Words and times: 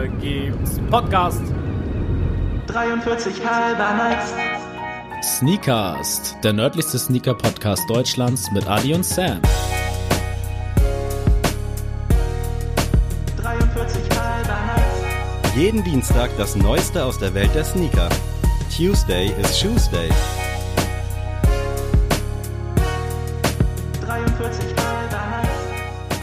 Hier 0.00 0.08
gibt's 0.08 0.80
Podcast. 0.90 1.42
43 2.68 3.46
halber 3.46 3.92
Nights. 3.94 4.32
Sneakast, 5.22 6.38
der 6.42 6.54
nördlichste 6.54 6.98
Sneaker-Podcast 6.98 7.82
Deutschlands 7.90 8.50
mit 8.50 8.66
Adi 8.66 8.94
und 8.94 9.04
Sam. 9.04 9.42
43 13.36 14.00
halber 14.18 14.58
Nights. 14.74 15.54
Jeden 15.54 15.84
Dienstag 15.84 16.30
das 16.38 16.56
Neueste 16.56 17.04
aus 17.04 17.18
der 17.18 17.34
Welt 17.34 17.54
der 17.54 17.64
Sneaker. 17.64 18.08
Tuesday 18.74 19.26
is 19.38 19.58
Shoes 19.58 19.90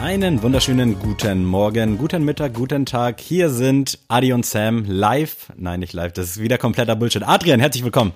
Einen 0.08 0.42
wunderschönen 0.42 0.98
guten 1.00 1.44
Morgen, 1.44 1.98
guten 1.98 2.24
Mittag, 2.24 2.54
guten 2.54 2.86
Tag. 2.86 3.20
Hier 3.20 3.50
sind 3.50 4.00
Adi 4.08 4.32
und 4.32 4.46
Sam 4.46 4.86
live. 4.86 5.52
Nein, 5.58 5.82
nicht 5.82 5.92
live, 5.92 6.14
das 6.14 6.28
ist 6.28 6.40
wieder 6.40 6.58
kompletter 6.58 6.96
Bullshit. 6.96 7.24
Adrian, 7.28 7.60
herzlich 7.60 7.84
willkommen. 7.84 8.14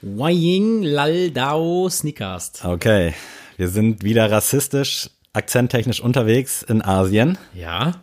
Waying 0.00 0.84
Laldao 0.84 1.88
Sneakast. 1.88 2.64
Okay, 2.64 3.14
wir 3.56 3.68
sind 3.68 4.04
wieder 4.04 4.30
rassistisch, 4.30 5.10
akzenttechnisch 5.32 6.00
unterwegs 6.00 6.62
in 6.62 6.82
Asien. 6.82 7.36
Ja, 7.52 7.94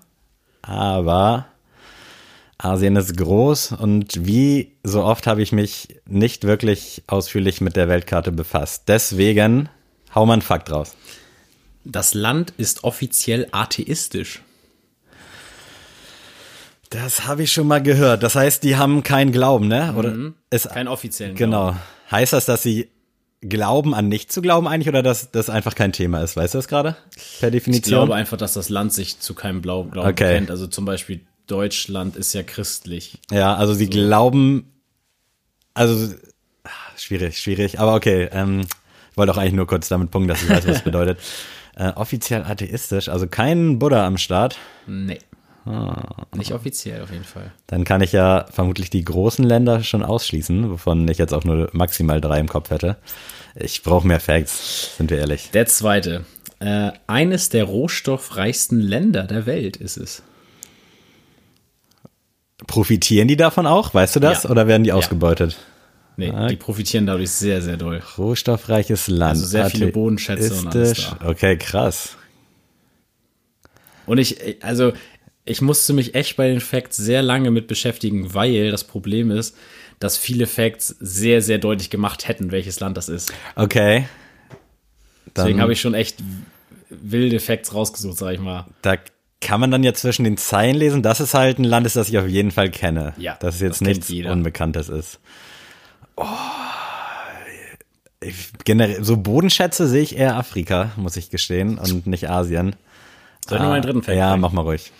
Aber 0.61 1.45
Asien 2.57 2.97
ist 2.97 3.15
groß 3.15 3.71
und 3.79 4.27
wie 4.27 4.73
so 4.83 5.05
oft 5.05 5.25
habe 5.25 5.41
ich 5.41 5.53
mich 5.53 6.01
nicht 6.05 6.43
wirklich 6.43 7.03
ausführlich 7.07 7.61
mit 7.61 7.77
der 7.77 7.87
Weltkarte 7.87 8.33
befasst. 8.33 8.89
Deswegen 8.89 9.69
hau 10.13 10.25
mal 10.25 10.33
einen 10.33 10.41
Fakt 10.41 10.69
raus. 10.69 10.97
Das 11.85 12.13
Land 12.13 12.53
ist 12.57 12.83
offiziell 12.83 13.47
atheistisch. 13.51 14.41
Das 16.89 17.25
habe 17.27 17.43
ich 17.43 17.51
schon 17.51 17.67
mal 17.67 17.81
gehört. 17.81 18.23
Das 18.23 18.35
heißt, 18.35 18.63
die 18.63 18.75
haben 18.77 19.03
keinen 19.03 19.31
Glauben, 19.31 19.67
ne? 19.67 19.93
Oder 19.97 20.15
ist 20.49 20.69
Kein 20.69 20.87
offiziellen. 20.87 21.35
genau. 21.35 21.75
Heißt 22.11 22.33
das, 22.33 22.45
dass 22.45 22.61
sie 22.63 22.89
glauben 23.41 23.93
an 23.93 24.07
nicht 24.07 24.31
zu 24.31 24.41
glauben 24.41 24.67
eigentlich 24.67 24.87
oder 24.87 25.03
dass 25.03 25.31
das 25.31 25.49
einfach 25.49 25.75
kein 25.75 25.91
Thema 25.91 26.21
ist? 26.21 26.35
Weißt 26.37 26.53
du 26.53 26.57
das 26.59 26.67
gerade? 26.67 26.95
Per 27.39 27.49
Ich 27.49 27.53
Definition. 27.53 27.99
glaube 27.99 28.15
einfach, 28.15 28.37
dass 28.37 28.53
das 28.53 28.69
Land 28.69 28.93
sich 28.93 29.19
zu 29.19 29.33
keinem 29.33 29.61
Blau 29.61 29.83
Glauben 29.85 30.09
Okay. 30.09 30.35
kennt. 30.35 30.51
Also 30.51 30.67
zum 30.67 30.85
Beispiel 30.85 31.21
Deutschland 31.47 32.15
ist 32.15 32.33
ja 32.33 32.43
christlich. 32.43 33.19
ja, 33.31 33.55
also 33.55 33.73
sie 33.73 33.89
glauben. 33.89 34.71
Also 35.73 36.13
schwierig, 36.97 37.39
schwierig. 37.41 37.79
Aber 37.79 37.95
okay. 37.95 38.29
Ähm, 38.31 38.61
ich 39.11 39.17
wollte 39.17 39.31
auch 39.31 39.37
eigentlich 39.37 39.53
nur 39.53 39.67
kurz 39.67 39.87
damit 39.89 40.11
punkten, 40.11 40.27
dass 40.29 40.43
ich 40.43 40.49
weiß, 40.49 40.67
was 40.67 40.77
es 40.77 40.83
bedeutet. 40.83 41.19
Äh, 41.75 41.89
offiziell 41.95 42.43
atheistisch, 42.43 43.09
also 43.09 43.27
kein 43.27 43.79
Buddha 43.79 44.05
am 44.05 44.17
Start. 44.17 44.57
Nee. 44.87 45.19
Ah. 45.65 46.25
Nicht 46.35 46.51
offiziell 46.53 47.01
auf 47.01 47.11
jeden 47.11 47.23
Fall. 47.23 47.51
Dann 47.67 47.85
kann 47.85 48.01
ich 48.01 48.11
ja 48.11 48.45
vermutlich 48.51 48.91
die 48.91 49.03
großen 49.03 49.43
Länder 49.43 49.83
schon 49.83 50.03
ausschließen, 50.03 50.69
wovon 50.69 51.07
ich 51.07 51.17
jetzt 51.17 51.33
auch 51.33 51.43
nur 51.43 51.69
maximal 51.73 52.21
drei 52.21 52.39
im 52.39 52.47
Kopf 52.47 52.69
hätte. 52.69 52.97
Ich 53.55 53.83
brauche 53.83 54.07
mehr 54.07 54.19
Facts, 54.19 54.95
sind 54.97 55.09
wir 55.09 55.17
ehrlich. 55.17 55.49
Der 55.51 55.65
zweite. 55.65 56.25
Äh, 56.59 56.91
eines 57.07 57.49
der 57.49 57.65
rohstoffreichsten 57.65 58.79
Länder 58.79 59.23
der 59.23 59.45
Welt 59.45 59.75
ist 59.75 59.97
es. 59.97 60.23
Profitieren 62.67 63.27
die 63.27 63.35
davon 63.35 63.67
auch? 63.67 63.93
Weißt 63.93 64.15
du 64.15 64.19
das? 64.19 64.43
Ja. 64.43 64.51
Oder 64.51 64.67
werden 64.67 64.83
die 64.83 64.89
Ja. 64.89 64.95
Nee, 66.17 66.31
Ah. 66.31 66.47
die 66.47 66.55
profitieren 66.55 67.05
dadurch 67.05 67.31
sehr, 67.31 67.61
sehr 67.61 67.77
doll. 67.77 68.01
Rohstoffreiches 68.17 69.07
Land. 69.07 69.31
Also 69.31 69.45
sehr 69.45 69.69
viele 69.69 69.87
Bodenschätze 69.87 70.53
und 70.53 70.67
alles 70.67 71.09
da. 71.19 71.27
Okay, 71.27 71.57
krass. 71.57 72.15
Und 74.05 74.17
ich, 74.17 74.63
also, 74.63 74.93
ich 75.45 75.61
musste 75.61 75.93
mich 75.93 76.15
echt 76.15 76.37
bei 76.37 76.47
den 76.47 76.61
Facts 76.61 76.97
sehr 76.97 77.21
lange 77.21 77.51
mit 77.51 77.67
beschäftigen, 77.67 78.33
weil 78.33 78.71
das 78.71 78.83
Problem 78.83 79.31
ist, 79.31 79.55
dass 79.99 80.17
viele 80.17 80.47
Facts 80.47 80.87
sehr, 80.99 81.41
sehr 81.41 81.57
deutlich 81.57 81.89
gemacht 81.89 82.27
hätten, 82.27 82.51
welches 82.51 82.79
Land 82.79 82.97
das 82.97 83.09
ist. 83.09 83.33
Okay. 83.55 84.07
Dann, 85.33 85.45
Deswegen 85.45 85.61
habe 85.61 85.73
ich 85.73 85.81
schon 85.81 85.93
echt 85.93 86.17
wilde 86.89 87.39
Facts 87.39 87.73
rausgesucht, 87.73 88.17
sag 88.17 88.33
ich 88.33 88.39
mal. 88.39 88.67
Da 88.81 88.97
kann 89.41 89.59
man 89.59 89.71
dann 89.71 89.83
ja 89.83 89.93
zwischen 89.93 90.23
den 90.23 90.37
Zeilen 90.37 90.75
lesen, 90.75 91.03
dass 91.03 91.19
es 91.19 91.33
halt 91.33 91.59
ein 91.59 91.63
Land 91.65 91.85
ist, 91.85 91.95
das 91.95 92.09
ich 92.09 92.17
auf 92.17 92.27
jeden 92.27 92.51
Fall 92.51 92.69
kenne. 92.69 93.13
Ja, 93.17 93.37
Dass 93.39 93.55
es 93.55 93.61
jetzt 93.61 93.81
das 93.81 93.87
nichts. 93.87 94.09
Unbekanntes 94.09 94.89
ist. 94.89 95.19
Oh. 96.17 96.25
Ich, 98.21 98.51
generell, 98.63 99.03
so 99.03 99.17
Bodenschätze 99.17 99.87
sehe 99.87 100.01
ich 100.01 100.17
eher 100.17 100.35
Afrika, 100.35 100.91
muss 100.95 101.15
ich 101.17 101.29
gestehen, 101.29 101.77
und 101.77 102.07
nicht 102.07 102.29
Asien. 102.29 102.75
Soll 103.47 103.57
ich 103.57 103.61
noch 103.61 103.69
mal 103.69 103.73
einen 103.75 103.83
dritten 103.83 104.01
Fact 104.03 104.15
Ah, 104.17 104.19
Ja, 104.31 104.37
mach 104.37 104.51
mal 104.51 104.61
ruhig. 104.61 104.91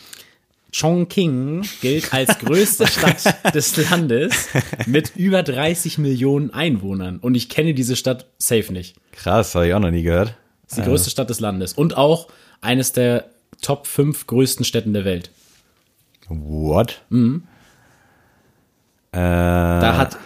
Chongqing 0.78 1.66
gilt 1.82 2.14
als 2.14 2.38
größte 2.40 2.86
Stadt 2.86 3.24
des 3.56 3.78
Landes 3.90 4.50
mit 4.86 5.16
über 5.16 5.42
30 5.42 5.98
Millionen 6.00 6.54
Einwohnern. 6.54 7.18
Und 7.20 7.36
ich 7.36 7.48
kenne 7.50 7.74
diese 7.74 7.96
Stadt 7.96 8.26
safe 8.38 8.74
nicht. 8.74 8.96
Krass, 9.14 9.56
habe 9.56 9.68
ich 9.68 9.74
auch 9.74 9.80
noch 9.80 9.92
nie 9.92 10.04
gehört. 10.04 10.36
Das 10.68 10.78
ist 10.78 10.84
die 10.86 10.90
größte 10.90 11.10
Stadt 11.10 11.30
des 11.30 11.40
Landes. 11.40 11.74
Und 11.74 11.96
auch 11.96 12.28
eines 12.60 12.92
der 12.92 13.30
Top 13.62 13.88
5 13.88 14.28
größten 14.28 14.66
Städten 14.66 14.94
der 14.94 15.06
Welt. 15.06 15.32
What? 16.28 17.02
Mhm. 17.10 17.44
Äh, 19.14 19.18
Da 19.18 19.96
hat, 19.98 20.18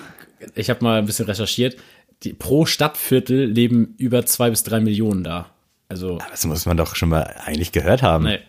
ich 0.55 0.69
habe 0.69 0.83
mal 0.83 0.99
ein 0.99 1.05
bisschen 1.05 1.25
recherchiert, 1.25 1.77
die, 2.23 2.33
pro 2.33 2.65
Stadtviertel 2.65 3.45
leben 3.45 3.95
über 3.97 4.25
zwei 4.25 4.49
bis 4.49 4.63
drei 4.63 4.79
Millionen 4.79 5.23
da. 5.23 5.47
Also, 5.87 6.19
das 6.31 6.45
muss 6.45 6.65
man 6.65 6.77
doch 6.77 6.95
schon 6.95 7.09
mal 7.09 7.35
eigentlich 7.45 7.71
gehört 7.71 8.03
haben. 8.03 8.25
nee, 8.25 8.39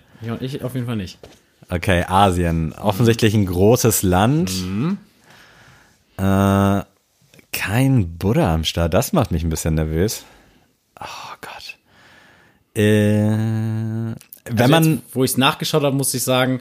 ich, 0.41 0.55
ich 0.56 0.62
auf 0.65 0.75
jeden 0.75 0.87
Fall 0.87 0.97
nicht. 0.97 1.19
Okay, 1.69 2.05
Asien. 2.06 2.73
Offensichtlich 2.75 3.33
ein 3.34 3.47
großes 3.47 4.03
Land. 4.03 4.51
Mhm. 4.62 4.99
Äh, 6.17 6.83
kein 7.53 8.19
Buddha 8.19 8.53
am 8.55 8.65
Start. 8.65 8.93
Das 8.93 9.12
macht 9.12 9.31
mich 9.31 9.43
ein 9.45 9.51
bisschen 9.51 9.75
nervös. 9.75 10.25
Oh 11.01 11.05
Gott. 11.41 11.77
Äh, 12.75 12.84
wenn 13.28 14.17
Also 14.57 14.71
man. 14.71 14.84
jetzt, 14.97 15.03
wo 15.15 15.25
ich 15.25 15.31
es 15.33 15.37
nachgeschaut 15.37 15.83
habe, 15.83 15.97
muss 15.97 16.12
ich 16.15 16.22
sagen, 16.22 16.61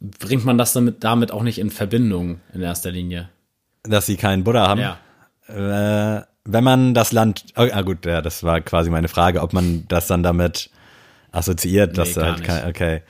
bringt 0.00 0.44
man 0.44 0.58
das 0.58 0.72
damit, 0.72 1.04
damit 1.04 1.30
auch 1.30 1.42
nicht 1.42 1.58
in 1.58 1.70
Verbindung 1.70 2.40
in 2.52 2.62
erster 2.62 2.90
Linie. 2.90 3.28
Dass 3.82 4.06
sie 4.06 4.16
keinen 4.16 4.44
Buddha 4.44 4.66
haben. 4.68 4.80
Ja. 4.80 4.98
Äh, 6.18 6.22
wenn 6.44 6.64
man 6.64 6.94
das 6.94 7.12
Land. 7.12 7.44
Oh, 7.56 7.66
ah, 7.70 7.82
gut, 7.82 8.04
ja, 8.04 8.20
das 8.20 8.42
war 8.42 8.60
quasi 8.60 8.90
meine 8.90 9.08
Frage, 9.08 9.42
ob 9.42 9.52
man 9.52 9.84
das 9.88 10.06
dann 10.06 10.22
damit 10.22 10.70
assoziiert, 11.30 11.96
dass 11.98 12.16
Nee, 12.16 12.22
halt 12.22 12.44
kein. 12.44 12.68
Okay. 12.68 13.02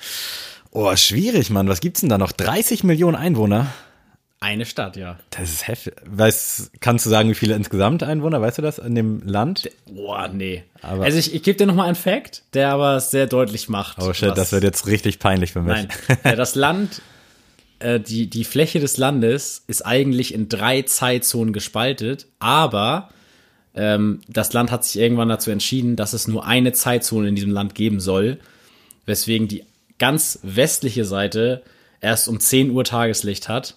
Oh, 0.70 0.94
schwierig, 0.96 1.50
Mann. 1.50 1.68
Was 1.68 1.80
gibt's 1.80 2.00
denn 2.00 2.08
da 2.08 2.18
noch? 2.18 2.32
30 2.32 2.84
Millionen 2.84 3.16
Einwohner? 3.16 3.66
Eine 4.40 4.66
Stadt, 4.66 4.96
ja. 4.96 5.18
Das 5.30 5.50
ist 5.50 5.68
heftig. 5.68 5.94
Weißt, 6.04 6.72
kannst 6.80 7.06
du 7.06 7.10
sagen, 7.10 7.28
wie 7.30 7.34
viele 7.34 7.54
insgesamt 7.54 8.02
Einwohner, 8.02 8.40
weißt 8.40 8.58
du 8.58 8.62
das, 8.62 8.78
in 8.78 8.96
dem 8.96 9.22
Land? 9.24 9.70
Boah, 9.86 10.26
nee. 10.28 10.64
Aber- 10.80 11.04
also 11.04 11.16
ich, 11.16 11.32
ich 11.32 11.44
gebe 11.44 11.56
dir 11.56 11.66
noch 11.66 11.76
mal 11.76 11.84
einen 11.84 11.94
Fact, 11.94 12.42
der 12.52 12.70
aber 12.72 12.98
sehr 12.98 13.28
deutlich 13.28 13.68
macht. 13.68 13.98
Oh 14.00 14.12
shit, 14.12 14.36
das 14.36 14.50
wird 14.50 14.64
jetzt 14.64 14.88
richtig 14.88 15.20
peinlich 15.20 15.52
für 15.52 15.62
mich. 15.62 15.86
Nein, 16.24 16.36
das 16.36 16.56
Land, 16.56 17.02
äh, 17.82 18.00
die, 18.00 18.28
die 18.28 18.44
Fläche 18.44 18.80
des 18.80 18.96
Landes 18.96 19.64
ist 19.66 19.84
eigentlich 19.84 20.34
in 20.34 20.48
drei 20.48 20.82
Zeitzonen 20.82 21.52
gespaltet, 21.52 22.26
aber 22.38 23.10
ähm, 23.74 24.20
das 24.28 24.52
Land 24.52 24.70
hat 24.70 24.84
sich 24.84 25.00
irgendwann 25.00 25.28
dazu 25.28 25.50
entschieden, 25.50 25.96
dass 25.96 26.12
es 26.12 26.28
nur 26.28 26.46
eine 26.46 26.72
Zeitzone 26.72 27.28
in 27.28 27.34
diesem 27.34 27.52
Land 27.52 27.74
geben 27.74 28.00
soll, 28.00 28.38
weswegen 29.06 29.48
die 29.48 29.64
ganz 29.98 30.38
westliche 30.42 31.04
Seite 31.04 31.62
erst 32.00 32.28
um 32.28 32.40
10 32.40 32.70
Uhr 32.70 32.84
Tageslicht 32.84 33.48
hat 33.48 33.76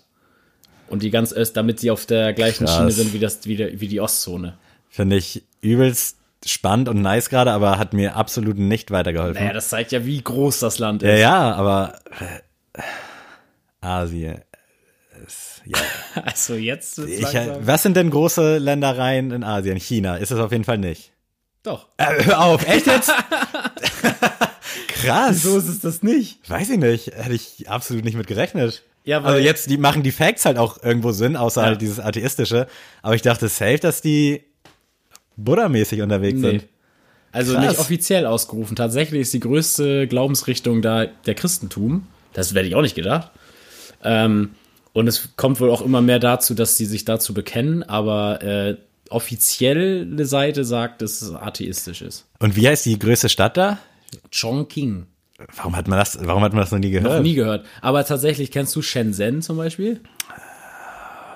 und 0.87 1.03
die 1.03 1.11
ganz 1.11 1.31
Öst, 1.31 1.55
damit 1.55 1.79
sie 1.79 1.91
auf 1.91 2.05
der 2.05 2.33
gleichen 2.33 2.65
Krass. 2.65 2.77
Schiene 2.77 2.91
sind 2.91 3.13
wie, 3.13 3.19
das, 3.19 3.45
wie, 3.45 3.55
der, 3.55 3.79
wie 3.79 3.87
die 3.87 4.01
Ostzone. 4.01 4.57
Finde 4.89 5.17
ich 5.17 5.43
übelst 5.61 6.17
spannend 6.45 6.89
und 6.89 7.01
nice 7.01 7.29
gerade, 7.29 7.51
aber 7.51 7.79
hat 7.79 7.93
mir 7.93 8.15
absolut 8.15 8.57
nicht 8.57 8.91
weitergeholfen. 8.91 9.41
Naja, 9.41 9.53
das 9.53 9.69
zeigt 9.69 9.91
ja, 9.91 10.05
wie 10.05 10.21
groß 10.21 10.59
das 10.59 10.79
Land 10.79 11.01
ja, 11.01 11.13
ist. 11.13 11.19
ja, 11.21 11.53
aber 11.53 11.99
äh, 12.19 12.81
Asien. 13.85 14.41
Ist, 15.25 15.61
ja. 15.65 15.77
Also 16.23 16.55
jetzt 16.55 16.97
Ich, 16.99 17.21
langsam- 17.21 17.65
was 17.67 17.83
sind 17.83 17.95
denn 17.95 18.09
große 18.09 18.57
Ländereien 18.57 19.31
in 19.31 19.43
Asien? 19.43 19.77
China 19.79 20.17
ist 20.17 20.31
es 20.31 20.39
auf 20.39 20.51
jeden 20.51 20.63
Fall 20.63 20.77
nicht. 20.77 21.11
Doch. 21.63 21.87
Äh, 21.97 22.23
hör 22.25 22.41
auf, 22.41 22.67
echt 22.67 22.85
jetzt? 22.87 23.11
Krass. 24.87 25.43
So 25.43 25.57
ist 25.57 25.67
es 25.67 25.79
das 25.79 26.03
nicht. 26.03 26.47
Weiß 26.49 26.69
ich 26.69 26.77
nicht. 26.79 27.07
Hätte 27.07 27.33
ich 27.33 27.69
absolut 27.69 28.03
nicht 28.05 28.17
mit 28.17 28.27
gerechnet. 28.27 28.83
Ja, 29.03 29.21
also 29.21 29.39
jetzt, 29.39 29.69
die 29.69 29.77
machen 29.77 30.01
die 30.03 30.11
Facts 30.11 30.45
halt 30.45 30.57
auch 30.57 30.81
irgendwo 30.83 31.11
Sinn, 31.11 31.35
außer 31.35 31.61
Ja. 31.61 31.67
halt 31.67 31.81
dieses 31.81 31.99
atheistische. 31.99 32.67
Aber 33.03 33.13
ich 33.15 33.21
dachte 33.21 33.47
safe, 33.49 33.77
dass 33.77 34.01
die 34.01 34.43
Buddha-mäßig 35.37 36.01
unterwegs 36.01 36.39
Nee. 36.39 36.49
sind. 36.51 36.67
Also 37.31 37.53
Krass. 37.53 37.67
nicht 37.67 37.79
offiziell 37.79 38.25
ausgerufen. 38.25 38.75
Tatsächlich 38.75 39.21
ist 39.21 39.33
die 39.33 39.41
größte 39.41 40.07
Glaubensrichtung 40.07 40.81
da 40.81 41.05
der 41.05 41.35
Christentum. 41.35 42.07
Das 42.33 42.53
werde 42.53 42.67
ich 42.67 42.75
auch 42.75 42.81
nicht 42.81 42.95
gedacht. 42.95 43.31
Ähm, 44.05 44.51
und 44.93 45.07
es 45.07 45.35
kommt 45.35 45.59
wohl 45.59 45.69
auch 45.71 45.81
immer 45.81 46.01
mehr 46.01 46.19
dazu, 46.19 46.53
dass 46.53 46.77
sie 46.77 46.85
sich 46.85 47.03
dazu 47.03 47.33
bekennen, 47.33 47.83
aber 47.83 48.41
äh, 48.41 48.77
offizielle 49.09 50.25
Seite 50.25 50.63
sagt, 50.63 51.01
dass 51.01 51.21
es 51.21 51.33
atheistisch 51.33 52.01
ist. 52.01 52.25
Und 52.39 52.55
wie 52.55 52.67
heißt 52.67 52.85
die 52.85 52.97
größte 52.97 53.27
Stadt 53.29 53.57
da? 53.57 53.79
Chongqing. 54.31 55.05
Warum 55.57 55.75
hat 55.75 55.87
man 55.89 55.99
das, 55.99 56.17
warum 56.21 56.43
hat 56.43 56.53
man 56.53 56.61
das 56.61 56.71
noch 56.71 56.79
nie 56.79 56.91
gehört? 56.91 57.11
Noch 57.13 57.21
nie 57.21 57.33
gehört. 57.35 57.65
Aber 57.81 58.05
tatsächlich, 58.05 58.51
kennst 58.51 58.73
du 58.75 58.81
Shenzhen 58.81 59.41
zum 59.41 59.57
Beispiel? 59.57 59.99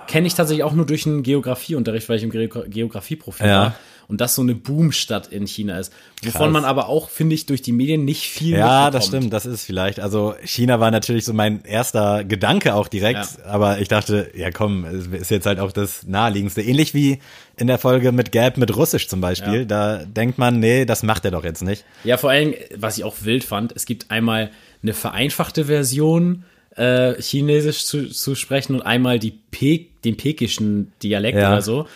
Kenne 0.07 0.25
ich 0.25 0.33
tatsächlich 0.35 0.63
auch 0.63 0.73
nur 0.73 0.85
durch 0.85 1.05
einen 1.05 1.21
Geografieunterricht, 1.21 2.07
weil 2.09 2.17
ich 2.17 2.23
im 2.23 2.31
Geo- 2.31 2.63
Geografieprofil 2.67 3.45
Ja. 3.45 3.61
war. 3.61 3.75
Und 4.09 4.19
das 4.21 4.33
so 4.33 4.41
eine 4.41 4.55
Boomstadt 4.55 5.27
in 5.27 5.45
China 5.45 5.77
ist. 5.79 5.93
Wovon 6.23 6.41
Krass. 6.41 6.51
man 6.51 6.65
aber 6.65 6.89
auch, 6.89 7.09
finde 7.09 7.35
ich, 7.35 7.45
durch 7.45 7.61
die 7.61 7.71
Medien 7.71 8.05
nicht 8.05 8.23
viel 8.27 8.57
Ja, 8.57 8.89
das 8.89 9.05
stimmt, 9.05 9.31
das 9.31 9.45
ist 9.45 9.63
vielleicht. 9.63 9.99
Also 9.99 10.33
China 10.43 10.79
war 10.79 10.89
natürlich 10.89 11.25
so 11.25 11.31
mein 11.33 11.63
erster 11.63 12.23
Gedanke 12.23 12.73
auch 12.73 12.87
direkt, 12.87 13.19
Ja. 13.37 13.45
aber 13.45 13.79
ich 13.79 13.87
dachte, 13.87 14.31
ja 14.35 14.49
komm, 14.49 14.83
es 14.83 15.05
ist 15.05 15.29
jetzt 15.29 15.45
halt 15.45 15.59
auch 15.59 15.71
das 15.71 16.07
naheliegendste. 16.07 16.63
Ähnlich 16.63 16.95
wie 16.95 17.19
in 17.55 17.67
der 17.67 17.77
Folge 17.77 18.11
mit 18.11 18.31
Gap 18.31 18.57
mit 18.57 18.75
Russisch 18.75 19.07
zum 19.07 19.21
Beispiel. 19.21 19.59
Ja. 19.59 19.65
Da 19.65 19.97
denkt 20.05 20.39
man, 20.39 20.59
nee, 20.59 20.85
das 20.85 21.03
macht 21.03 21.23
er 21.25 21.31
doch 21.31 21.43
jetzt 21.43 21.61
nicht. 21.61 21.85
Ja, 22.03 22.17
vor 22.17 22.31
allem, 22.31 22.55
was 22.75 22.97
ich 22.97 23.03
auch 23.03 23.15
wild 23.21 23.43
fand, 23.43 23.73
es 23.75 23.85
gibt 23.85 24.09
einmal 24.09 24.49
eine 24.81 24.93
vereinfachte 24.95 25.65
Version, 25.65 26.45
äh, 26.75 27.13
Chinesisch 27.21 27.85
zu, 27.85 28.09
zu 28.09 28.33
sprechen 28.33 28.73
und 28.73 28.81
einmal 28.81 29.19
die 29.19 29.37
Pe 29.51 29.81
den 30.03 30.17
pekischen 30.17 30.91
Dialekt 31.03 31.37
Ja. 31.37 31.49
oder 31.51 31.61
so. 31.61 31.87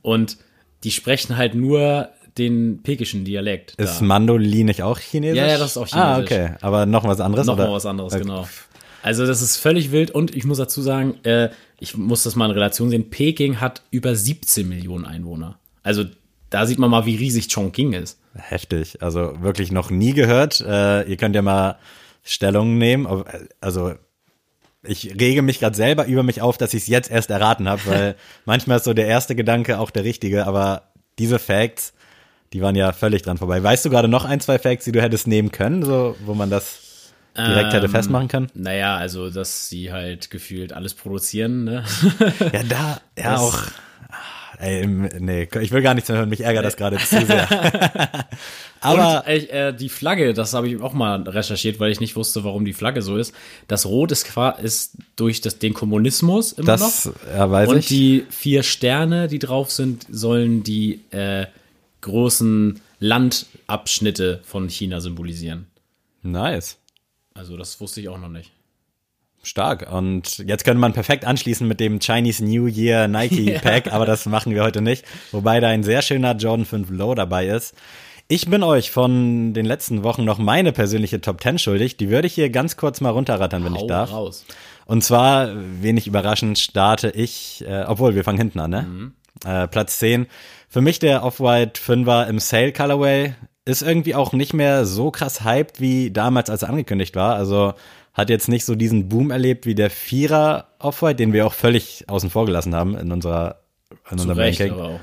Und 0.00 0.38
die 0.84 0.90
sprechen 0.90 1.36
halt 1.36 1.54
nur 1.54 2.08
den 2.36 2.82
pekischen 2.82 3.24
Dialekt. 3.24 3.74
Ist 3.78 4.00
da. 4.00 4.04
Mandolin 4.04 4.66
nicht 4.66 4.82
auch 4.82 4.98
Chinesisch? 4.98 5.36
Ja, 5.38 5.46
ja, 5.48 5.58
das 5.58 5.72
ist 5.72 5.76
auch 5.76 5.88
Ah, 5.92 6.14
Chinesisch. 6.16 6.38
okay. 6.38 6.54
Aber 6.60 6.86
noch 6.86 7.04
was 7.04 7.20
anderes? 7.20 7.46
Noch 7.46 7.54
oder? 7.54 7.66
mal 7.68 7.72
was 7.74 7.86
anderes, 7.86 8.12
Okay. 8.12 8.22
genau. 8.22 8.46
Also 9.02 9.26
das 9.26 9.42
ist 9.42 9.56
völlig 9.56 9.90
wild 9.92 10.10
und 10.10 10.34
ich 10.36 10.44
muss 10.44 10.58
dazu 10.58 10.82
sagen, 10.82 11.14
äh, 11.24 11.50
ich 11.80 11.96
muss 11.96 12.24
das 12.24 12.36
mal 12.36 12.46
in 12.46 12.50
Relation 12.52 12.90
sehen, 12.90 13.10
Peking 13.10 13.60
hat 13.60 13.82
über 13.90 14.14
17 14.14 14.68
Millionen 14.68 15.04
Einwohner. 15.04 15.58
Also 15.82 16.04
da 16.50 16.66
sieht 16.66 16.78
man 16.78 16.90
mal, 16.90 17.06
wie 17.06 17.14
riesig 17.16 17.48
Chongqing 17.48 17.92
ist. 17.92 18.18
Heftig. 18.34 19.02
Also 19.02 19.40
wirklich 19.40 19.70
noch 19.72 19.90
nie 19.90 20.12
gehört. 20.14 20.60
Äh, 20.60 21.02
ihr 21.08 21.16
könnt 21.16 21.34
ja 21.36 21.42
mal 21.42 21.78
Stellung 22.24 22.78
nehmen. 22.78 23.06
Also 23.60 23.94
ich 24.88 25.14
rege 25.20 25.42
mich 25.42 25.60
gerade 25.60 25.76
selber 25.76 26.06
über 26.06 26.22
mich 26.22 26.40
auf, 26.42 26.58
dass 26.58 26.74
ich 26.74 26.82
es 26.82 26.88
jetzt 26.88 27.10
erst 27.10 27.30
erraten 27.30 27.68
habe, 27.68 27.82
weil 27.86 28.14
manchmal 28.44 28.78
ist 28.78 28.84
so 28.84 28.94
der 28.94 29.06
erste 29.06 29.34
Gedanke 29.34 29.78
auch 29.78 29.90
der 29.90 30.04
richtige, 30.04 30.46
aber 30.46 30.82
diese 31.18 31.38
Facts, 31.38 31.92
die 32.52 32.62
waren 32.62 32.74
ja 32.76 32.92
völlig 32.92 33.22
dran 33.22 33.38
vorbei. 33.38 33.62
Weißt 33.62 33.84
du 33.84 33.90
gerade 33.90 34.08
noch 34.08 34.24
ein, 34.24 34.40
zwei 34.40 34.58
Facts, 34.58 34.84
die 34.84 34.92
du 34.92 35.02
hättest 35.02 35.26
nehmen 35.26 35.52
können, 35.52 35.82
so 35.84 36.16
wo 36.24 36.34
man 36.34 36.50
das 36.50 37.12
direkt 37.36 37.72
hätte 37.72 37.86
Ähm, 37.86 37.92
festmachen 37.92 38.28
können? 38.28 38.48
Naja, 38.54 38.96
also 38.96 39.30
dass 39.30 39.68
sie 39.68 39.92
halt 39.92 40.30
gefühlt 40.30 40.72
alles 40.72 40.94
produzieren, 40.94 41.64
ne? 41.64 41.84
Ja, 42.52 42.62
da, 42.68 43.00
ja 43.16 43.32
Das- 43.32 43.40
auch. 43.40 43.58
Ey, 44.58 44.86
nee, 44.86 45.48
ich 45.60 45.70
will 45.70 45.82
gar 45.82 45.94
nichts 45.94 46.08
mehr 46.08 46.18
hören, 46.18 46.28
mich 46.28 46.40
ärgert 46.40 46.64
das 46.64 46.76
gerade 46.76 46.98
zu 46.98 47.24
sehr. 47.24 47.48
aber 48.80 49.24
und, 49.26 49.50
äh, 49.50 49.72
die 49.72 49.88
Flagge, 49.88 50.34
das 50.34 50.52
habe 50.52 50.68
ich 50.68 50.80
auch 50.80 50.94
mal 50.94 51.22
recherchiert, 51.22 51.78
weil 51.78 51.92
ich 51.92 52.00
nicht 52.00 52.16
wusste, 52.16 52.42
warum 52.42 52.64
die 52.64 52.72
Flagge 52.72 53.00
so 53.02 53.16
ist. 53.16 53.32
Das 53.68 53.86
Rot 53.86 54.10
ist, 54.10 54.26
ist 54.62 54.96
durch 55.14 55.40
das, 55.40 55.60
den 55.60 55.74
Kommunismus 55.74 56.52
immer 56.52 56.66
das 56.66 57.06
noch. 57.06 57.14
ja, 57.32 57.50
weiß 57.50 57.68
Und 57.68 57.78
ich. 57.78 57.86
die 57.86 58.24
vier 58.30 58.64
Sterne, 58.64 59.28
die 59.28 59.38
drauf 59.38 59.70
sind, 59.70 60.06
sollen 60.10 60.64
die 60.64 61.02
äh, 61.10 61.46
großen 62.00 62.80
Landabschnitte 62.98 64.40
von 64.44 64.68
China 64.68 65.00
symbolisieren. 65.00 65.66
nice. 66.22 66.78
Also 67.32 67.56
das 67.56 67.80
wusste 67.80 68.00
ich 68.00 68.08
auch 68.08 68.18
noch 68.18 68.28
nicht. 68.28 68.50
Stark. 69.48 69.90
Und 69.90 70.38
jetzt 70.46 70.64
könnte 70.64 70.80
man 70.80 70.92
perfekt 70.92 71.24
anschließen 71.24 71.66
mit 71.66 71.80
dem 71.80 71.98
Chinese 72.00 72.44
New 72.44 72.66
Year 72.66 73.08
Nike 73.08 73.58
Pack, 73.62 73.92
aber 73.92 74.06
das 74.06 74.26
machen 74.26 74.54
wir 74.54 74.62
heute 74.62 74.82
nicht. 74.82 75.04
Wobei 75.32 75.60
da 75.60 75.68
ein 75.68 75.82
sehr 75.82 76.02
schöner 76.02 76.36
Jordan 76.36 76.66
5 76.66 76.90
Low 76.90 77.14
dabei 77.14 77.48
ist. 77.48 77.74
Ich 78.28 78.48
bin 78.48 78.62
euch 78.62 78.90
von 78.90 79.54
den 79.54 79.64
letzten 79.64 80.02
Wochen 80.02 80.24
noch 80.24 80.38
meine 80.38 80.72
persönliche 80.72 81.20
Top 81.20 81.42
10 81.42 81.58
schuldig. 81.58 81.96
Die 81.96 82.10
würde 82.10 82.26
ich 82.26 82.34
hier 82.34 82.50
ganz 82.50 82.76
kurz 82.76 83.00
mal 83.00 83.10
runterrattern, 83.10 83.64
wenn 83.64 83.74
Hau 83.74 83.80
ich 83.80 83.86
darf. 83.86 84.12
raus. 84.12 84.44
Und 84.84 85.02
zwar, 85.02 85.50
wenig 85.80 86.06
überraschend, 86.06 86.58
starte 86.58 87.10
ich, 87.10 87.64
äh, 87.66 87.84
obwohl 87.86 88.14
wir 88.14 88.24
fangen 88.24 88.38
hinten 88.38 88.60
an, 88.60 88.70
ne? 88.70 88.82
Mhm. 88.82 89.12
Äh, 89.46 89.66
Platz 89.68 89.98
10. 89.98 90.26
Für 90.68 90.82
mich 90.82 90.98
der 90.98 91.24
Off-White 91.24 91.80
5er 91.80 92.26
im 92.28 92.38
Sale 92.38 92.72
Colorway 92.72 93.34
ist 93.64 93.82
irgendwie 93.82 94.14
auch 94.14 94.32
nicht 94.32 94.54
mehr 94.54 94.86
so 94.86 95.10
krass 95.10 95.44
hyped 95.44 95.80
wie 95.80 96.10
damals, 96.10 96.48
als 96.50 96.62
er 96.62 96.70
angekündigt 96.70 97.16
war. 97.16 97.34
Also 97.34 97.74
hat 98.18 98.30
jetzt 98.30 98.48
nicht 98.48 98.64
so 98.64 98.74
diesen 98.74 99.08
Boom 99.08 99.30
erlebt 99.30 99.64
wie 99.64 99.76
der 99.76 99.90
Vierer 99.90 100.66
Off-White, 100.80 101.16
den 101.16 101.32
wir 101.32 101.46
auch 101.46 101.54
völlig 101.54 102.04
außen 102.08 102.30
vor 102.30 102.46
gelassen 102.46 102.74
haben 102.74 102.98
in 102.98 103.12
unserer 103.12 103.60
in 104.10 104.18
unserem 104.18 104.38
Recht, 104.38 104.60
Ranking. 104.60 105.00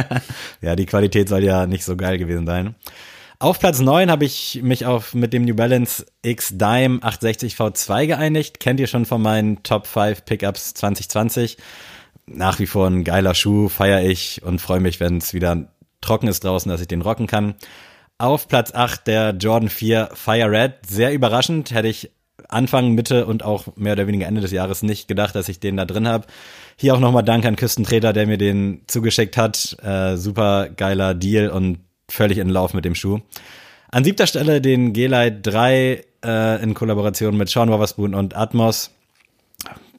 Ja, 0.62 0.74
die 0.74 0.86
Qualität 0.86 1.28
soll 1.28 1.44
ja 1.44 1.66
nicht 1.66 1.84
so 1.84 1.94
geil 1.94 2.18
gewesen 2.18 2.46
sein. 2.46 2.74
Auf 3.38 3.58
Platz 3.58 3.80
9 3.80 4.10
habe 4.10 4.24
ich 4.24 4.60
mich 4.62 4.86
auf 4.86 5.12
mit 5.12 5.32
dem 5.34 5.44
New 5.44 5.54
Balance 5.54 6.06
X 6.22 6.50
Dime 6.52 7.02
860 7.02 7.54
V2 7.54 8.06
geeinigt. 8.06 8.60
Kennt 8.60 8.80
ihr 8.80 8.86
schon 8.86 9.04
von 9.04 9.20
meinen 9.20 9.62
Top 9.62 9.86
5 9.86 10.24
Pickups 10.24 10.72
2020. 10.74 11.58
Nach 12.26 12.58
wie 12.58 12.66
vor 12.66 12.86
ein 12.86 13.04
geiler 13.04 13.34
Schuh, 13.34 13.68
feiere 13.68 14.02
ich 14.02 14.42
und 14.42 14.60
freue 14.60 14.80
mich, 14.80 15.00
wenn 15.00 15.18
es 15.18 15.34
wieder 15.34 15.68
trocken 16.00 16.28
ist 16.28 16.44
draußen, 16.44 16.70
dass 16.70 16.80
ich 16.80 16.88
den 16.88 17.02
rocken 17.02 17.26
kann. 17.26 17.56
Auf 18.16 18.48
Platz 18.48 18.72
8 18.72 19.06
der 19.06 19.30
Jordan 19.32 19.68
4 19.68 20.10
Fire 20.14 20.50
Red. 20.50 20.74
Sehr 20.86 21.12
überraschend, 21.12 21.72
hätte 21.72 21.88
ich 21.88 22.10
Anfang, 22.48 22.92
Mitte 22.92 23.26
und 23.26 23.44
auch 23.44 23.76
mehr 23.76 23.92
oder 23.92 24.06
weniger 24.06 24.26
Ende 24.26 24.40
des 24.40 24.50
Jahres 24.50 24.82
nicht 24.82 25.08
gedacht, 25.08 25.34
dass 25.34 25.48
ich 25.48 25.60
den 25.60 25.76
da 25.76 25.84
drin 25.84 26.08
habe. 26.08 26.26
Hier 26.76 26.94
auch 26.94 27.00
nochmal 27.00 27.22
Dank 27.22 27.44
an 27.44 27.56
Küstentreter, 27.56 28.12
der 28.12 28.26
mir 28.26 28.38
den 28.38 28.82
zugeschickt 28.86 29.36
hat. 29.36 29.76
Äh, 29.82 30.16
super 30.16 30.68
geiler 30.68 31.14
Deal 31.14 31.48
und 31.48 31.78
völlig 32.08 32.38
in 32.38 32.48
Lauf 32.48 32.74
mit 32.74 32.84
dem 32.84 32.94
Schuh. 32.94 33.20
An 33.90 34.02
siebter 34.02 34.26
Stelle 34.26 34.60
den 34.60 34.92
G-Lite 34.92 35.40
3 35.42 36.04
äh, 36.24 36.62
in 36.62 36.74
Kollaboration 36.74 37.36
mit 37.36 37.48
Sean 37.48 37.70
Wotherspoon 37.70 38.14
und 38.14 38.36
Atmos. 38.36 38.90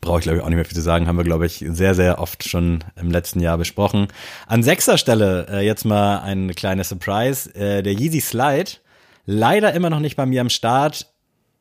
Brauche 0.01 0.19
ich, 0.19 0.23
glaube 0.23 0.38
ich, 0.38 0.43
auch 0.43 0.49
nicht 0.49 0.57
mehr 0.57 0.65
viel 0.65 0.75
zu 0.75 0.81
sagen. 0.81 1.07
Haben 1.07 1.17
wir, 1.17 1.23
glaube 1.23 1.45
ich, 1.45 1.65
sehr, 1.67 1.95
sehr 1.95 2.19
oft 2.19 2.47
schon 2.47 2.83
im 2.95 3.09
letzten 3.09 3.39
Jahr 3.39 3.57
besprochen. 3.57 4.07
An 4.45 4.61
sechster 4.61 4.97
Stelle 4.97 5.47
äh, 5.49 5.65
jetzt 5.65 5.85
mal 5.85 6.19
eine 6.19 6.53
kleine 6.53 6.83
Surprise. 6.83 7.55
Äh, 7.55 7.81
der 7.81 7.93
Yeezy 7.93 8.19
Slide. 8.19 8.71
Leider 9.25 9.73
immer 9.73 9.89
noch 9.89 10.01
nicht 10.01 10.15
bei 10.15 10.25
mir 10.25 10.41
am 10.41 10.49
Start, 10.49 11.07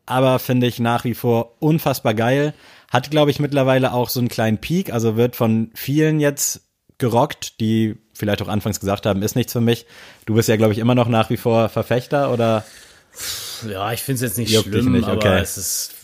aber 0.06 0.38
finde 0.38 0.66
ich 0.66 0.80
nach 0.80 1.04
wie 1.04 1.14
vor 1.14 1.56
unfassbar 1.60 2.14
geil. 2.14 2.54
Hat, 2.90 3.10
glaube 3.10 3.30
ich, 3.30 3.40
mittlerweile 3.40 3.92
auch 3.92 4.08
so 4.08 4.20
einen 4.20 4.28
kleinen 4.28 4.58
Peak, 4.58 4.92
also 4.92 5.16
wird 5.16 5.36
von 5.36 5.70
vielen 5.74 6.20
jetzt 6.20 6.62
gerockt, 6.98 7.60
die 7.60 7.96
vielleicht 8.12 8.42
auch 8.42 8.48
anfangs 8.48 8.78
gesagt 8.80 9.06
haben, 9.06 9.22
ist 9.22 9.34
nichts 9.34 9.52
für 9.52 9.60
mich. 9.60 9.86
Du 10.26 10.34
bist 10.34 10.48
ja, 10.48 10.56
glaube 10.56 10.72
ich, 10.72 10.78
immer 10.78 10.94
noch 10.94 11.08
nach 11.08 11.30
wie 11.30 11.36
vor 11.36 11.68
Verfechter 11.68 12.32
oder? 12.32 12.64
Ja, 13.68 13.92
ich 13.92 14.02
finde 14.02 14.16
es 14.16 14.20
jetzt 14.22 14.38
nicht 14.38 14.52
Juckt 14.52 14.68
schlimm, 14.68 14.92
nicht, 14.92 15.08
aber 15.08 15.16
okay. 15.16 15.40
es 15.40 15.56
ist, 15.56 15.94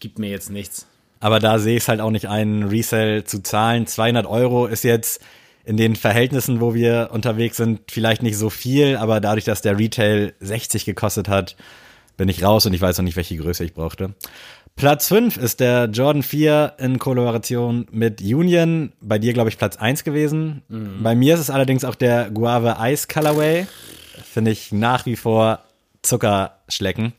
gibt 0.00 0.18
mir 0.18 0.30
jetzt 0.30 0.50
nichts. 0.50 0.86
Aber 1.20 1.38
da 1.38 1.58
sehe 1.58 1.76
ich 1.76 1.84
es 1.84 1.88
halt 1.88 2.00
auch 2.00 2.10
nicht 2.10 2.28
ein, 2.28 2.64
Resell 2.64 3.24
zu 3.24 3.42
zahlen. 3.42 3.86
200 3.86 4.26
Euro 4.26 4.66
ist 4.66 4.84
jetzt 4.84 5.22
in 5.64 5.76
den 5.76 5.96
Verhältnissen, 5.96 6.60
wo 6.60 6.74
wir 6.74 7.10
unterwegs 7.12 7.56
sind, 7.56 7.90
vielleicht 7.90 8.22
nicht 8.22 8.36
so 8.36 8.50
viel, 8.50 8.96
aber 8.96 9.20
dadurch, 9.20 9.44
dass 9.44 9.62
der 9.62 9.78
Retail 9.78 10.34
60 10.40 10.84
gekostet 10.84 11.28
hat, 11.28 11.56
bin 12.16 12.28
ich 12.28 12.42
raus 12.42 12.66
und 12.66 12.74
ich 12.74 12.80
weiß 12.80 12.98
noch 12.98 13.04
nicht, 13.04 13.16
welche 13.16 13.36
Größe 13.36 13.64
ich 13.64 13.74
brauchte. 13.74 14.14
Platz 14.76 15.06
5 15.08 15.36
ist 15.36 15.60
der 15.60 15.86
Jordan 15.86 16.22
4 16.24 16.74
in 16.78 16.98
Kollaboration 16.98 17.86
mit 17.92 18.20
Union. 18.20 18.92
Bei 19.00 19.18
dir, 19.20 19.32
glaube 19.32 19.48
ich, 19.48 19.56
Platz 19.56 19.76
1 19.76 20.02
gewesen. 20.02 20.62
Bei 21.02 21.14
mir 21.14 21.34
ist 21.34 21.40
es 21.40 21.50
allerdings 21.50 21.84
auch 21.84 21.94
der 21.94 22.30
Guave 22.30 22.76
Ice 22.80 23.06
Colorway. 23.06 23.66
Finde 24.24 24.50
ich 24.50 24.72
nach 24.72 25.06
wie 25.06 25.14
vor 25.14 25.60
Zuckerschlecken. 26.02 27.12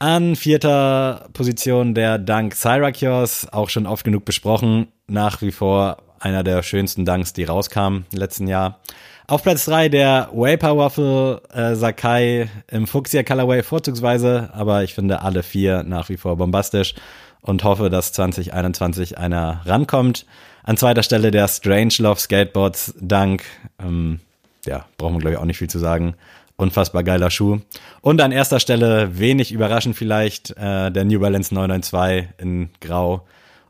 An 0.00 0.36
vierter 0.36 1.28
Position 1.32 1.94
der 1.94 2.18
Dunk 2.18 2.54
Syracuse, 2.54 3.52
auch 3.52 3.68
schon 3.68 3.86
oft 3.86 4.04
genug 4.04 4.24
besprochen. 4.24 4.88
Nach 5.06 5.40
wie 5.42 5.52
vor 5.52 5.98
einer 6.20 6.42
der 6.42 6.62
schönsten 6.62 7.04
Dunks, 7.04 7.32
die 7.32 7.44
rauskamen 7.44 8.04
im 8.12 8.18
letzten 8.18 8.48
Jahr. 8.48 8.80
Auf 9.30 9.42
Platz 9.42 9.66
drei 9.66 9.90
der 9.90 10.30
Vapor 10.32 10.78
Waffle 10.78 11.42
äh, 11.52 11.74
Sakai 11.74 12.48
im 12.66 12.86
Fuchsia 12.86 13.22
Colorway 13.22 13.62
vorzugsweise, 13.62 14.48
aber 14.54 14.84
ich 14.84 14.94
finde 14.94 15.20
alle 15.20 15.42
vier 15.42 15.82
nach 15.82 16.08
wie 16.08 16.16
vor 16.16 16.38
bombastisch 16.38 16.94
und 17.42 17.62
hoffe, 17.62 17.90
dass 17.90 18.12
2021 18.12 19.18
einer 19.18 19.60
rankommt. 19.66 20.24
An 20.62 20.78
zweiter 20.78 21.02
Stelle 21.02 21.30
der 21.30 21.46
Strange 21.46 21.92
Love 21.98 22.18
Skateboards 22.18 22.94
Dunk. 23.02 23.42
Ähm, 23.78 24.20
ja, 24.64 24.86
braucht 24.96 25.12
man 25.12 25.20
glaube 25.20 25.34
ich 25.34 25.38
auch 25.38 25.44
nicht 25.44 25.58
viel 25.58 25.68
zu 25.68 25.78
sagen. 25.78 26.14
Unfassbar 26.56 27.04
geiler 27.04 27.30
Schuh. 27.30 27.58
Und 28.00 28.22
an 28.22 28.32
erster 28.32 28.60
Stelle, 28.60 29.18
wenig 29.18 29.52
überraschend 29.52 29.94
vielleicht, 29.94 30.52
äh, 30.56 30.90
der 30.90 31.04
New 31.04 31.20
Balance 31.20 31.54
992 31.54 32.30
in 32.38 32.70
Grau. 32.80 33.26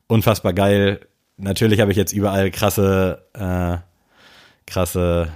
Unfassbar 0.07 0.53
geil. 0.53 1.01
Natürlich 1.37 1.81
habe 1.81 1.91
ich 1.91 1.97
jetzt 1.97 2.13
überall 2.13 2.53
krasse, 2.53 3.25
äh, 3.35 3.79
krasse 4.65 5.33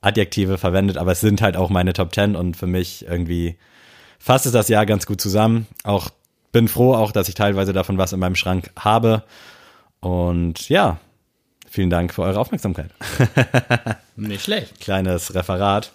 Adjektive 0.00 0.58
verwendet, 0.58 0.96
aber 0.96 1.12
es 1.12 1.20
sind 1.20 1.42
halt 1.42 1.56
auch 1.56 1.70
meine 1.70 1.92
Top 1.92 2.14
10 2.14 2.36
und 2.36 2.56
für 2.56 2.66
mich 2.66 3.04
irgendwie 3.06 3.56
fasst 4.18 4.46
es 4.46 4.52
das 4.52 4.68
Jahr 4.68 4.86
ganz 4.86 5.06
gut 5.06 5.20
zusammen. 5.20 5.66
Auch 5.84 6.10
bin 6.52 6.68
froh 6.68 6.94
auch, 6.94 7.12
dass 7.12 7.28
ich 7.28 7.34
teilweise 7.34 7.72
davon 7.72 7.98
was 7.98 8.12
in 8.12 8.20
meinem 8.20 8.36
Schrank 8.36 8.70
habe. 8.78 9.24
Und 10.00 10.68
ja, 10.68 10.98
vielen 11.68 11.90
Dank 11.90 12.14
für 12.14 12.22
eure 12.22 12.38
Aufmerksamkeit. 12.38 12.90
Nicht 14.16 14.44
schlecht. 14.44 14.80
Kleines 14.80 15.34
Referat. 15.34 15.92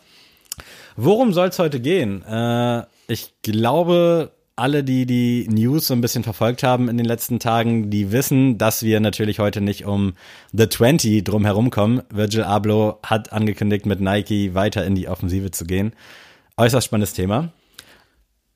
Worum 0.96 1.34
soll 1.34 1.48
es 1.48 1.60
heute 1.60 1.80
gehen? 1.80 2.24
Äh, 2.24 2.84
ich 3.08 3.34
glaube, 3.42 4.32
alle, 4.56 4.84
die 4.84 5.06
die 5.06 5.48
News 5.50 5.88
so 5.88 5.94
ein 5.94 6.02
bisschen 6.02 6.24
verfolgt 6.24 6.64
haben 6.64 6.90
in 6.90 6.98
den 6.98 7.06
letzten 7.06 7.40
Tagen, 7.40 7.90
die 7.90 8.12
wissen, 8.12 8.58
dass 8.58 8.84
wir 8.84 9.00
natürlich 9.00 9.40
heute 9.40 9.62
nicht 9.62 9.86
um 9.86 10.14
The 10.52 10.70
20 10.70 11.24
drum 11.24 11.46
herum 11.46 11.72
kommen. 11.72 12.04
Virgil 12.12 12.44
Abloh 12.44 13.00
hat 13.04 13.34
angekündigt, 13.34 13.86
mit 13.86 14.00
Nike 14.00 14.54
weiter 14.54 14.86
in 14.86 14.96
die 14.96 15.08
Offensive 15.08 15.52
zu 15.52 15.66
gehen. 15.66 15.94
Äußerst 16.58 16.86
spannendes 16.86 17.14
Thema. 17.14 17.52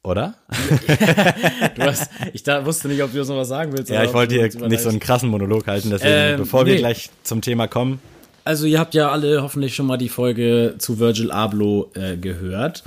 Oder? 0.03 0.35
Du 1.75 1.83
hast, 1.83 2.09
ich 2.33 2.43
da, 2.43 2.65
wusste 2.65 2.87
nicht, 2.87 3.03
ob 3.03 3.11
du 3.11 3.19
noch 3.19 3.37
was 3.37 3.49
sagen 3.49 3.71
willst. 3.73 3.91
Ja, 3.91 4.03
ich 4.03 4.13
wollte 4.13 4.35
hier 4.35 4.67
nicht 4.67 4.81
so 4.81 4.89
einen 4.89 4.99
krassen 4.99 5.29
Monolog 5.29 5.67
halten, 5.67 5.89
deswegen, 5.89 6.13
Ähm, 6.13 6.37
bevor 6.37 6.65
wir 6.65 6.73
nee. 6.73 6.79
gleich 6.79 7.09
zum 7.23 7.41
Thema 7.41 7.67
kommen. 7.67 7.99
Also 8.43 8.65
ihr 8.65 8.79
habt 8.79 8.93
ja 8.93 9.11
alle 9.11 9.43
hoffentlich 9.43 9.75
schon 9.75 9.85
mal 9.85 9.97
die 9.97 10.09
Folge 10.09 10.75
zu 10.77 10.99
Virgil 10.99 11.31
Abloh 11.31 11.91
äh, 11.93 12.17
gehört. 12.17 12.83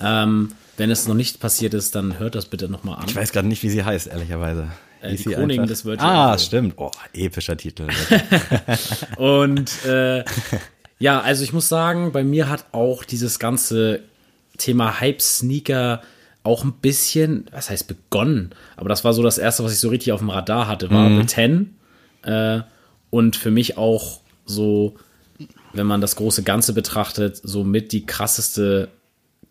Ähm, 0.00 0.50
wenn 0.76 0.90
es 0.90 1.06
noch 1.08 1.14
nicht 1.14 1.40
passiert 1.40 1.74
ist, 1.74 1.94
dann 1.94 2.18
hört 2.18 2.34
das 2.34 2.46
bitte 2.46 2.68
nochmal 2.68 2.98
an. 2.98 3.04
Ich 3.08 3.14
weiß 3.16 3.32
gerade 3.32 3.48
nicht, 3.48 3.62
wie 3.62 3.70
sie 3.70 3.84
heißt, 3.84 4.06
ehrlicherweise. 4.08 4.68
Äh, 5.00 5.14
die 5.16 5.24
Chroniken 5.24 5.62
einfach- 5.62 5.66
des 5.72 5.84
Virgil 5.84 6.04
Ah, 6.06 6.32
Abloh. 6.32 6.42
stimmt. 6.44 6.74
Oh, 6.78 6.90
epischer 7.12 7.56
Titel. 7.56 7.86
Und 9.16 9.84
äh, 9.84 10.24
ja, 10.98 11.20
also 11.20 11.44
ich 11.44 11.52
muss 11.52 11.68
sagen, 11.68 12.12
bei 12.12 12.24
mir 12.24 12.48
hat 12.48 12.66
auch 12.72 13.04
dieses 13.04 13.38
ganze 13.38 14.00
Thema 14.58 15.00
Hype-Sneaker 15.00 16.02
auch 16.42 16.62
ein 16.64 16.72
bisschen, 16.74 17.46
was 17.52 17.70
heißt 17.70 17.88
begonnen, 17.88 18.50
aber 18.76 18.88
das 18.88 19.02
war 19.04 19.12
so 19.14 19.22
das 19.22 19.38
erste, 19.38 19.64
was 19.64 19.72
ich 19.72 19.78
so 19.80 19.88
richtig 19.88 20.12
auf 20.12 20.20
dem 20.20 20.28
Radar 20.30 20.68
hatte, 20.68 20.90
war 20.90 21.08
The 21.08 21.24
Ten. 21.26 21.76
Äh, 22.22 22.60
und 23.10 23.36
für 23.36 23.50
mich 23.50 23.78
auch 23.78 24.20
so, 24.44 24.94
wenn 25.72 25.86
man 25.86 26.00
das 26.02 26.16
große 26.16 26.42
Ganze 26.42 26.72
betrachtet, 26.74 27.40
so 27.42 27.64
mit 27.64 27.92
die 27.92 28.04
krasseste 28.04 28.88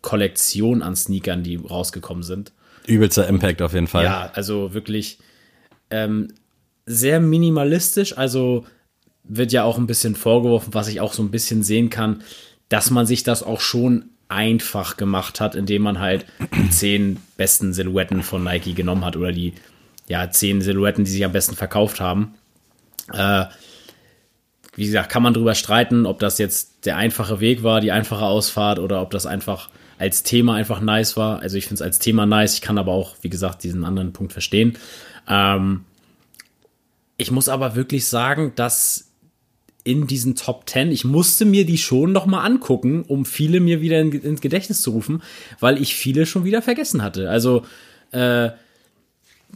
Kollektion 0.04 0.82
an 0.82 0.94
Sneakern, 0.94 1.42
die 1.42 1.56
rausgekommen 1.56 2.22
sind. 2.22 2.52
Übelster 2.86 3.26
Impact 3.26 3.62
auf 3.62 3.72
jeden 3.72 3.86
Fall. 3.86 4.04
Ja, 4.04 4.30
also 4.34 4.74
wirklich 4.74 5.18
ähm, 5.90 6.28
sehr 6.84 7.20
minimalistisch. 7.20 8.16
Also 8.18 8.66
wird 9.24 9.50
ja 9.50 9.64
auch 9.64 9.78
ein 9.78 9.86
bisschen 9.86 10.14
vorgeworfen, 10.14 10.74
was 10.74 10.88
ich 10.88 11.00
auch 11.00 11.14
so 11.14 11.22
ein 11.22 11.30
bisschen 11.30 11.62
sehen 11.62 11.88
kann, 11.88 12.22
dass 12.68 12.90
man 12.90 13.06
sich 13.06 13.22
das 13.22 13.42
auch 13.42 13.60
schon 13.60 14.10
einfach 14.28 14.98
gemacht 14.98 15.40
hat, 15.40 15.54
indem 15.54 15.80
man 15.80 16.00
halt 16.00 16.26
die 16.54 16.68
zehn 16.68 17.16
besten 17.38 17.72
Silhouetten 17.72 18.22
von 18.22 18.44
Nike 18.44 18.74
genommen 18.74 19.06
hat 19.06 19.16
oder 19.16 19.32
die 19.32 19.54
ja 20.06 20.30
zehn 20.30 20.60
Silhouetten, 20.60 21.04
die 21.04 21.10
sich 21.10 21.24
am 21.24 21.32
besten 21.32 21.56
verkauft 21.56 22.00
haben. 22.00 22.34
Äh, 23.10 23.46
wie 24.76 24.84
gesagt, 24.84 25.10
kann 25.10 25.22
man 25.22 25.32
drüber 25.32 25.54
streiten, 25.54 26.04
ob 26.04 26.18
das 26.18 26.36
jetzt 26.36 26.84
der 26.84 26.98
einfache 26.98 27.40
Weg 27.40 27.62
war, 27.62 27.80
die 27.80 27.92
einfache 27.92 28.26
Ausfahrt 28.26 28.78
oder 28.78 29.00
ob 29.00 29.10
das 29.10 29.24
einfach 29.24 29.70
als 29.98 30.22
Thema 30.22 30.54
einfach 30.54 30.80
nice 30.80 31.16
war. 31.16 31.40
Also 31.40 31.56
ich 31.56 31.64
finde 31.64 31.76
es 31.76 31.82
als 31.82 31.98
Thema 31.98 32.26
nice, 32.26 32.54
ich 32.54 32.60
kann 32.60 32.78
aber 32.78 32.92
auch, 32.92 33.16
wie 33.22 33.30
gesagt, 33.30 33.62
diesen 33.64 33.84
anderen 33.84 34.12
Punkt 34.12 34.32
verstehen. 34.32 34.76
Ähm, 35.28 35.84
ich 37.16 37.30
muss 37.30 37.48
aber 37.48 37.76
wirklich 37.76 38.06
sagen, 38.06 38.52
dass 38.56 39.10
in 39.84 40.06
diesen 40.06 40.34
Top 40.34 40.68
10, 40.68 40.90
ich 40.90 41.04
musste 41.04 41.44
mir 41.44 41.66
die 41.66 41.78
schon 41.78 42.12
noch 42.12 42.26
mal 42.26 42.42
angucken, 42.42 43.02
um 43.06 43.24
viele 43.26 43.60
mir 43.60 43.80
wieder 43.82 44.00
in, 44.00 44.12
ins 44.12 44.40
Gedächtnis 44.40 44.80
zu 44.80 44.92
rufen, 44.92 45.22
weil 45.60 45.80
ich 45.80 45.94
viele 45.94 46.24
schon 46.26 46.44
wieder 46.44 46.62
vergessen 46.62 47.02
hatte. 47.02 47.28
Also 47.28 47.64
äh, 48.12 48.50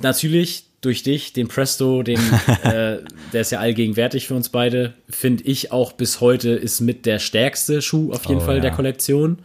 natürlich 0.00 0.64
durch 0.80 1.02
dich, 1.02 1.32
den 1.32 1.48
Presto, 1.48 2.02
den, 2.02 2.20
äh, 2.62 2.98
der 3.32 3.40
ist 3.40 3.50
ja 3.50 3.58
allgegenwärtig 3.58 4.28
für 4.28 4.34
uns 4.34 4.50
beide, 4.50 4.94
finde 5.08 5.44
ich 5.44 5.72
auch 5.72 5.92
bis 5.92 6.20
heute 6.20 6.50
ist 6.50 6.80
mit 6.80 7.06
der 7.06 7.18
stärkste 7.18 7.82
Schuh 7.82 8.12
auf 8.12 8.26
jeden 8.26 8.42
Oh, 8.42 8.44
Fall 8.44 8.56
ja. 8.56 8.60
der 8.62 8.70
Kollektion. 8.72 9.38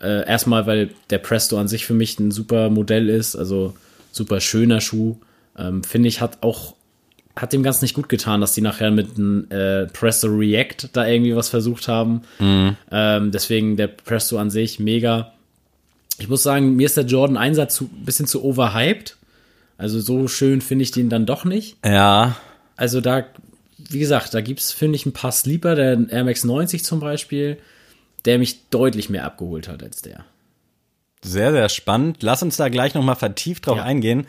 Äh, 0.00 0.26
erstmal, 0.28 0.66
weil 0.66 0.90
der 1.10 1.18
Presto 1.18 1.58
an 1.58 1.68
sich 1.68 1.84
für 1.86 1.94
mich 1.94 2.18
ein 2.18 2.30
super 2.30 2.70
Modell 2.70 3.08
ist, 3.08 3.36
also 3.36 3.74
super 4.12 4.40
schöner 4.40 4.80
Schuh. 4.80 5.16
Ähm, 5.56 5.82
finde 5.82 6.08
ich, 6.08 6.20
hat 6.20 6.38
auch, 6.42 6.74
hat 7.34 7.52
dem 7.52 7.62
Ganzen 7.62 7.84
nicht 7.84 7.94
gut 7.94 8.08
getan, 8.08 8.40
dass 8.40 8.52
die 8.52 8.60
nachher 8.60 8.90
mit 8.90 9.16
einem 9.16 9.46
äh, 9.50 9.86
Presto 9.86 10.28
React 10.28 10.90
da 10.92 11.06
irgendwie 11.06 11.34
was 11.34 11.48
versucht 11.48 11.88
haben. 11.88 12.22
Ähm, 12.90 13.30
deswegen 13.32 13.76
der 13.76 13.88
Presto 13.88 14.38
an 14.38 14.50
sich 14.50 14.78
mega. 14.78 15.32
Ich 16.18 16.28
muss 16.28 16.42
sagen, 16.42 16.76
mir 16.76 16.86
ist 16.86 16.96
der 16.96 17.04
Jordan 17.04 17.36
1er 17.36 17.68
zu, 17.68 17.88
bisschen 17.88 18.26
zu 18.26 18.44
overhyped. 18.44 19.16
Also 19.76 20.00
so 20.00 20.26
schön 20.26 20.60
finde 20.60 20.82
ich 20.82 20.90
den 20.90 21.08
dann 21.08 21.26
doch 21.26 21.44
nicht. 21.44 21.76
Ja, 21.84 22.36
Also 22.76 23.00
da, 23.00 23.24
wie 23.76 23.98
gesagt, 24.00 24.34
da 24.34 24.40
gibt 24.40 24.60
es, 24.60 24.72
finde 24.72 24.96
ich, 24.96 25.06
ein 25.06 25.12
paar 25.12 25.30
Sleeper, 25.32 25.74
der 25.76 25.98
Air 26.08 26.24
Max 26.24 26.42
90 26.44 26.84
zum 26.84 26.98
Beispiel, 27.00 27.58
der 28.24 28.38
mich 28.38 28.68
deutlich 28.70 29.08
mehr 29.10 29.24
abgeholt 29.24 29.68
hat 29.68 29.82
als 29.82 30.02
der. 30.02 30.24
sehr, 31.22 31.50
sehr 31.52 31.68
spannend. 31.68 32.22
Lass 32.22 32.42
uns 32.44 32.56
da 32.56 32.68
gleich 32.68 32.94
nochmal 32.94 33.16
vertieft 33.16 33.66
drauf 33.66 33.78
Ja. 33.78 33.82
eingehen. 33.84 34.26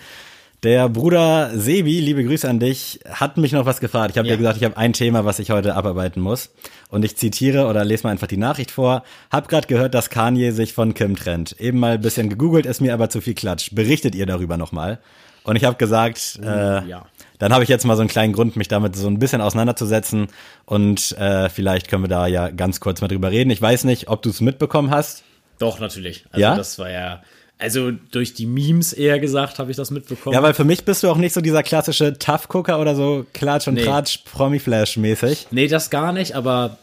Der 0.64 0.90
Bruder 0.90 1.52
Sebi, 1.58 2.00
liebe 2.02 2.24
Grüße 2.26 2.50
an 2.50 2.60
dich, 2.60 3.00
hat 3.10 3.38
mich 3.38 3.52
noch 3.54 3.66
was 3.66 3.80
gefragt. 3.80 4.12
Ich 4.12 4.18
habe 4.18 4.28
Ja. 4.28 4.34
dir 4.34 4.40
gesagt, 4.40 4.58
ich 4.58 4.64
habe 4.66 4.76
ein 4.76 4.92
Thema, 4.94 5.24
was 5.24 5.40
ich 5.40 5.52
heute 5.52 5.76
abarbeiten 5.76 6.20
muss. 6.22 6.50
Und 6.90 7.06
ich 7.06 7.16
zitiere 7.16 7.68
oder 7.68 7.86
lese 7.86 8.04
mal 8.04 8.12
einfach 8.12 8.28
die 8.28 8.38
Nachricht 8.38 8.72
vor. 8.72 9.04
Hab 9.32 9.48
gerade 9.48 9.68
gehört, 9.68 9.94
dass 9.94 10.10
Kanye 10.10 10.52
sich 10.52 10.74
von 10.74 10.94
Kim 10.96 11.16
trennt. 11.16 11.56
Eben 11.62 11.80
mal 11.80 11.94
ein 11.94 12.02
bisschen 12.02 12.28
gegoogelt, 12.28 12.66
ist 12.66 12.82
mir 12.82 12.94
aber 12.94 13.10
zu 13.10 13.22
viel 13.22 13.36
Klatsch. 13.36 13.70
Berichtet 13.74 14.16
ihr 14.16 14.26
darüber 14.26 14.58
nochmal? 14.58 14.98
Und 15.44 15.56
ich 15.56 15.64
habe 15.64 15.78
gesagt, 15.78 16.40
äh, 16.44 16.86
ja. 16.88 17.06
Dann 17.40 17.52
habe 17.54 17.64
ich 17.64 17.70
jetzt 17.70 17.86
mal 17.86 17.96
so 17.96 18.02
einen 18.02 18.10
kleinen 18.10 18.34
Grund, 18.34 18.56
mich 18.56 18.68
damit 18.68 18.96
so 18.96 19.08
ein 19.08 19.18
bisschen 19.20 19.42
auseinanderzusetzen. 19.42 20.28
Und 20.66 21.14
äh, 21.18 21.50
vielleicht 21.50 21.88
können 21.88 22.04
wir 22.04 22.08
da 22.10 22.28
ja 22.28 22.50
ganz 22.50 22.80
kurz 22.80 23.02
mal 23.02 23.08
drüber 23.08 23.32
reden. 23.32 23.50
Ich 23.50 23.62
weiß 23.62 23.86
nicht, 23.86 24.08
ob 24.10 24.22
du 24.22 24.30
es 24.30 24.42
mitbekommen 24.42 24.92
hast. 24.92 25.24
Doch, 25.58 25.80
natürlich. 25.80 26.26
Also 26.32 26.42
Ja? 26.42 26.56
das 26.56 26.78
war 26.80 26.90
ja, 26.92 27.24
also 27.58 27.92
durch 28.12 28.34
die 28.34 28.46
Memes 28.46 28.94
eher 28.94 29.20
gesagt, 29.20 29.60
habe 29.60 29.72
ich 29.72 29.78
das 29.78 29.92
mitbekommen. 29.92 30.34
Ja, 30.34 30.44
weil 30.44 30.54
für 30.54 30.64
mich 30.64 30.86
bist 30.86 31.04
du 31.04 31.10
auch 31.10 31.18
nicht 31.18 31.34
so 31.34 31.42
dieser 31.42 31.64
klassische 31.64 32.18
Tough-Gucker 32.18 32.80
oder 32.80 32.96
so 32.96 33.26
Klatsch 33.34 33.68
und 33.68 33.74
Nee. 33.74 33.84
Tratsch 33.84 34.20
Promi-Flash-mäßig. 34.26 35.48
Nee, 35.52 35.68
das 35.68 35.90
gar 35.90 36.14
nicht, 36.14 36.36
aber 36.36 36.78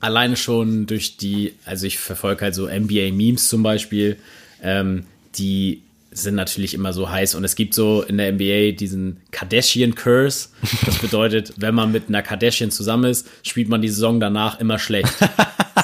alleine 0.00 0.36
schon 0.36 0.86
durch 0.86 1.16
die, 1.16 1.54
also 1.64 1.86
ich 1.86 1.98
verfolge 1.98 2.42
halt 2.44 2.54
so 2.54 2.66
NBA-Memes 2.68 3.48
zum 3.48 3.62
Beispiel, 3.62 4.16
ähm, 4.62 5.04
die 5.36 5.82
sind 6.12 6.34
natürlich 6.34 6.74
immer 6.74 6.92
so 6.92 7.10
heiß 7.10 7.34
und 7.34 7.44
es 7.44 7.56
gibt 7.56 7.74
so 7.74 8.02
in 8.02 8.18
der 8.18 8.32
NBA 8.32 8.72
diesen 8.76 9.20
Kardashian 9.30 9.94
Curse. 9.94 10.48
Das 10.86 10.98
bedeutet, 10.98 11.54
wenn 11.56 11.74
man 11.74 11.90
mit 11.92 12.08
einer 12.08 12.22
Kardashian 12.22 12.70
zusammen 12.70 13.04
ist, 13.10 13.28
spielt 13.42 13.68
man 13.68 13.80
die 13.82 13.88
Saison 13.88 14.20
danach 14.20 14.60
immer 14.60 14.78
schlecht. 14.78 15.12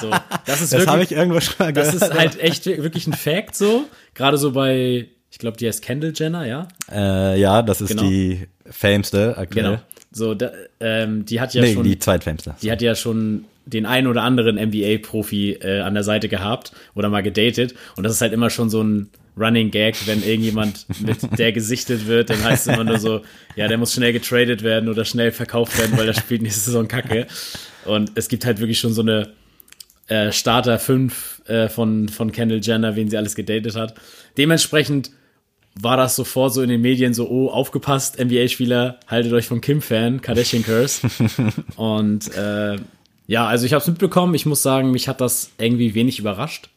So, 0.01 0.11
das 0.45 0.61
ist 0.61 0.71
Das 0.73 0.85
habe 0.87 0.99
wirklich, 0.99 1.11
ich 1.11 1.17
irgendwo 1.17 1.39
schon 1.41 1.55
mal 1.59 1.73
das 1.73 1.91
gehört. 1.91 2.11
ist 2.13 2.19
halt 2.19 2.39
echt 2.39 2.65
wirklich 2.65 3.07
ein 3.07 3.13
Fact 3.13 3.55
so. 3.55 3.85
Gerade 4.13 4.37
so 4.37 4.51
bei, 4.51 5.07
ich 5.31 5.39
glaube, 5.39 5.57
die 5.57 5.67
heißt 5.67 5.81
Kendall 5.81 6.13
Jenner, 6.15 6.45
ja? 6.45 6.67
äh, 6.91 7.39
ja, 7.39 7.61
das 7.61 7.81
ist 7.81 7.89
Genau. 7.89 8.03
die 8.03 8.47
fameste 8.69 9.37
aktuell. 9.37 9.65
Genau. 9.65 9.81
So, 10.11 10.33
da, 10.35 10.51
ähm, 10.79 11.25
die 11.25 11.39
hat 11.41 11.53
ja 11.53 11.61
Nee, 11.61 11.73
schon. 11.73 11.83
die 11.83 11.99
zweitfameste. 11.99 12.55
die 12.61 12.71
hat 12.71 12.81
ja 12.81 12.95
schon 12.95 13.45
den 13.65 13.85
einen 13.85 14.07
oder 14.07 14.23
anderen 14.23 14.57
NBA-Profi 14.57 15.53
äh, 15.61 15.81
an 15.81 15.93
der 15.93 16.03
Seite 16.03 16.27
gehabt 16.29 16.71
oder 16.95 17.09
mal 17.09 17.21
gedatet. 17.21 17.75
Und 17.95 18.03
das 18.03 18.13
ist 18.13 18.21
halt 18.21 18.33
immer 18.33 18.49
schon 18.49 18.69
so 18.71 18.81
ein 18.83 19.09
Running 19.39 19.71
Gag, 19.71 19.95
wenn 20.07 20.23
irgendjemand 20.23 20.85
mit 20.99 21.17
der 21.39 21.51
gesichtet 21.51 22.07
wird, 22.07 22.29
dann 22.29 22.43
heißt 22.43 22.67
es 22.67 22.73
immer 22.73 22.83
nur 22.83 22.99
so, 22.99 23.21
ja, 23.55 23.67
der 23.67 23.77
muss 23.77 23.93
schnell 23.93 24.13
getradet 24.13 24.63
werden 24.63 24.89
oder 24.89 25.05
schnell 25.05 25.31
verkauft 25.31 25.77
werden, 25.77 25.97
weil 25.97 26.05
der 26.05 26.13
spielt 26.13 26.41
nächste 26.41 26.61
Saison 26.61 26.87
Kacke. 26.87 27.27
Und 27.85 28.11
es 28.15 28.27
gibt 28.27 28.45
halt 28.45 28.59
wirklich 28.59 28.79
schon 28.79 28.93
so 28.93 29.01
eine 29.01 29.33
äh, 30.07 30.31
Starter 30.31 30.79
5 30.79 31.43
äh, 31.47 31.69
von, 31.69 32.09
von 32.09 32.31
Kendall 32.31 32.61
Jenner, 32.61 32.95
wen 32.95 33.09
sie 33.09 33.17
alles 33.17 33.35
gedatet 33.35 33.75
hat. 33.75 33.95
Dementsprechend 34.37 35.11
war 35.81 35.97
das 35.97 36.15
sofort 36.15 36.53
so 36.53 36.61
in 36.61 36.69
den 36.69 36.81
Medien 36.81 37.13
so, 37.13 37.29
oh, 37.29 37.49
aufgepasst, 37.49 38.19
NBA-Spieler, 38.19 38.99
haltet 39.07 39.31
euch 39.33 39.47
von 39.47 39.61
Kim-Fan, 39.61 40.21
Kardashian 40.21 40.63
Curse. 40.63 41.07
Und 41.75 42.35
äh, 42.35 42.77
ja, 43.27 43.47
also 43.47 43.65
ich 43.65 43.73
habe 43.73 43.81
es 43.81 43.87
mitbekommen. 43.87 44.33
Ich 44.33 44.45
muss 44.45 44.63
sagen, 44.63 44.91
mich 44.91 45.07
hat 45.07 45.21
das 45.21 45.51
irgendwie 45.59 45.93
wenig 45.93 46.19
überrascht, 46.19 46.69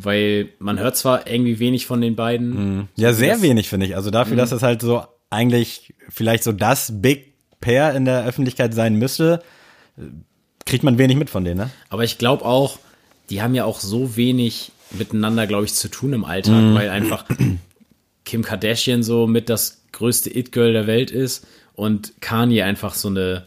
weil 0.00 0.50
man 0.60 0.78
hört 0.78 0.96
zwar 0.96 1.26
irgendwie 1.26 1.58
wenig 1.58 1.86
von 1.86 2.00
den 2.00 2.14
beiden. 2.16 2.88
Ja, 2.96 3.12
sehr 3.12 3.34
das- 3.34 3.42
wenig, 3.42 3.68
finde 3.68 3.86
ich. 3.86 3.96
Also 3.96 4.10
dafür, 4.10 4.34
Mhm. 4.34 4.38
dass 4.38 4.52
es 4.52 4.62
halt 4.62 4.80
so 4.80 5.02
eigentlich 5.30 5.92
vielleicht 6.08 6.44
so 6.44 6.52
das 6.52 6.92
Big 7.02 7.34
Pair 7.60 7.94
in 7.94 8.04
der 8.04 8.24
Öffentlichkeit 8.24 8.72
sein 8.74 8.94
müsste, 8.94 9.42
kriegt 10.64 10.84
man 10.84 10.98
wenig 10.98 11.16
mit 11.16 11.30
von 11.30 11.44
denen, 11.44 11.58
ne? 11.58 11.70
Aber 11.88 12.04
ich 12.04 12.18
glaube 12.18 12.44
auch, 12.44 12.78
die 13.30 13.42
haben 13.42 13.54
ja 13.54 13.64
auch 13.64 13.80
so 13.80 14.16
wenig 14.16 14.70
miteinander, 14.92 15.46
glaube 15.46 15.64
ich, 15.64 15.74
zu 15.74 15.88
tun 15.88 16.12
im 16.12 16.24
Alltag, 16.24 16.74
weil 16.74 16.88
einfach 16.90 17.24
Kim 18.24 18.42
Kardashian 18.42 19.02
so 19.02 19.26
mit 19.26 19.48
das 19.48 19.82
größte 19.92 20.30
It-Girl 20.36 20.72
der 20.72 20.86
Welt 20.86 21.10
ist 21.10 21.46
und 21.74 22.20
Kanye 22.20 22.62
einfach 22.62 22.94
so 22.94 23.08
eine 23.08 23.44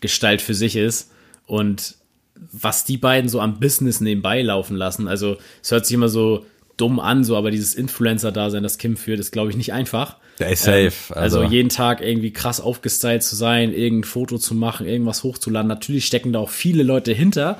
Gestalt 0.00 0.40
für 0.42 0.54
sich 0.54 0.76
ist. 0.76 1.10
Und 1.46 1.96
was 2.52 2.84
die 2.84 2.98
beiden 2.98 3.28
so 3.28 3.40
am 3.40 3.60
Business 3.60 4.00
nebenbei 4.00 4.42
laufen 4.42 4.76
lassen, 4.76 5.08
also 5.08 5.36
es 5.62 5.70
hört 5.70 5.86
sich 5.86 5.94
immer 5.94 6.08
so 6.08 6.44
dumm 6.76 6.98
an, 6.98 7.24
so, 7.24 7.36
aber 7.36 7.50
dieses 7.50 7.74
Influencer-Dasein, 7.74 8.62
das 8.62 8.78
Kim 8.78 8.96
führt, 8.96 9.20
ist, 9.20 9.30
glaube 9.30 9.50
ich, 9.50 9.56
nicht 9.56 9.72
einfach. 9.72 10.16
Der 10.40 10.50
ist 10.50 10.64
safe. 10.64 10.92
Also, 11.10 11.40
also 11.40 11.42
jeden 11.44 11.68
Tag 11.68 12.00
irgendwie 12.00 12.32
krass 12.32 12.60
aufgestylt 12.60 13.22
zu 13.22 13.36
sein, 13.36 13.72
irgendein 13.72 14.08
Foto 14.08 14.38
zu 14.38 14.54
machen, 14.54 14.86
irgendwas 14.86 15.22
hochzuladen. 15.22 15.68
Natürlich 15.68 16.06
stecken 16.06 16.32
da 16.32 16.40
auch 16.40 16.50
viele 16.50 16.82
Leute 16.82 17.12
hinter, 17.12 17.58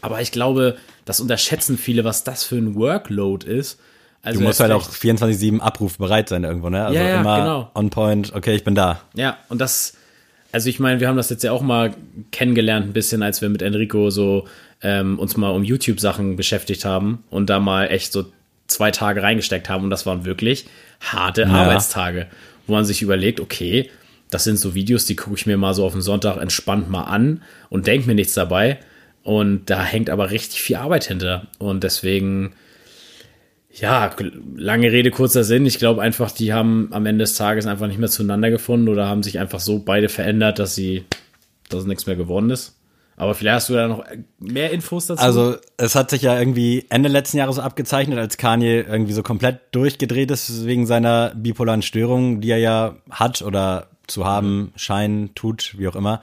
aber 0.00 0.20
ich 0.20 0.32
glaube, 0.32 0.76
das 1.04 1.20
unterschätzen 1.20 1.78
viele, 1.78 2.04
was 2.04 2.24
das 2.24 2.42
für 2.42 2.56
ein 2.56 2.74
Workload 2.74 3.46
ist. 3.46 3.78
Also 4.22 4.40
du 4.40 4.46
musst 4.46 4.58
halt 4.58 4.72
auch 4.72 4.88
24-7 4.90 5.60
abrufbereit 5.60 6.28
sein 6.28 6.42
irgendwo, 6.42 6.68
ne? 6.68 6.84
Also 6.84 6.98
Ja, 6.98 7.08
ja, 7.08 7.20
immer 7.20 7.38
genau. 7.38 7.70
on 7.74 7.90
point, 7.90 8.34
okay, 8.34 8.56
ich 8.56 8.64
bin 8.64 8.74
da. 8.74 9.00
Ja, 9.14 9.38
und 9.48 9.60
das, 9.60 9.92
also 10.52 10.68
ich 10.68 10.80
meine, 10.80 11.00
wir 11.00 11.08
haben 11.08 11.16
das 11.16 11.30
jetzt 11.30 11.44
ja 11.44 11.52
auch 11.52 11.62
mal 11.62 11.94
kennengelernt, 12.30 12.86
ein 12.86 12.92
bisschen, 12.92 13.22
als 13.22 13.42
wir 13.42 13.48
mit 13.48 13.62
Enrico 13.62 14.10
so 14.10 14.46
ähm, 14.82 15.18
uns 15.18 15.36
mal 15.36 15.50
um 15.50 15.64
YouTube-Sachen 15.64 16.36
beschäftigt 16.36 16.84
haben 16.84 17.24
und 17.30 17.50
da 17.50 17.60
mal 17.60 17.86
echt 17.86 18.12
so 18.12 18.26
zwei 18.66 18.90
Tage 18.90 19.22
reingesteckt 19.22 19.68
haben 19.68 19.84
und 19.84 19.90
das 19.90 20.06
waren 20.06 20.24
wirklich 20.24 20.66
harte 21.00 21.46
Arbeitstage, 21.46 22.26
wo 22.66 22.72
man 22.72 22.84
sich 22.84 23.02
überlegt, 23.02 23.40
okay, 23.40 23.90
das 24.30 24.44
sind 24.44 24.58
so 24.58 24.74
Videos, 24.74 25.06
die 25.06 25.16
gucke 25.16 25.36
ich 25.36 25.46
mir 25.46 25.56
mal 25.56 25.74
so 25.74 25.84
auf 25.84 25.92
den 25.92 26.02
Sonntag 26.02 26.36
entspannt 26.38 26.90
mal 26.90 27.04
an 27.04 27.42
und 27.68 27.86
denke 27.86 28.06
mir 28.06 28.14
nichts 28.14 28.34
dabei 28.34 28.78
und 29.22 29.70
da 29.70 29.84
hängt 29.84 30.10
aber 30.10 30.30
richtig 30.30 30.60
viel 30.60 30.76
Arbeit 30.76 31.04
hinter 31.04 31.46
und 31.58 31.84
deswegen 31.84 32.52
ja, 33.78 34.10
lange 34.56 34.90
Rede, 34.90 35.10
kurzer 35.10 35.44
Sinn. 35.44 35.66
Ich 35.66 35.78
glaube 35.78 36.02
einfach, 36.02 36.30
die 36.30 36.52
haben 36.52 36.88
am 36.92 37.06
Ende 37.06 37.24
des 37.24 37.34
Tages 37.34 37.66
einfach 37.66 37.86
nicht 37.86 37.98
mehr 37.98 38.08
zueinander 38.08 38.50
gefunden 38.50 38.88
oder 38.88 39.06
haben 39.06 39.22
sich 39.22 39.38
einfach 39.38 39.60
so 39.60 39.78
beide 39.80 40.08
verändert, 40.08 40.58
dass 40.58 40.74
sie, 40.74 41.04
dass 41.68 41.84
nichts 41.84 42.06
mehr 42.06 42.16
geworden 42.16 42.50
ist. 42.50 42.76
Aber 43.18 43.34
vielleicht 43.34 43.54
hast 43.56 43.68
du 43.70 43.74
da 43.74 43.88
noch 43.88 44.04
mehr 44.38 44.70
Infos 44.72 45.06
dazu. 45.06 45.22
Also 45.22 45.56
es 45.78 45.94
hat 45.94 46.10
sich 46.10 46.22
ja 46.22 46.38
irgendwie 46.38 46.84
Ende 46.90 47.08
letzten 47.08 47.38
Jahres 47.38 47.56
so 47.56 47.62
abgezeichnet, 47.62 48.18
als 48.18 48.36
Kanye 48.36 48.82
irgendwie 48.82 49.14
so 49.14 49.22
komplett 49.22 49.60
durchgedreht 49.72 50.30
ist 50.30 50.66
wegen 50.66 50.86
seiner 50.86 51.32
bipolaren 51.34 51.82
Störung, 51.82 52.40
die 52.42 52.50
er 52.50 52.58
ja 52.58 52.96
hat 53.10 53.40
oder 53.40 53.88
zu 54.06 54.26
haben 54.26 54.72
scheinen, 54.76 55.34
tut, 55.34 55.74
wie 55.78 55.88
auch 55.88 55.96
immer. 55.96 56.20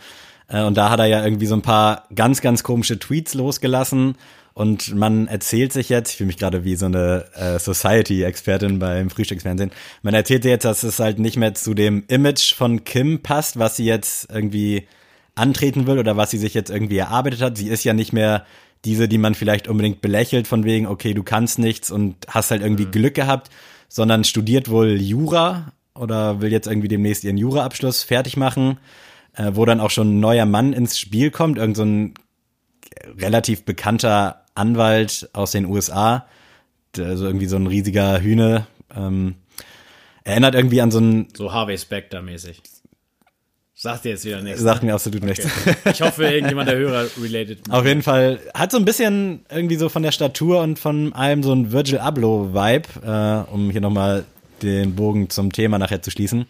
Äh, 0.47 0.63
Und 0.63 0.77
da 0.77 0.89
hat 0.89 0.99
er 0.99 1.07
ja 1.07 1.23
irgendwie 1.23 1.47
so 1.47 1.55
ein 1.55 1.63
paar 1.63 2.07
ganz, 2.15 2.41
ganz 2.41 2.63
komische 2.63 2.99
Tweets 2.99 3.33
losgelassen. 3.33 4.15
Und 4.53 4.93
man 4.93 5.27
erzählt 5.27 5.73
sich 5.73 5.89
jetzt, 5.89 6.11
ich 6.11 6.17
fühle 6.17 6.27
mich 6.27 6.37
gerade 6.37 6.63
wie 6.63 6.75
so 6.75 6.85
eine 6.85 7.25
äh, 7.35 7.57
Society-Expertin 7.57 8.77
beim 8.77 9.09
Frühstücksfernsehen, 9.09 9.71
man 10.03 10.13
erzählt 10.13 10.43
sich 10.43 10.51
jetzt, 10.51 10.65
dass 10.65 10.83
es 10.83 10.99
halt 10.99 11.17
nicht 11.17 11.37
mehr 11.37 11.55
zu 11.55 11.73
dem 11.73 12.03
Image 12.07 12.53
von 12.53 12.83
Kim 12.83 13.23
passt, 13.23 13.57
was 13.57 13.77
sie 13.77 13.85
jetzt 13.85 14.29
irgendwie 14.31 14.87
antreten 15.35 15.87
will 15.87 15.97
oder 15.97 16.17
was 16.17 16.29
sie 16.29 16.37
sich 16.37 16.53
jetzt 16.53 16.69
irgendwie 16.69 16.97
erarbeitet 16.97 17.41
hat. 17.41 17.57
Sie 17.57 17.67
ist 17.67 17.83
ja 17.83 17.93
nicht 17.93 18.13
mehr 18.13 18.45
diese, 18.85 19.07
die 19.07 19.17
man 19.17 19.33
vielleicht 19.33 19.67
unbedingt 19.67 20.01
belächelt 20.01 20.47
von 20.47 20.65
wegen, 20.65 20.85
okay, 20.85 21.13
du 21.13 21.23
kannst 21.23 21.57
nichts 21.57 21.89
und 21.89 22.15
hast 22.27 22.51
halt 22.51 22.61
irgendwie 22.61 22.85
Glück 22.85 23.15
gehabt, 23.15 23.49
sondern 23.87 24.23
studiert 24.23 24.69
wohl 24.69 25.01
Jura 25.01 25.71
oder 25.95 26.41
will 26.41 26.51
jetzt 26.51 26.67
irgendwie 26.67 26.87
demnächst 26.89 27.23
ihren 27.23 27.37
Jura-Abschluss 27.37 28.03
fertig 28.03 28.37
machen, 28.37 28.77
äh, 29.35 29.51
wo 29.53 29.65
dann 29.65 29.79
auch 29.79 29.89
schon 29.89 30.17
ein 30.17 30.19
neuer 30.19 30.45
Mann 30.45 30.73
ins 30.73 30.99
Spiel 30.99 31.31
kommt, 31.31 31.57
irgend 31.57 31.77
so 31.77 31.83
ein 31.83 32.13
relativ 33.17 33.63
bekannter 33.63 34.42
Anwalt 34.55 35.29
aus 35.33 35.51
den 35.51 35.65
USA, 35.65 36.25
also 36.97 37.25
irgendwie 37.25 37.47
so 37.47 37.55
ein 37.55 37.67
riesiger 37.67 38.21
Hühne, 38.21 38.67
ähm, 38.95 39.35
erinnert 40.23 40.55
irgendwie 40.55 40.81
an 40.81 40.91
so 40.91 40.99
einen, 40.99 41.27
so 41.35 41.51
Harvey 41.51 41.77
Specter 41.77 42.21
mäßig. 42.21 42.61
Sagt 43.75 44.05
dir 44.05 44.09
jetzt 44.11 44.23
wieder 44.23 44.41
nichts. 44.41 44.61
sagt 44.61 44.83
mir 44.83 44.93
absolut 44.93 45.23
nichts. 45.23 45.45
Ich 45.83 46.01
hoffe, 46.01 46.23
irgendjemand 46.23 46.69
der 46.69 46.77
Hörer 46.77 47.05
related. 47.21 47.59
Auf 47.69 47.85
jeden 47.85 48.01
Fall 48.01 48.39
hat 48.53 48.71
so 48.71 48.77
ein 48.77 48.85
bisschen 48.85 49.45
irgendwie 49.49 49.75
so 49.75 49.89
von 49.89 50.03
der 50.03 50.13
Statur 50.13 50.61
und 50.61 50.79
von 50.79 51.11
allem 51.11 51.43
so 51.43 51.51
ein 51.51 51.73
Virgil 51.73 51.97
Abloh-Vibe, 51.97 52.87
äh, 53.03 53.51
um 53.51 53.71
hier 53.71 53.81
nochmal 53.81 54.23
den 54.61 54.95
Bogen 54.95 55.29
zum 55.29 55.51
Thema 55.51 55.79
nachher 55.79 56.01
zu 56.01 56.11
schließen. 56.11 56.45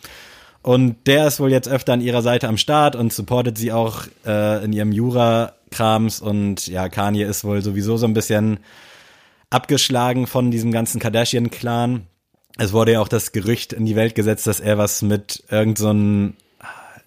Und 0.62 1.08
der 1.08 1.26
ist 1.28 1.40
wohl 1.40 1.52
jetzt 1.52 1.68
öfter 1.68 1.94
an 1.94 2.02
ihrer 2.02 2.22
Seite 2.22 2.48
am 2.48 2.58
Start 2.58 2.96
und 2.96 3.12
supportet 3.12 3.58
sie 3.58 3.72
auch 3.72 4.04
äh, 4.26 4.64
in 4.64 4.72
ihrem 4.72 4.92
Jura-Krams. 5.74 6.22
Und 6.22 6.68
ja, 6.68 6.90
Kanye 6.90 7.24
ist 7.24 7.44
wohl 7.44 7.62
sowieso 7.62 7.98
so 7.98 8.06
ein 8.06 8.14
bisschen 8.14 8.60
abgeschlagen 9.50 10.28
von 10.28 10.52
diesem 10.52 10.72
ganzen 10.72 11.00
Kardashian-Clan. 11.00 12.08
Es 12.58 12.74
wurde 12.74 12.94
ja 12.94 13.02
auch 13.02 13.08
das 13.08 13.32
Gerücht 13.32 13.74
in 13.74 13.86
die 13.86 13.96
Welt 13.96 14.16
gesetzt, 14.16 14.48
dass 14.48 14.60
er 14.60 14.78
was 14.78 15.02
mit 15.02 15.44
irgend 15.50 15.78
so 15.78 15.92
ein, 15.92 16.38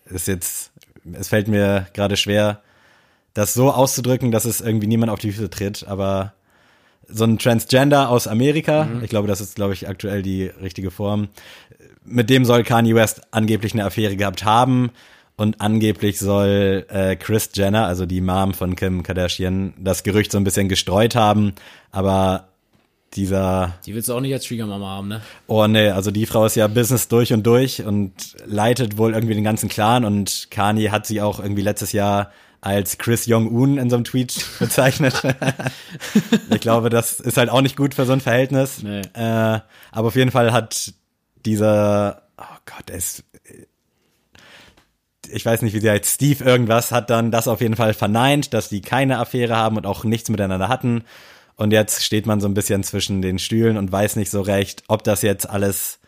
ist 0.06 0.28
jetzt, 0.28 0.72
es 1.12 1.28
fällt 1.28 1.48
mir 1.48 1.86
gerade 1.92 2.16
schwer, 2.16 2.62
das 3.34 3.54
so 3.54 3.70
auszudrücken, 3.70 4.32
dass 4.32 4.44
es 4.44 4.60
irgendwie 4.60 4.86
niemand 4.86 5.12
auf 5.12 5.18
die 5.18 5.30
Füße 5.30 5.50
tritt, 5.50 5.86
aber 5.86 6.32
so 7.08 7.24
ein 7.24 7.38
Transgender 7.38 8.08
aus 8.08 8.26
Amerika, 8.26 8.88
ich 9.02 9.10
glaube, 9.10 9.28
das 9.28 9.40
ist, 9.40 9.54
glaube 9.54 9.74
ich, 9.74 9.88
aktuell 9.88 10.22
die 10.22 10.46
richtige 10.46 10.90
Form, 10.90 11.28
mit 12.04 12.28
dem 12.30 12.44
soll 12.44 12.64
Kanye 12.64 12.96
West 12.96 13.22
angeblich 13.30 13.72
eine 13.74 13.84
Affäre 13.84 14.16
gehabt 14.16 14.44
haben 14.44 14.90
und 15.36 15.60
angeblich 15.60 16.18
soll 16.18 16.86
äh, 16.88 17.16
Chris 17.16 17.50
Jenner, 17.54 17.86
also 17.86 18.06
die 18.06 18.20
Mom 18.20 18.54
von 18.54 18.74
Kim 18.76 19.02
Kardashian, 19.02 19.74
das 19.78 20.02
Gerücht 20.02 20.32
so 20.32 20.38
ein 20.38 20.44
bisschen 20.44 20.68
gestreut 20.68 21.14
haben, 21.14 21.54
aber 21.90 22.48
dieser 23.14 23.74
Die 23.86 23.94
willst 23.94 24.08
du 24.08 24.14
auch 24.14 24.20
nicht 24.20 24.32
als 24.32 24.46
Schwiegermama 24.46 24.88
haben, 24.88 25.08
ne? 25.08 25.20
Oh 25.46 25.66
nee, 25.66 25.88
also 25.88 26.10
die 26.10 26.26
Frau 26.26 26.44
ist 26.44 26.56
ja 26.56 26.66
Business 26.66 27.08
durch 27.08 27.32
und 27.32 27.46
durch 27.46 27.82
und 27.84 28.12
leitet 28.44 28.98
wohl 28.98 29.14
irgendwie 29.14 29.34
den 29.34 29.44
ganzen 29.44 29.68
Clan 29.68 30.04
und 30.04 30.48
Kanye 30.50 30.90
hat 30.90 31.06
sie 31.06 31.20
auch 31.20 31.38
irgendwie 31.38 31.62
letztes 31.62 31.92
Jahr 31.92 32.30
als 32.60 32.98
Chris 32.98 33.26
Jong-un 33.26 33.78
in 33.78 33.90
so 33.90 33.96
einem 33.96 34.04
Tweet 34.04 34.44
bezeichnet. 34.58 35.22
ich 36.50 36.60
glaube, 36.60 36.90
das 36.90 37.20
ist 37.20 37.36
halt 37.36 37.48
auch 37.48 37.60
nicht 37.60 37.76
gut 37.76 37.94
für 37.94 38.06
so 38.06 38.12
ein 38.12 38.20
Verhältnis. 38.20 38.82
Nee. 38.82 39.02
Äh, 39.14 39.60
aber 39.92 40.08
auf 40.08 40.16
jeden 40.16 40.30
Fall 40.30 40.52
hat 40.52 40.92
dieser, 41.44 42.22
oh 42.38 42.56
Gott, 42.64 42.90
er 42.90 42.96
ist, 42.96 43.24
ich 45.32 45.44
weiß 45.44 45.62
nicht, 45.62 45.74
wie 45.74 45.80
sie 45.80 45.90
heißt, 45.90 46.06
Steve 46.06 46.44
irgendwas, 46.44 46.92
hat 46.92 47.10
dann 47.10 47.30
das 47.30 47.48
auf 47.48 47.60
jeden 47.60 47.76
Fall 47.76 47.94
verneint, 47.94 48.54
dass 48.54 48.68
die 48.68 48.80
keine 48.80 49.18
Affäre 49.18 49.56
haben 49.56 49.76
und 49.76 49.86
auch 49.86 50.04
nichts 50.04 50.30
miteinander 50.30 50.68
hatten. 50.68 51.04
Und 51.56 51.72
jetzt 51.72 52.04
steht 52.04 52.26
man 52.26 52.40
so 52.40 52.48
ein 52.48 52.54
bisschen 52.54 52.82
zwischen 52.82 53.22
den 53.22 53.38
Stühlen 53.38 53.76
und 53.76 53.90
weiß 53.90 54.16
nicht 54.16 54.30
so 54.30 54.42
recht, 54.42 54.84
ob 54.88 55.02
das 55.04 55.22
jetzt 55.22 55.48
alles 55.48 55.98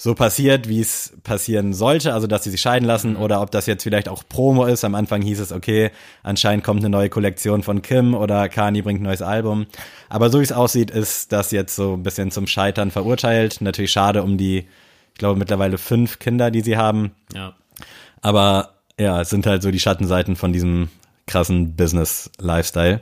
so 0.00 0.14
passiert, 0.14 0.68
wie 0.68 0.80
es 0.80 1.12
passieren 1.24 1.74
sollte, 1.74 2.14
also 2.14 2.28
dass 2.28 2.44
sie 2.44 2.50
sich 2.50 2.60
scheiden 2.60 2.86
lassen, 2.86 3.16
oder 3.16 3.42
ob 3.42 3.50
das 3.50 3.66
jetzt 3.66 3.82
vielleicht 3.82 4.08
auch 4.08 4.22
Promo 4.28 4.64
ist. 4.64 4.84
Am 4.84 4.94
Anfang 4.94 5.22
hieß 5.22 5.40
es, 5.40 5.50
okay, 5.50 5.90
anscheinend 6.22 6.64
kommt 6.64 6.80
eine 6.80 6.88
neue 6.88 7.08
Kollektion 7.08 7.64
von 7.64 7.82
Kim 7.82 8.14
oder 8.14 8.48
Kanye 8.48 8.82
bringt 8.82 9.00
ein 9.00 9.04
neues 9.04 9.22
Album. 9.22 9.66
Aber 10.08 10.30
so 10.30 10.38
wie 10.38 10.44
es 10.44 10.52
aussieht, 10.52 10.92
ist 10.92 11.32
das 11.32 11.50
jetzt 11.50 11.74
so 11.74 11.94
ein 11.94 12.04
bisschen 12.04 12.30
zum 12.30 12.46
Scheitern 12.46 12.92
verurteilt. 12.92 13.60
Natürlich 13.60 13.90
schade 13.90 14.22
um 14.22 14.38
die, 14.38 14.58
ich 14.58 15.18
glaube, 15.18 15.36
mittlerweile 15.36 15.78
fünf 15.78 16.20
Kinder, 16.20 16.52
die 16.52 16.60
sie 16.60 16.76
haben. 16.76 17.10
Ja. 17.34 17.54
Aber 18.22 18.70
ja, 18.98 19.20
es 19.20 19.30
sind 19.30 19.46
halt 19.46 19.62
so 19.62 19.70
die 19.70 19.78
Schattenseiten 19.78 20.36
von 20.36 20.52
diesem 20.52 20.88
krassen 21.26 21.76
Business-Lifestyle. 21.76 23.00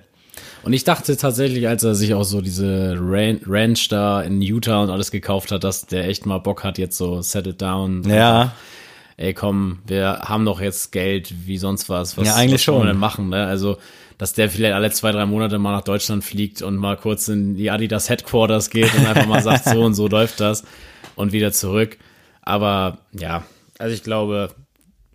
Und 0.63 0.73
ich 0.73 0.85
dachte 0.85 1.17
tatsächlich, 1.17 1.69
als 1.69 1.85
er 1.85 1.95
sich 1.95 2.13
auch 2.15 2.25
so 2.25 2.41
diese 2.41 2.97
Ran 2.99 3.41
Ranch 3.47 3.89
da 3.89 4.21
in 4.21 4.43
Utah 4.43 4.83
und 4.83 4.91
alles 4.91 5.11
gekauft 5.11 5.53
hat, 5.53 5.65
dass 5.65 5.87
der 5.87 6.09
echt 6.09 6.27
mal 6.27 6.39
Bock 6.39 6.65
hat, 6.65 6.77
jetzt 6.77 6.99
so 6.99 7.23
settled 7.23 7.63
down. 7.63 8.03
Ja, 8.09 8.53
Ey, 9.19 9.33
komm, 9.33 9.79
wir 9.87 10.19
haben 10.25 10.45
doch 10.45 10.61
jetzt 10.61 10.93
Geld 10.93 11.33
wie 11.47 11.57
sonst 11.57 11.89
was. 11.89 12.19
Was, 12.19 12.27
Ja, 12.27 12.35
eigentlich 12.35 12.67
was 12.69 12.75
wollen 12.75 12.81
wir 12.81 12.83
schon. 12.83 12.89
denn 12.89 12.99
machen, 12.99 13.29
ne? 13.31 13.47
Also, 13.47 13.79
dass 14.19 14.35
der 14.35 14.51
vielleicht 14.51 14.75
alle 14.75 14.91
zwei, 14.91 15.11
drei 15.11 15.25
Monate 15.25 15.59
mal 15.59 15.73
nach 15.73 15.85
Deutschland 15.85 16.23
fliegt 16.23 16.61
und 16.61 16.77
mal 16.77 16.99
kurz 16.99 17.29
in 17.29 17.55
die 17.57 17.71
Adidas 17.71 18.11
Headquarters 18.11 18.69
geht 18.69 18.95
und 18.95 19.07
einfach 19.07 19.27
mal 19.27 19.43
sagt, 19.43 19.65
so 19.69 19.83
und 19.83 19.95
so 19.95 20.07
läuft 20.07 20.41
das 20.41 20.65
und 21.15 21.33
wieder 21.33 21.51
zurück. 21.53 21.97
Aber 22.43 22.99
ja, 23.13 23.45
also 23.79 23.95
ich 23.95 24.03
glaube, 24.03 24.51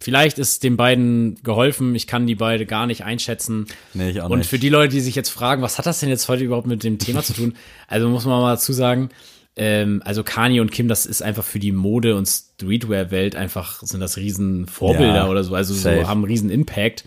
vielleicht 0.01 0.39
ist 0.39 0.63
den 0.63 0.77
beiden 0.77 1.37
geholfen. 1.43 1.93
Ich 1.93 2.07
kann 2.07 2.25
die 2.25 2.35
beide 2.35 2.65
gar 2.65 2.87
nicht 2.87 3.03
einschätzen. 3.03 3.67
Nee, 3.93 4.09
ich 4.09 4.21
auch 4.21 4.29
Und 4.29 4.39
nicht. 4.39 4.49
für 4.49 4.57
die 4.59 4.69
Leute, 4.69 4.93
die 4.95 4.99
sich 4.99 5.15
jetzt 5.15 5.29
fragen, 5.29 5.61
was 5.61 5.77
hat 5.77 5.85
das 5.85 5.99
denn 5.99 6.09
jetzt 6.09 6.27
heute 6.27 6.43
überhaupt 6.43 6.67
mit 6.67 6.83
dem 6.83 6.97
Thema 6.97 7.23
zu 7.23 7.33
tun? 7.33 7.53
Also 7.87 8.09
muss 8.09 8.25
man 8.25 8.41
mal 8.41 8.53
dazu 8.53 8.73
sagen, 8.73 9.09
ähm, 9.55 10.01
also 10.05 10.23
Kanye 10.23 10.61
und 10.61 10.71
Kim, 10.71 10.87
das 10.87 11.05
ist 11.05 11.21
einfach 11.21 11.43
für 11.43 11.59
die 11.59 11.71
Mode- 11.73 12.15
und 12.15 12.25
Streetwear-Welt 12.25 13.35
einfach, 13.35 13.81
sind 13.83 13.99
das 13.99 14.17
riesen 14.17 14.65
Vorbilder 14.65 15.15
Ja, 15.15 15.29
oder 15.29 15.43
so, 15.43 15.53
also 15.53 15.73
so 15.73 15.89
haben 15.89 16.19
einen 16.19 16.23
riesen 16.23 16.49
Impact. 16.49 17.03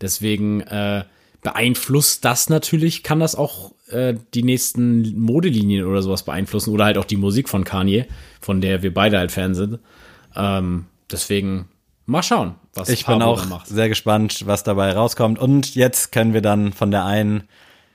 Deswegen 0.00 0.60
äh, 0.60 1.04
beeinflusst 1.42 2.24
das 2.24 2.50
natürlich, 2.50 3.02
kann 3.02 3.18
das 3.18 3.34
auch 3.34 3.72
äh, 3.88 4.14
die 4.34 4.42
nächsten 4.42 5.18
Modelinien 5.18 5.86
oder 5.86 6.02
sowas 6.02 6.22
beeinflussen 6.24 6.70
oder 6.74 6.84
halt 6.84 6.98
auch 6.98 7.04
die 7.04 7.16
Musik 7.16 7.48
von 7.48 7.64
Kanye, 7.64 8.06
von 8.40 8.60
der 8.60 8.82
wir 8.82 8.92
beide 8.92 9.18
halt 9.18 9.32
Fan 9.32 9.54
sind. 9.54 9.78
Ähm, 10.36 10.84
deswegen 11.10 11.66
mal 12.06 12.22
schauen, 12.22 12.54
was 12.74 12.88
Ich 12.88 13.04
bin 13.04 13.18
Pablo 13.18 13.32
auch 13.32 13.42
da 13.42 13.46
macht. 13.46 13.66
sehr 13.66 13.88
gespannt, 13.88 14.46
was 14.46 14.62
dabei 14.62 14.92
rauskommt. 14.92 15.38
Und 15.38 15.74
jetzt 15.74 16.12
können 16.12 16.32
wir 16.32 16.40
dann 16.40 16.72
von 16.72 16.90
der 16.90 17.04
einen, 17.04 17.48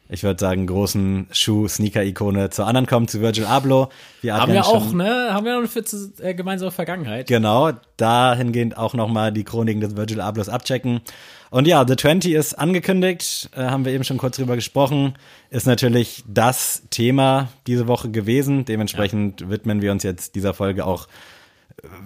ich 0.09 0.23
würde 0.23 0.39
sagen, 0.39 0.67
großen 0.67 1.27
Schuh-Sneaker-Ikone 1.31 2.49
zur 2.49 2.67
anderen 2.67 2.85
kommen, 2.85 3.07
zu 3.07 3.21
Virgil 3.21 3.45
Abloh. 3.45 3.89
Wir 4.21 4.35
Haben 4.35 4.53
wir 4.53 4.65
auch, 4.65 4.91
ne? 4.91 5.33
Haben 5.33 5.45
wir 5.45 5.57
auch 5.57 5.63
eine 5.63 6.29
äh, 6.29 6.33
gemeinsame 6.33 6.71
Vergangenheit. 6.71 7.27
Genau, 7.27 7.71
dahingehend 7.97 8.77
auch 8.77 8.93
nochmal 8.93 9.31
die 9.31 9.45
Chroniken 9.45 9.81
des 9.81 9.95
Virgil 9.95 10.21
Ablohs 10.21 10.49
abchecken. 10.49 11.01
Und 11.49 11.67
ja, 11.67 11.85
The 11.85 11.97
20 11.97 12.31
ist 12.31 12.53
angekündigt, 12.53 13.49
äh, 13.55 13.63
haben 13.63 13.83
wir 13.83 13.91
eben 13.91 14.05
schon 14.05 14.17
kurz 14.17 14.37
drüber 14.37 14.55
gesprochen, 14.55 15.15
ist 15.49 15.67
natürlich 15.67 16.23
das 16.25 16.83
Thema 16.89 17.49
diese 17.67 17.87
Woche 17.87 18.09
gewesen. 18.09 18.63
Dementsprechend 18.63 19.49
widmen 19.49 19.81
wir 19.81 19.91
uns 19.91 20.03
jetzt 20.03 20.35
dieser 20.35 20.53
Folge 20.53 20.85
auch 20.85 21.07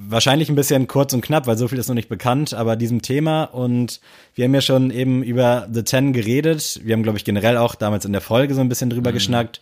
wahrscheinlich 0.08 0.50
ein 0.50 0.56
bisschen 0.56 0.88
kurz 0.88 1.14
und 1.14 1.22
knapp, 1.22 1.48
weil 1.48 1.58
so 1.58 1.68
viel 1.68 1.80
ist 1.80 1.88
noch 1.88 1.96
nicht 1.96 2.10
bekannt, 2.10 2.54
aber 2.54 2.76
diesem 2.76 3.02
Thema. 3.02 3.44
Und 3.44 4.00
wir 4.34 4.46
haben 4.46 4.54
ja 4.54 4.62
schon 4.62 4.92
eben 4.92 5.24
über 5.24 5.68
The 5.72 5.84
10 5.84 6.14
geredet. 6.14 6.80
Wir 6.84 6.94
haben, 6.94 7.04
glaube 7.04 7.18
ich, 7.18 7.26
generell 7.26 7.58
auch 7.58 7.76
damals 7.76 8.06
in 8.06 8.12
der 8.12 8.22
Folge 8.22 8.54
so 8.54 8.62
ein 8.62 8.70
bisschen 8.70 8.90
drüber 8.90 9.12
geschnackt. 9.12 9.62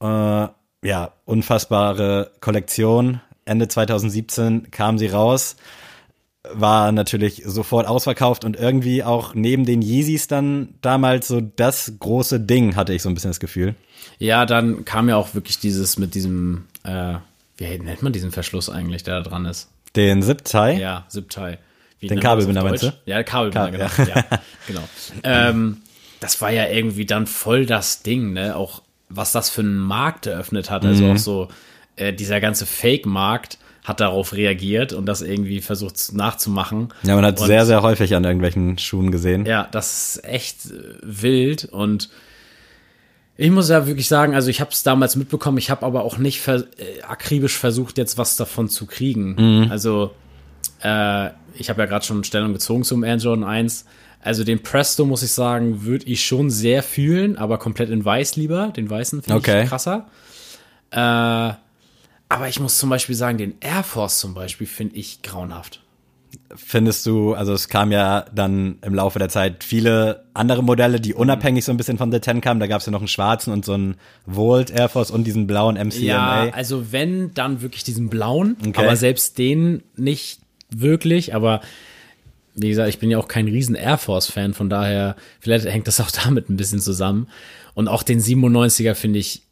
Äh, 0.00 0.06
ja, 0.84 1.12
unfassbare 1.24 2.32
Kollektion. 2.40 3.20
Ende 3.44 3.68
2017 3.68 4.70
kam 4.70 4.98
sie 4.98 5.08
raus, 5.08 5.56
war 6.52 6.92
natürlich 6.92 7.42
sofort 7.44 7.86
ausverkauft 7.86 8.44
und 8.44 8.56
irgendwie 8.56 9.02
auch 9.02 9.34
neben 9.34 9.64
den 9.64 9.82
Yeezys 9.82 10.28
dann 10.28 10.74
damals 10.80 11.28
so 11.28 11.40
das 11.40 11.92
große 11.98 12.40
Ding, 12.40 12.76
hatte 12.76 12.92
ich 12.94 13.02
so 13.02 13.08
ein 13.08 13.14
bisschen 13.14 13.30
das 13.30 13.40
Gefühl. 13.40 13.74
Ja, 14.18 14.46
dann 14.46 14.84
kam 14.84 15.08
ja 15.08 15.16
auch 15.16 15.34
wirklich 15.34 15.58
dieses 15.58 15.98
mit 15.98 16.14
diesem, 16.14 16.66
äh, 16.84 17.14
wie 17.70 17.78
nennt 17.78 18.02
man 18.02 18.12
diesen 18.12 18.30
Verschluss 18.32 18.68
eigentlich, 18.68 19.02
der 19.02 19.22
da 19.22 19.28
dran 19.30 19.44
ist? 19.46 19.68
Den 19.96 20.22
Zip-Tie. 20.22 20.78
Ja, 20.80 21.04
Zip-Tie. 21.08 21.58
Wie 22.00 22.08
Den 22.08 22.18
Kabelbinder, 22.20 22.62
meinst 22.64 22.82
Deutsch? 22.84 22.94
Ja, 23.06 23.22
Kabelbinder, 23.22 23.88
Kabel, 23.88 24.06
genau. 24.06 24.16
Ja. 24.16 24.40
genau. 24.66 24.82
Ähm, 25.22 25.76
das 26.20 26.40
war 26.40 26.50
ja 26.50 26.68
irgendwie 26.68 27.06
dann 27.06 27.26
voll 27.26 27.66
das 27.66 28.02
Ding, 28.02 28.32
ne? 28.32 28.56
Auch 28.56 28.82
was 29.08 29.32
das 29.32 29.50
für 29.50 29.60
einen 29.60 29.76
Markt 29.78 30.26
eröffnet 30.26 30.70
hat. 30.70 30.84
Also 30.84 31.04
Mhm. 31.04 31.12
auch 31.12 31.18
so 31.18 31.48
äh, 31.96 32.12
dieser 32.12 32.40
ganze 32.40 32.64
Fake-Markt 32.66 33.58
hat 33.84 34.00
darauf 34.00 34.32
reagiert 34.32 34.92
und 34.92 35.06
das 35.06 35.20
irgendwie 35.22 35.60
versucht 35.60 36.12
nachzumachen. 36.14 36.88
Ja, 37.02 37.16
man 37.16 37.24
hat 37.26 37.40
Und- 37.40 37.46
sehr, 37.46 37.66
sehr 37.66 37.82
häufig 37.82 38.14
an 38.14 38.24
irgendwelchen 38.24 38.78
Schuhen 38.78 39.10
gesehen. 39.10 39.44
Ja, 39.44 39.68
das 39.70 40.16
ist 40.16 40.24
echt 40.24 40.56
wild 41.02 41.66
und 41.66 42.08
ich 43.36 43.50
muss 43.50 43.68
ja 43.68 43.86
wirklich 43.86 44.08
sagen, 44.08 44.34
also 44.34 44.50
ich 44.50 44.60
habe 44.60 44.70
es 44.70 44.82
damals 44.82 45.16
mitbekommen, 45.16 45.58
ich 45.58 45.70
habe 45.70 45.84
aber 45.86 46.04
auch 46.04 46.18
nicht 46.18 46.40
ver 46.40 46.64
äh, 46.78 47.02
akribisch 47.02 47.56
versucht, 47.58 47.98
jetzt 47.98 48.18
was 48.18 48.36
davon 48.36 48.68
zu 48.68 48.86
kriegen. 48.86 49.68
Also 49.70 50.12
äh, 50.82 51.30
ich 51.54 51.70
habe 51.70 51.80
ja 51.82 51.86
gerade 51.86 52.04
schon 52.04 52.24
Stellung 52.24 52.52
gezogen 52.52 52.84
zum 52.84 53.04
Air 53.04 53.16
Jordan 53.16 53.44
1. 53.44 53.84
Also 54.20 54.44
den 54.44 54.62
Presto, 54.62 55.04
muss 55.04 55.22
ich 55.24 55.32
sagen, 55.32 55.82
würde 55.84 56.06
ich 56.06 56.24
schon 56.24 56.48
sehr 56.50 56.82
fühlen, 56.82 57.36
aber 57.36 57.58
komplett 57.58 57.90
in 57.90 58.04
weiß 58.04 58.36
lieber. 58.36 58.68
Den 58.68 58.88
weißen 58.88 59.22
finde 59.22 59.38
Okay. 59.38 59.62
ich 59.64 59.68
krasser. 59.68 60.06
Äh, 60.90 60.96
aber 60.96 62.48
ich 62.48 62.60
muss 62.60 62.78
zum 62.78 62.88
Beispiel 62.88 63.14
sagen, 63.14 63.38
den 63.38 63.54
Air 63.60 63.82
Force 63.82 64.20
zum 64.20 64.32
Beispiel 64.34 64.66
finde 64.66 64.96
ich 64.96 65.22
grauenhaft. 65.22 65.81
Findest 66.54 67.04
du, 67.06 67.34
also 67.34 67.52
es 67.52 67.68
kam 67.68 67.92
ja 67.92 68.24
dann 68.34 68.78
im 68.82 68.94
Laufe 68.94 69.18
der 69.18 69.28
Zeit 69.28 69.64
viele 69.64 70.24
andere 70.34 70.62
Modelle, 70.62 71.00
die 71.00 71.14
unabhängig 71.14 71.64
so 71.64 71.72
ein 71.72 71.76
bisschen 71.76 71.98
von 71.98 72.10
The 72.12 72.20
Ten 72.20 72.40
kamen. 72.40 72.60
Da 72.60 72.66
gab 72.66 72.80
es 72.80 72.86
ja 72.86 72.92
noch 72.92 73.00
einen 73.00 73.08
schwarzen 73.08 73.52
und 73.52 73.64
so 73.64 73.74
einen 73.74 73.96
Volt 74.26 74.70
Air 74.70 74.88
Force 74.88 75.10
und 75.10 75.24
diesen 75.24 75.46
blauen 75.46 75.76
MCMA. 75.76 76.00
Ja, 76.46 76.50
also 76.52 76.90
wenn, 76.92 77.32
dann 77.34 77.60
wirklich 77.62 77.84
diesen 77.84 78.08
blauen, 78.08 78.56
Okay. 78.66 78.72
aber 78.84 78.96
selbst 78.96 79.36
den 79.38 79.82
nicht 79.96 80.40
wirklich, 80.70 81.34
aber 81.34 81.60
wie 82.54 82.68
gesagt, 82.68 82.88
ich 82.90 82.98
bin 82.98 83.10
ja 83.10 83.18
auch 83.18 83.28
kein 83.28 83.46
riesen 83.46 83.74
Air 83.74 83.96
Force 83.98 84.26
Fan, 84.30 84.52
von 84.54 84.68
daher, 84.70 85.16
vielleicht 85.40 85.64
hängt 85.66 85.86
das 85.86 86.00
auch 86.00 86.10
damit 86.24 86.48
ein 86.50 86.56
bisschen 86.56 86.80
zusammen. 86.80 87.28
Und 87.74 87.88
auch 87.88 88.02
den 88.02 88.20
97er 88.20 88.94
finde 88.94 89.18
ich, 89.18 89.42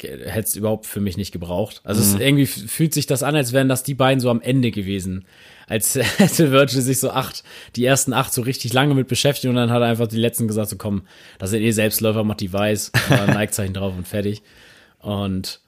hätte 0.00 0.40
es 0.40 0.54
überhaupt 0.56 0.86
für 0.86 1.00
mich 1.00 1.16
nicht 1.16 1.32
gebraucht. 1.32 1.80
Also 1.84 2.02
Mhm. 2.16 2.20
irgendwie 2.20 2.46
fühlt 2.46 2.94
sich 2.94 3.06
das 3.06 3.22
an, 3.24 3.34
als 3.34 3.52
wären 3.52 3.68
das 3.68 3.82
die 3.82 3.94
beiden 3.94 4.20
so 4.20 4.30
am 4.30 4.40
Ende 4.40 4.70
gewesen. 4.70 5.24
Als 5.68 5.94
hätte 6.18 6.50
Virgil 6.50 6.80
sich 6.82 6.98
so 7.00 7.10
acht, 7.10 7.44
die 7.76 7.84
ersten 7.84 8.12
acht 8.12 8.32
so 8.32 8.42
richtig 8.42 8.72
lange 8.72 8.94
mit 8.94 9.08
beschäftigt 9.08 9.48
und 9.50 9.56
dann 9.56 9.70
hat 9.70 9.82
er 9.82 9.88
einfach 9.88 10.06
die 10.08 10.16
letzten 10.16 10.48
gesagt, 10.48 10.70
so 10.70 10.76
komm, 10.76 11.02
das 11.38 11.50
sind 11.50 11.62
eh 11.62 11.70
Selbstläufer, 11.70 12.24
mach 12.24 12.36
die 12.36 12.52
weiß, 12.52 12.92
Nike-Zeichen 13.28 13.74
drauf 13.74 13.94
und 13.96 14.08
fertig. 14.08 14.42
Und 15.00 15.60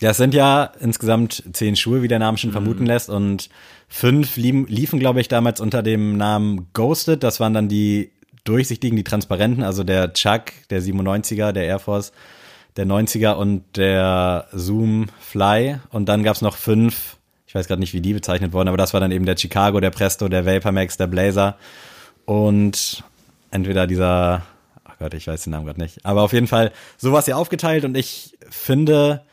Ja, 0.00 0.10
es 0.10 0.16
sind 0.16 0.34
ja 0.34 0.72
insgesamt 0.80 1.42
zehn 1.52 1.76
Schuhe, 1.76 2.02
wie 2.02 2.08
der 2.08 2.18
Name 2.18 2.32
Mhm. 2.32 2.36
schon 2.38 2.52
vermuten 2.52 2.86
lässt. 2.86 3.08
Und 3.10 3.48
fünf 3.88 4.36
liefen, 4.36 4.66
liefen 4.66 4.98
glaube 5.00 5.20
ich, 5.20 5.28
damals 5.28 5.60
unter 5.60 5.82
dem 5.82 6.16
Namen 6.16 6.68
Ghosted. 6.72 7.22
Das 7.22 7.40
waren 7.40 7.52
dann 7.54 7.68
die 7.68 8.10
durchsichtigen, 8.44 8.96
die 8.96 9.04
transparenten. 9.04 9.62
Also 9.62 9.84
der 9.84 10.12
Chuck, 10.12 10.44
der 10.70 10.80
97er, 10.82 11.52
der 11.52 11.64
Air 11.64 11.78
Force, 11.80 12.12
der 12.76 12.86
90er 12.86 13.32
und 13.32 13.64
der 13.76 14.46
Zoom 14.52 15.06
Fly. 15.20 15.78
Und 15.90 16.08
dann 16.08 16.22
gab's 16.22 16.40
noch 16.40 16.56
fünf, 16.56 17.16
ich 17.50 17.54
weiß 17.56 17.66
gerade 17.66 17.80
nicht, 17.80 17.94
wie 17.94 18.00
die 18.00 18.12
bezeichnet 18.12 18.52
wurden, 18.52 18.68
aber 18.68 18.76
das 18.76 18.92
war 18.92 19.00
dann 19.00 19.10
eben 19.10 19.26
der 19.26 19.36
Chicago, 19.36 19.80
der 19.80 19.90
Presto, 19.90 20.28
der 20.28 20.46
Vapor 20.46 20.70
Max, 20.70 20.96
der 20.98 21.08
Blazer. 21.08 21.56
Und 22.24 23.02
entweder 23.50 23.88
dieser, 23.88 24.42
ach 24.84 24.96
Gott, 25.00 25.14
ich 25.14 25.26
weiß 25.26 25.42
den 25.42 25.50
Namen 25.50 25.66
gerade 25.66 25.80
nicht. 25.80 26.06
Aber 26.06 26.22
auf 26.22 26.32
jeden 26.32 26.46
Fall, 26.46 26.70
sowas 26.96 27.26
ja 27.26 27.34
aufgeteilt 27.34 27.84
und 27.84 27.96
ich 27.96 28.38
finde, 28.48 29.24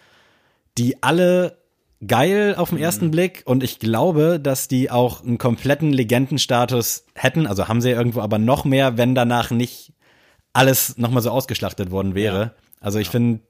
die 0.79 1.03
alle 1.03 1.59
geil 2.07 2.55
auf 2.57 2.69
den 2.69 2.79
ersten 2.79 3.11
Blick 3.11 3.43
und 3.45 3.61
ich 3.61 3.77
glaube, 3.77 4.39
dass 4.39 4.67
die 4.67 4.89
auch 4.89 5.23
einen 5.23 5.37
kompletten 5.37 5.93
Legendenstatus 5.93 7.05
hätten. 7.13 7.45
Also 7.45 7.67
haben 7.67 7.81
sie 7.81 7.91
ja 7.91 7.97
irgendwo 7.97 8.21
aber 8.21 8.39
noch 8.39 8.65
mehr, 8.65 8.97
wenn 8.97 9.13
danach 9.13 9.51
nicht 9.51 9.93
alles 10.53 10.97
nochmal 10.97 11.21
so 11.21 11.29
ausgeschlachtet 11.29 11.91
worden 11.91 12.15
wäre. 12.15 12.39
Ja. 12.39 12.51
Also 12.79 12.97
ich 12.97 13.09
finde 13.09 13.41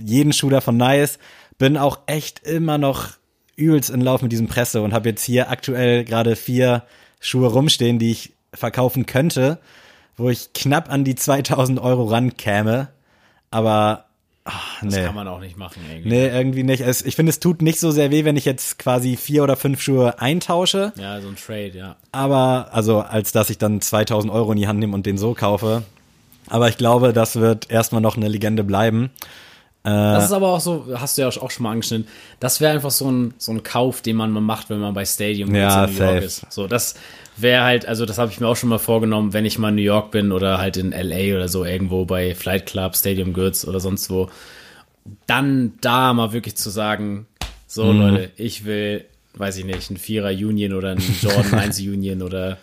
jeden 0.00 0.32
Schuh 0.32 0.48
davon 0.48 0.78
nice. 0.78 1.18
Bin 1.58 1.76
auch 1.76 1.98
echt 2.06 2.46
immer 2.46 2.78
noch 2.78 3.18
übelst 3.56 3.90
in 3.90 4.00
Lauf 4.00 4.22
mit 4.22 4.32
diesem 4.32 4.48
Presse 4.48 4.82
und 4.82 4.92
habe 4.92 5.08
jetzt 5.08 5.24
hier 5.24 5.50
aktuell 5.50 6.04
gerade 6.04 6.36
vier 6.36 6.82
Schuhe 7.20 7.48
rumstehen, 7.48 7.98
die 7.98 8.10
ich 8.10 8.32
verkaufen 8.52 9.06
könnte, 9.06 9.58
wo 10.16 10.30
ich 10.30 10.52
knapp 10.52 10.90
an 10.90 11.04
die 11.04 11.14
2000 11.14 11.80
Euro 11.80 12.04
rankäme. 12.04 12.88
Aber 13.50 14.06
ach, 14.44 14.82
das 14.82 14.94
nee. 14.94 15.04
kann 15.04 15.14
man 15.14 15.28
auch 15.28 15.40
nicht 15.40 15.56
machen 15.56 15.82
irgendwie. 15.90 16.08
Nee, 16.08 16.28
irgendwie 16.28 16.62
nicht. 16.62 16.80
Es, 16.80 17.02
ich 17.02 17.16
finde, 17.16 17.30
es 17.30 17.40
tut 17.40 17.62
nicht 17.62 17.80
so 17.80 17.90
sehr 17.90 18.10
weh, 18.10 18.24
wenn 18.24 18.36
ich 18.36 18.44
jetzt 18.44 18.78
quasi 18.78 19.16
vier 19.16 19.42
oder 19.42 19.56
fünf 19.56 19.80
Schuhe 19.80 20.20
eintausche. 20.20 20.92
Ja, 20.96 21.20
so 21.20 21.28
ein 21.28 21.36
Trade, 21.36 21.72
ja. 21.74 21.96
Aber, 22.12 22.68
also, 22.72 23.00
als 23.00 23.32
dass 23.32 23.50
ich 23.50 23.58
dann 23.58 23.80
2000 23.80 24.32
Euro 24.32 24.52
in 24.52 24.58
die 24.58 24.68
Hand 24.68 24.78
nehme 24.78 24.94
und 24.94 25.06
den 25.06 25.18
so 25.18 25.34
kaufe. 25.34 25.82
Aber 26.48 26.68
ich 26.68 26.76
glaube, 26.76 27.12
das 27.12 27.36
wird 27.36 27.70
erstmal 27.70 28.02
noch 28.02 28.16
eine 28.16 28.28
Legende 28.28 28.64
bleiben. 28.64 29.10
Das 29.84 30.24
ist 30.24 30.32
aber 30.32 30.48
auch 30.48 30.60
so, 30.60 30.86
hast 30.94 31.18
du 31.18 31.22
ja 31.22 31.28
auch 31.28 31.50
schon 31.50 31.62
mal 31.64 31.72
angeschnitten, 31.72 32.08
das 32.40 32.60
wäre 32.62 32.72
einfach 32.72 32.90
so 32.90 33.10
ein, 33.10 33.34
so 33.36 33.52
ein 33.52 33.62
Kauf, 33.62 34.00
den 34.00 34.16
man 34.16 34.30
mal 34.30 34.40
macht, 34.40 34.70
wenn 34.70 34.78
man 34.80 34.94
bei 34.94 35.04
Stadium 35.04 35.54
Ja, 35.54 35.84
in 35.84 35.92
New 35.92 35.98
York 35.98 36.14
safe. 36.14 36.24
ist. 36.24 36.46
So, 36.48 36.66
das 36.66 36.94
wäre 37.36 37.64
halt, 37.64 37.86
also 37.86 38.06
das 38.06 38.16
habe 38.16 38.30
ich 38.32 38.40
mir 38.40 38.46
auch 38.48 38.56
schon 38.56 38.70
mal 38.70 38.78
vorgenommen, 38.78 39.34
wenn 39.34 39.44
ich 39.44 39.58
mal 39.58 39.68
in 39.68 39.74
New 39.74 39.82
York 39.82 40.10
bin 40.10 40.32
oder 40.32 40.56
halt 40.56 40.78
in 40.78 40.92
LA 40.92 41.36
oder 41.36 41.48
so 41.48 41.64
irgendwo 41.66 42.06
bei 42.06 42.34
Flight 42.34 42.64
Club, 42.66 42.96
Stadium 42.96 43.34
Goods 43.34 43.66
oder 43.68 43.78
sonst 43.78 44.08
wo, 44.08 44.30
dann 45.26 45.74
da 45.80 46.12
mal 46.14 46.32
wirklich 46.32 46.56
zu 46.56 46.70
sagen, 46.70 47.26
so 47.66 47.92
Mhm. 47.92 48.00
Leute, 48.00 48.30
ich 48.36 48.64
will, 48.64 49.04
weiß 49.34 49.56
ich 49.58 49.64
nicht, 49.64 49.90
ein 49.90 49.96
Vierer 49.98 50.30
Union 50.30 50.72
oder 50.72 50.90
ein 50.92 51.02
Jordan 51.20 51.54
1 51.54 51.80
Union 51.80 52.22
oder 52.22 52.56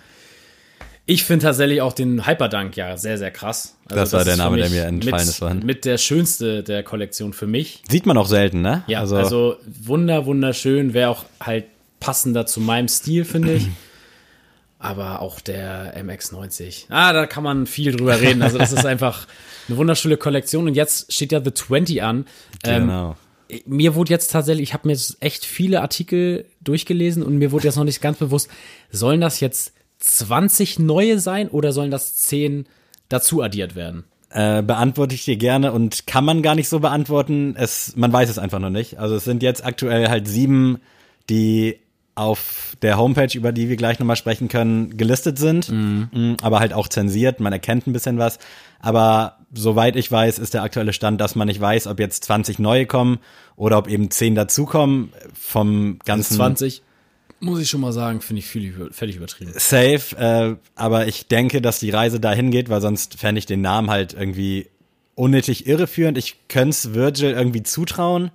ich 1.11 1.25
finde 1.25 1.43
tatsächlich 1.45 1.81
auch 1.81 1.91
den 1.91 2.25
Hyperdunk 2.25 2.77
ja 2.77 2.95
sehr, 2.95 3.17
sehr 3.17 3.31
krass. 3.31 3.75
Also 3.89 3.95
Das 3.95 4.13
war 4.13 4.23
der 4.23 4.37
Name, 4.37 4.55
der 4.55 4.69
mir 4.69 4.83
entfallen 4.85 5.17
mit, 5.17 5.29
ist 5.29 5.37
vorhin. 5.37 5.65
Mit 5.65 5.83
der 5.83 5.97
schönste 5.97 6.63
der 6.63 6.83
Kollektion 6.83 7.33
für 7.33 7.47
mich. 7.47 7.83
Sieht 7.89 8.05
man 8.05 8.17
auch 8.17 8.27
selten, 8.27 8.61
ne? 8.61 8.83
Ja, 8.87 9.01
also, 9.01 9.57
wunder, 9.65 10.25
wunderschön, 10.25 10.93
wäre 10.93 11.09
auch 11.09 11.25
halt 11.41 11.65
passender 11.99 12.45
zu 12.45 12.61
meinem 12.61 12.87
Stil, 12.87 13.25
finde 13.25 13.53
ich. 13.55 13.67
Aber 14.79 15.21
auch 15.21 15.41
der 15.41 16.01
MX90. 16.01 16.85
Ah, 16.89 17.11
da 17.11 17.27
kann 17.27 17.43
man 17.43 17.67
viel 17.67 17.91
drüber 17.91 18.19
reden. 18.21 18.41
Also, 18.41 18.57
das 18.57 18.71
ist 18.71 18.85
einfach 18.85 19.27
eine 19.67 19.77
wunderschöne 19.77 20.15
Kollektion. 20.15 20.65
Und 20.65 20.75
jetzt 20.75 21.13
steht 21.13 21.33
ja 21.33 21.43
The 21.43 21.53
20 21.53 22.01
an. 22.03 22.25
Ähm, 22.63 22.87
genau. 22.87 23.17
mir 23.65 23.95
wurde 23.95 24.11
jetzt 24.11 24.31
tatsächlich, 24.31 24.69
ich 24.69 24.73
habe 24.73 24.87
mir 24.87 24.93
jetzt 24.93 25.17
echt 25.19 25.43
viele 25.43 25.81
Artikel 25.81 26.45
durchgelesen 26.61 27.21
und 27.21 27.37
mir 27.37 27.51
wurde 27.51 27.65
jetzt 27.65 27.75
noch 27.75 27.83
nicht 27.83 28.01
ganz 28.01 28.17
bewusst, 28.17 28.49
sollen 28.91 29.19
das 29.19 29.41
jetzt 29.41 29.73
20 30.01 30.79
neue 30.79 31.19
sein 31.19 31.47
oder 31.47 31.71
sollen 31.71 31.91
das 31.91 32.17
10 32.17 32.65
dazu 33.09 33.41
addiert 33.41 33.75
werden? 33.75 34.03
Äh, 34.29 34.61
beantworte 34.63 35.15
ich 35.15 35.25
dir 35.25 35.37
gerne 35.37 35.71
und 35.71 36.07
kann 36.07 36.23
man 36.25 36.41
gar 36.41 36.55
nicht 36.55 36.69
so 36.69 36.79
beantworten. 36.79 37.55
Es, 37.57 37.95
man 37.95 38.11
weiß 38.11 38.29
es 38.29 38.37
einfach 38.37 38.59
noch 38.59 38.69
nicht. 38.69 38.97
Also 38.97 39.15
es 39.15 39.23
sind 39.23 39.43
jetzt 39.43 39.65
aktuell 39.65 40.09
halt 40.09 40.27
sieben, 40.27 40.79
die 41.29 41.79
auf 42.15 42.75
der 42.81 42.97
Homepage, 42.97 43.35
über 43.37 43.51
die 43.51 43.69
wir 43.69 43.77
gleich 43.77 43.99
nochmal 43.99 44.15
sprechen 44.15 44.47
können, 44.47 44.97
gelistet 44.97 45.37
sind, 45.37 45.69
Mm, 45.69 46.35
aber 46.41 46.59
halt 46.59 46.73
auch 46.73 46.87
zensiert. 46.87 47.39
Man 47.39 47.53
erkennt 47.53 47.87
ein 47.87 47.93
bisschen 47.93 48.17
was. 48.17 48.37
Aber 48.79 49.37
soweit 49.53 49.95
ich 49.95 50.11
weiß, 50.11 50.39
ist 50.39 50.53
der 50.53 50.63
aktuelle 50.63 50.93
Stand, 50.93 51.21
dass 51.21 51.35
man 51.35 51.47
nicht 51.47 51.61
weiß, 51.61 51.87
ob 51.87 51.99
jetzt 51.99 52.23
20 52.25 52.59
neue 52.59 52.85
kommen 52.85 53.19
oder 53.55 53.77
ob 53.77 53.87
eben 53.87 54.11
10 54.11 54.35
dazukommen. 54.35 55.13
Vom 55.33 55.99
ganzen 56.05 56.35
20, 56.35 56.83
muss 57.41 57.59
ich 57.59 57.69
schon 57.69 57.81
mal 57.81 57.91
sagen, 57.91 58.21
finde 58.21 58.39
ich 58.39 58.47
völlig, 58.47 58.69
über- 58.75 58.91
völlig 58.93 59.17
übertrieben. 59.17 59.51
safe, 59.55 60.15
äh, 60.17 60.55
aber 60.75 61.07
ich 61.07 61.27
denke, 61.27 61.61
dass 61.61 61.79
die 61.79 61.89
Reise 61.89 62.19
dahin 62.19 62.51
geht, 62.51 62.69
weil 62.69 62.81
sonst 62.81 63.19
fände 63.19 63.39
ich 63.39 63.45
den 63.45 63.61
Namen 63.61 63.89
halt 63.89 64.13
irgendwie 64.13 64.67
unnötig 65.15 65.67
irreführend. 65.67 66.17
Ich 66.17 66.47
könnte 66.47 66.69
es 66.69 66.93
Virgil 66.93 67.31
irgendwie 67.31 67.63
zutrauen, 67.63 68.31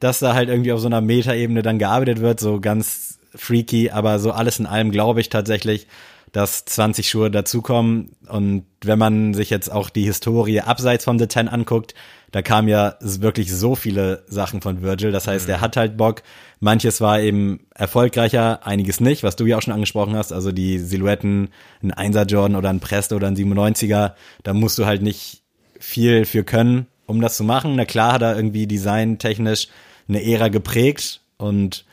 dass 0.00 0.18
da 0.18 0.34
halt 0.34 0.48
irgendwie 0.48 0.72
auf 0.72 0.80
so 0.80 0.86
einer 0.86 1.00
Metaebene 1.00 1.62
dann 1.62 1.78
gearbeitet 1.78 2.20
wird, 2.20 2.40
so 2.40 2.60
ganz 2.60 3.18
freaky, 3.34 3.90
aber 3.90 4.18
so 4.18 4.32
alles 4.32 4.58
in 4.58 4.66
allem 4.66 4.90
glaube 4.90 5.20
ich 5.20 5.28
tatsächlich, 5.28 5.86
dass 6.32 6.64
20 6.64 7.08
Schuhe 7.08 7.30
dazukommen. 7.30 8.16
Und 8.28 8.64
wenn 8.82 8.98
man 8.98 9.32
sich 9.34 9.48
jetzt 9.50 9.70
auch 9.70 9.88
die 9.90 10.04
Historie 10.04 10.60
abseits 10.60 11.04
von 11.04 11.18
The 11.18 11.26
Ten 11.28 11.48
anguckt, 11.48 11.94
da 12.36 12.42
kamen 12.42 12.68
ja 12.68 12.96
wirklich 13.00 13.50
so 13.50 13.74
viele 13.76 14.22
Sachen 14.26 14.60
von 14.60 14.82
Virgil. 14.82 15.10
Das 15.10 15.26
heißt, 15.26 15.48
er 15.48 15.62
hat 15.62 15.78
halt 15.78 15.96
Bock. 15.96 16.22
Manches 16.60 17.00
war 17.00 17.18
eben 17.18 17.60
erfolgreicher, 17.74 18.66
einiges 18.66 19.00
nicht, 19.00 19.22
was 19.22 19.36
du 19.36 19.46
ja 19.46 19.56
auch 19.56 19.62
schon 19.62 19.72
angesprochen 19.72 20.14
hast. 20.14 20.32
Also 20.34 20.52
die 20.52 20.78
Silhouetten, 20.78 21.48
ein 21.82 21.92
1er 21.94 22.26
Jordan 22.26 22.56
oder 22.56 22.68
ein 22.68 22.80
Presto 22.80 23.16
oder 23.16 23.28
ein 23.28 23.36
97er, 23.36 24.12
da 24.42 24.52
musst 24.52 24.76
du 24.78 24.84
halt 24.84 25.00
nicht 25.00 25.44
viel 25.80 26.26
für 26.26 26.44
können. 26.44 26.88
um 27.06 27.22
das 27.22 27.38
zu 27.38 27.44
machen. 27.44 27.74
Na 27.74 27.86
klar 27.86 28.12
hat 28.12 28.20
er 28.22 28.36
irgendwie 28.36 28.66
designtechnisch 28.66 29.68
eine 30.06 30.22
Ära 30.22 30.48
geprägt 30.48 31.22
und 31.38 31.86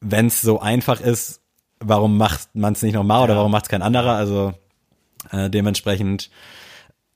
wenn 0.00 0.28
es 0.28 0.42
so 0.42 0.60
einfach 0.60 1.00
ist, 1.00 1.40
warum 1.80 2.18
macht 2.18 2.54
man 2.54 2.74
es 2.74 2.82
nicht 2.82 2.94
nochmal 2.94 3.24
oder 3.24 3.32
Ja. 3.32 3.38
warum 3.38 3.50
macht 3.50 3.64
es 3.64 3.68
kein 3.68 3.82
anderer? 3.82 4.12
Also 4.12 4.54
äh, 5.32 5.50
dementsprechend 5.50 6.30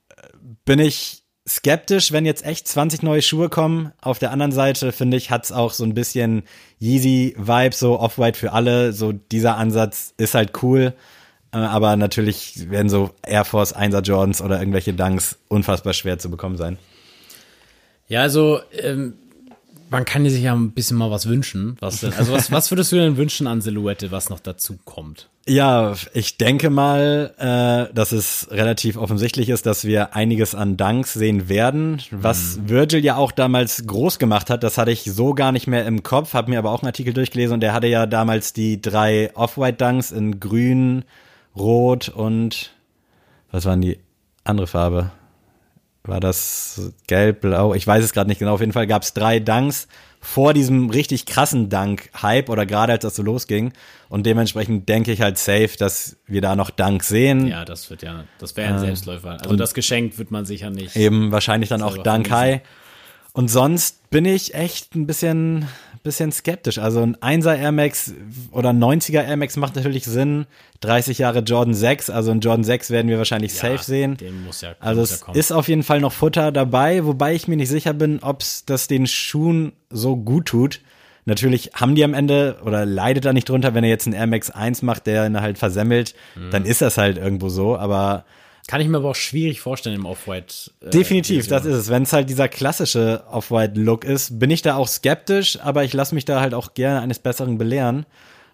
äh, 0.09 0.15
bin 0.65 0.79
ich 0.79 1.23
skeptisch, 1.47 2.11
wenn 2.11 2.25
jetzt 2.25 2.45
echt 2.45 2.67
20 2.67 3.03
neue 3.03 3.21
Schuhe 3.21 3.49
kommen. 3.49 3.91
Auf 4.01 4.19
der 4.19 4.31
anderen 4.31 4.51
Seite 4.51 4.91
finde 4.91 5.17
ich, 5.17 5.31
hat's 5.31 5.51
auch 5.51 5.71
so 5.71 5.83
ein 5.83 5.93
bisschen 5.93 6.43
Yeezy-Vibe, 6.79 7.73
so 7.73 7.99
Off-White 7.99 8.37
für 8.37 8.51
alle. 8.51 8.91
So 8.93 9.13
dieser 9.13 9.57
Ansatz 9.57 10.13
ist 10.17 10.33
halt 10.33 10.61
cool. 10.61 10.93
Äh, 11.53 11.57
Aber 11.57 11.95
natürlich 11.95 12.69
werden 12.69 12.89
so 12.89 13.11
Air 13.25 13.45
Force 13.45 13.75
1er 13.75 14.01
Jordans 14.01 14.41
oder 14.41 14.59
irgendwelche 14.59 14.93
Dunks 14.93 15.37
unfassbar 15.47 15.93
schwer 15.93 16.19
zu 16.19 16.29
bekommen 16.29 16.57
sein. 16.57 16.77
Ja, 18.07 18.21
also 18.21 18.59
ähm, 18.73 19.13
man 19.89 20.05
kann 20.05 20.27
sich 20.29 20.43
ja 20.43 20.53
ein 20.53 20.71
bisschen 20.71 20.97
mal 20.97 21.11
was 21.11 21.27
wünschen. 21.27 21.77
Was 21.79 22.01
denn, 22.01 22.13
also 22.13 22.33
was, 22.33 22.51
was 22.51 22.71
würdest 22.71 22.91
du 22.91 22.97
denn 22.97 23.17
wünschen 23.17 23.47
an 23.47 23.61
Silhouette, 23.61 24.11
was 24.11 24.29
noch 24.29 24.39
dazu 24.39 24.77
kommt? 24.85 25.29
Ja, 25.49 25.93
ich 26.13 26.37
denke 26.37 26.69
mal, 26.69 27.33
äh, 27.37 27.93
dass 27.93 28.11
es 28.11 28.49
relativ 28.51 28.97
offensichtlich 28.97 29.47
ist, 29.47 29.65
dass 29.65 29.85
wir 29.85 30.13
einiges 30.13 30.53
an 30.53 30.75
Dunks 30.75 31.13
sehen 31.13 31.47
werden. 31.47 32.01
Was 32.11 32.67
Virgil 32.67 33.03
ja 33.03 33.15
auch 33.15 33.31
damals 33.31 33.87
groß 33.87 34.19
gemacht 34.19 34.49
hat, 34.49 34.63
das 34.63 34.77
hatte 34.77 34.91
ich 34.91 35.03
so 35.03 35.33
gar 35.33 35.53
nicht 35.53 35.65
mehr 35.65 35.85
im 35.85 36.03
Kopf, 36.03 36.33
habe 36.33 36.49
mir 36.49 36.59
aber 36.59 36.71
auch 36.71 36.81
einen 36.81 36.87
Artikel 36.87 37.13
durchgelesen 37.13 37.53
und 37.55 37.59
der 37.61 37.73
hatte 37.73 37.87
ja 37.87 38.05
damals 38.05 38.51
die 38.51 38.81
drei 38.81 39.31
Off-White 39.35 39.77
Dunks 39.77 40.11
in 40.11 40.41
grün, 40.41 41.05
rot 41.55 42.09
und 42.09 42.73
was 43.49 43.63
waren 43.63 43.79
die 43.79 43.99
andere 44.43 44.67
Farbe? 44.67 45.11
War 46.03 46.19
das 46.19 46.91
gelb, 47.07 47.41
blau? 47.41 47.73
Ich 47.73 47.87
weiß 47.87 48.03
es 48.03 48.11
gerade 48.11 48.29
nicht 48.29 48.39
genau. 48.39 48.53
Auf 48.53 48.59
jeden 48.59 48.73
Fall 48.73 48.87
gab 48.87 49.03
es 49.03 49.13
drei 49.13 49.39
Dunks 49.39 49.87
vor 50.19 50.53
diesem 50.53 50.89
richtig 50.89 51.25
krassen 51.25 51.69
Dunk-Hype 51.69 52.49
oder 52.49 52.65
gerade 52.65 52.93
als 52.93 53.03
das 53.03 53.15
so 53.15 53.23
losging. 53.23 53.73
Und 54.09 54.25
dementsprechend 54.25 54.89
denke 54.89 55.11
ich 55.11 55.21
halt 55.21 55.37
safe, 55.37 55.71
dass 55.77 56.17
wir 56.25 56.41
da 56.41 56.55
noch 56.55 56.69
Dunks 56.69 57.07
sehen. 57.07 57.47
Ja, 57.47 57.65
das 57.65 57.89
wird 57.89 58.01
ja, 58.01 58.25
das 58.39 58.55
wäre 58.55 58.73
ein 58.73 58.79
Selbstläufer. 58.79 59.37
Also 59.41 59.55
das 59.55 59.73
Geschenk 59.73 60.17
wird 60.17 60.31
man 60.31 60.45
sicher 60.45 60.69
nicht. 60.69 60.95
Eben 60.95 61.31
wahrscheinlich 61.31 61.69
dann 61.69 61.81
auch 61.81 62.01
vermiesen. 62.01 62.31
High. 62.33 62.61
Und 63.37 63.49
sonst 63.49 64.09
bin 64.09 64.25
ich 64.25 64.55
echt 64.55 64.95
ein 64.95 65.05
bisschen, 65.05 65.67
bisschen 66.01 66.31
skeptisch. 66.31 66.79
Also 66.79 67.01
ein 67.01 67.15
1er 67.17 67.55
Air 67.55 67.71
Max 67.71 68.13
oder 68.51 68.69
ein 68.69 68.79
90er 68.83 69.23
Air 69.23 69.37
Max 69.37 69.57
macht 69.57 69.75
natürlich 69.75 70.05
Sinn. 70.05 70.47
30 70.81 71.19
Jahre 71.19 71.39
Jordan 71.39 71.73
6, 71.75 72.09
also 72.09 72.31
ein 72.31 72.39
Jordan 72.39 72.63
6 72.63 72.89
werden 72.89 73.09
wir 73.09 73.17
wahrscheinlich 73.19 73.53
Ja, 73.53 73.69
safe 73.71 73.83
sehen. 73.83 74.17
Den 74.17 74.43
muss 74.43 74.61
ja, 74.61 74.75
Also 74.79 75.01
muss 75.01 75.09
ja 75.11 75.15
es 75.17 75.21
kommen. 75.21 75.37
ist 75.37 75.51
auf 75.51 75.67
jeden 75.67 75.83
Fall 75.83 76.01
noch 76.01 76.13
Futter 76.13 76.51
dabei, 76.51 77.05
wobei 77.05 77.35
ich 77.35 77.47
mir 77.47 77.57
nicht 77.57 77.69
sicher 77.69 77.93
bin, 77.93 78.19
ob 78.23 78.41
es 78.41 78.65
das 78.65 78.87
den 78.87 79.05
Schuhen 79.07 79.71
so 79.91 80.15
gut 80.17 80.47
tut. 80.47 80.81
Natürlich 81.25 81.71
haben 81.75 81.93
die 81.93 82.03
am 82.05 82.13
Ende 82.15 82.57
oder 82.63 82.85
leidet 82.85 83.25
da 83.25 83.33
nicht 83.33 83.49
drunter, 83.49 83.73
wenn 83.75 83.83
er 83.83 83.89
jetzt 83.91 84.07
einen 84.07 84.15
Air 84.15 84.27
Max 84.27 84.49
1 84.49 84.81
macht, 84.81 85.05
der 85.07 85.27
ihn 85.27 85.39
halt 85.41 85.57
versemmelt, 85.59 86.15
Mhm. 86.35 86.49
dann 86.51 86.65
ist 86.65 86.81
das 86.81 86.97
halt 86.97 87.17
irgendwo 87.17 87.49
so, 87.49 87.77
aber 87.77 88.23
Kann 88.67 88.81
ich 88.81 88.87
mir 88.89 88.97
aber 88.97 89.09
auch 89.11 89.15
schwierig 89.15 89.61
vorstellen 89.61 89.95
im 89.95 90.05
Off-White. 90.05 90.71
Äh, 90.81 90.89
definitiv, 90.89 91.47
das 91.47 91.63
ist 91.65 91.75
es. 91.75 91.89
Wenn 91.89 92.03
es 92.03 92.11
halt 92.11 92.29
dieser 92.29 92.49
klassische 92.49 93.23
Off-White-Look 93.31 94.03
ist, 94.03 94.39
bin 94.39 94.51
ich 94.51 94.61
da 94.61 94.75
auch 94.75 94.89
skeptisch, 94.89 95.57
aber 95.61 95.85
ich 95.85 95.93
lasse 95.93 96.13
mich 96.13 96.25
da 96.25 96.41
halt 96.41 96.53
auch 96.53 96.73
gerne 96.73 96.99
eines 97.01 97.19
Besseren 97.19 97.57
belehren. 97.57 98.05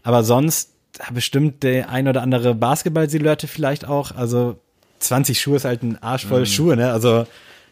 Aber 0.04 0.23
sonst 0.23 0.69
bestimmt 1.12 1.63
der 1.63 1.89
ein 1.89 2.08
oder 2.08 2.21
andere 2.21 2.54
Basketball-Silhouette 2.54 3.47
vielleicht 3.47 3.86
auch. 3.88 4.12
Also 4.12 4.60
20 4.99 5.41
Schuhe 5.41 5.56
ist 5.56 5.65
halt 5.65 5.82
ein 5.82 6.02
Arsch 6.04 6.26
Mhm. 6.26 6.30
voll 6.30 6.45
Schuhe, 6.45 6.76
ne? 6.76 6.91
Also 6.93 7.26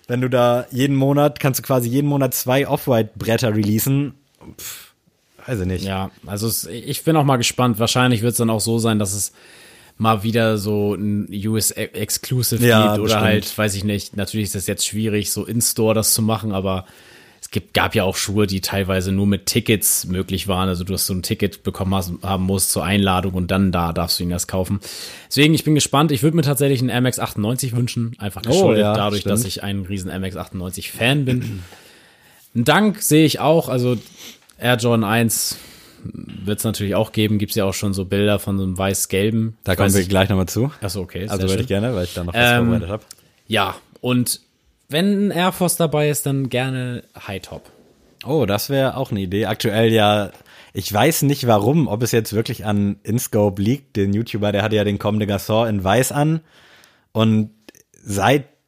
wenn 0.08 0.22
du 0.22 0.30
da 0.30 0.66
jeden 0.72 0.96
Monat, 0.96 1.40
kannst 1.40 1.60
du 1.60 1.64
quasi 1.64 1.88
jeden 1.90 2.08
Monat 2.08 2.34
zwei 2.34 2.68
Off-White-Bretter 2.68 3.56
releasen. 3.56 4.16
Pff, 4.58 4.94
weiß 5.46 5.60
ich 5.60 5.68
nicht. 5.68 5.86
Ja, 5.86 6.10
also 6.26 6.48
es, 6.48 6.66
ich 6.66 7.04
bin 7.04 7.16
auch 7.16 7.24
mal 7.24 7.38
gespannt. 7.38 7.78
Wahrscheinlich 7.78 8.24
wird 8.24 8.32
es 8.32 8.38
dann 8.40 8.50
auch 8.50 8.60
so 8.60 8.80
sein, 8.80 8.98
dass 8.98 9.14
es 9.14 9.32
mal 10.02 10.24
wieder 10.24 10.58
so 10.58 10.96
ein 10.96 11.28
US 11.46 11.70
Exclusive 11.70 12.66
Ja, 12.66 12.82
gibt 12.82 12.96
oder 12.96 13.04
bestimmt. 13.04 13.24
halt, 13.24 13.58
weiß 13.58 13.76
ich 13.76 13.84
nicht. 13.84 14.18
Natürlich 14.18 14.46
ist 14.48 14.56
es 14.56 14.66
jetzt 14.66 14.86
schwierig, 14.86 15.32
so 15.32 15.46
in 15.46 15.62
Store 15.62 15.94
das 15.94 16.16
zu 16.16 16.24
machen, 16.24 16.52
aber 16.54 16.86
es 17.40 17.52
gibt, 17.52 17.76
gab 17.76 17.94
ja 17.94 18.04
auch 18.04 18.16
Schuhe, 18.16 18.48
die 18.48 18.62
teilweise 18.62 19.12
nur 19.12 19.28
mit 19.28 19.46
Tickets 19.46 20.06
möglich 20.06 20.48
waren. 20.48 20.70
Also 20.70 20.84
du 20.84 20.96
hast 20.96 21.06
so 21.06 21.14
ein 21.14 21.22
Ticket 21.22 21.62
bekommen 21.62 21.94
hast, 21.94 22.14
haben 22.24 22.46
musst 22.46 22.72
zur 22.72 22.84
Einladung 22.84 23.34
und 23.34 23.52
dann 23.52 23.72
da 23.72 23.94
darfst 23.94 24.20
du 24.20 24.24
ihn 24.24 24.32
erst 24.32 24.48
kaufen. 24.48 24.80
Deswegen, 25.30 25.54
ich 25.54 25.64
bin 25.64 25.76
gespannt. 25.76 26.12
Ich 26.12 26.24
würde 26.24 26.36
mir 26.36 26.44
tatsächlich 26.44 26.82
einen 26.82 27.04
Max 27.04 27.20
98 27.20 27.76
wünschen. 27.76 28.16
Einfach 28.18 28.42
geschuldet 28.42 28.82
ja, 28.82 28.96
dadurch, 28.96 29.22
stimmt. 29.22 29.34
dass 29.34 29.46
ich 29.46 29.62
ein 29.62 29.82
riesen 29.82 30.10
Max 30.20 30.36
98 30.36 30.92
Fan 30.92 31.26
bin. 31.26 31.62
Ein 32.56 32.64
Dank 32.64 33.02
sehe 33.04 33.26
ich 33.26 33.40
auch. 33.40 33.70
Also 33.70 33.98
Air 34.58 34.78
Jordan 34.78 35.04
1 35.04 35.58
wird 36.04 36.60
es 36.60 36.64
natürlich 36.64 36.96
auch 36.96 37.12
geben. 37.12 37.38
Gibt 37.38 37.52
es 37.52 37.56
ja 37.56 37.66
auch 37.66 37.74
schon 37.74 37.94
so 37.94 38.06
Bilder 38.06 38.40
von 38.40 38.58
so 38.58 38.64
einem 38.64 38.78
weiß-gelben. 38.78 39.58
Da 39.64 39.76
kommen 39.76 39.94
wir 39.94 40.04
gleich 40.06 40.30
nochmal 40.30 40.48
zu. 40.48 40.72
Achso, 40.82 41.02
okay. 41.02 41.28
Also 41.28 41.48
würde 41.48 41.62
ich 41.62 41.68
gerne, 41.68 41.96
weil 41.96 42.06
ich 42.06 42.14
da 42.14 42.24
noch 42.24 42.34
was 42.34 42.52
Ähm, 42.52 42.66
vorbereitet 42.66 42.90
habe. 42.90 43.04
Ja, 43.48 43.76
und 44.02 44.42
wenn 44.90 45.28
ein 45.28 45.32
Air 45.32 45.52
Force 45.52 45.78
dabei 45.78 46.10
ist, 46.10 46.26
dann 46.26 46.50
gerne 46.50 47.04
High 47.28 47.42
Top. 47.42 47.70
Oh, 48.26 48.46
das 48.46 48.70
wäre 48.70 48.98
auch 48.98 49.12
eine 49.12 49.22
Idee. 49.22 49.46
Aktuell 49.46 49.92
ja, 49.92 50.32
ich 50.74 50.92
weiß 50.92 51.24
nicht 51.24 51.48
warum, 51.48 51.88
ob 51.88 52.04
es 52.04 52.12
jetzt 52.12 52.34
wirklich 52.34 52.66
an 52.66 52.98
InScope 53.04 53.62
liegt. 53.62 53.96
Den 53.96 54.14
YouTuber, 54.14 54.52
der 54.52 54.64
hatte 54.64 54.76
ja 54.76 54.84
den 54.84 55.00
Comme 55.00 55.20
de 55.20 55.28
Garçon 55.28 55.68
in 55.68 55.84
Weiß 55.84 56.12
an. 56.12 56.42
Und 57.14 57.52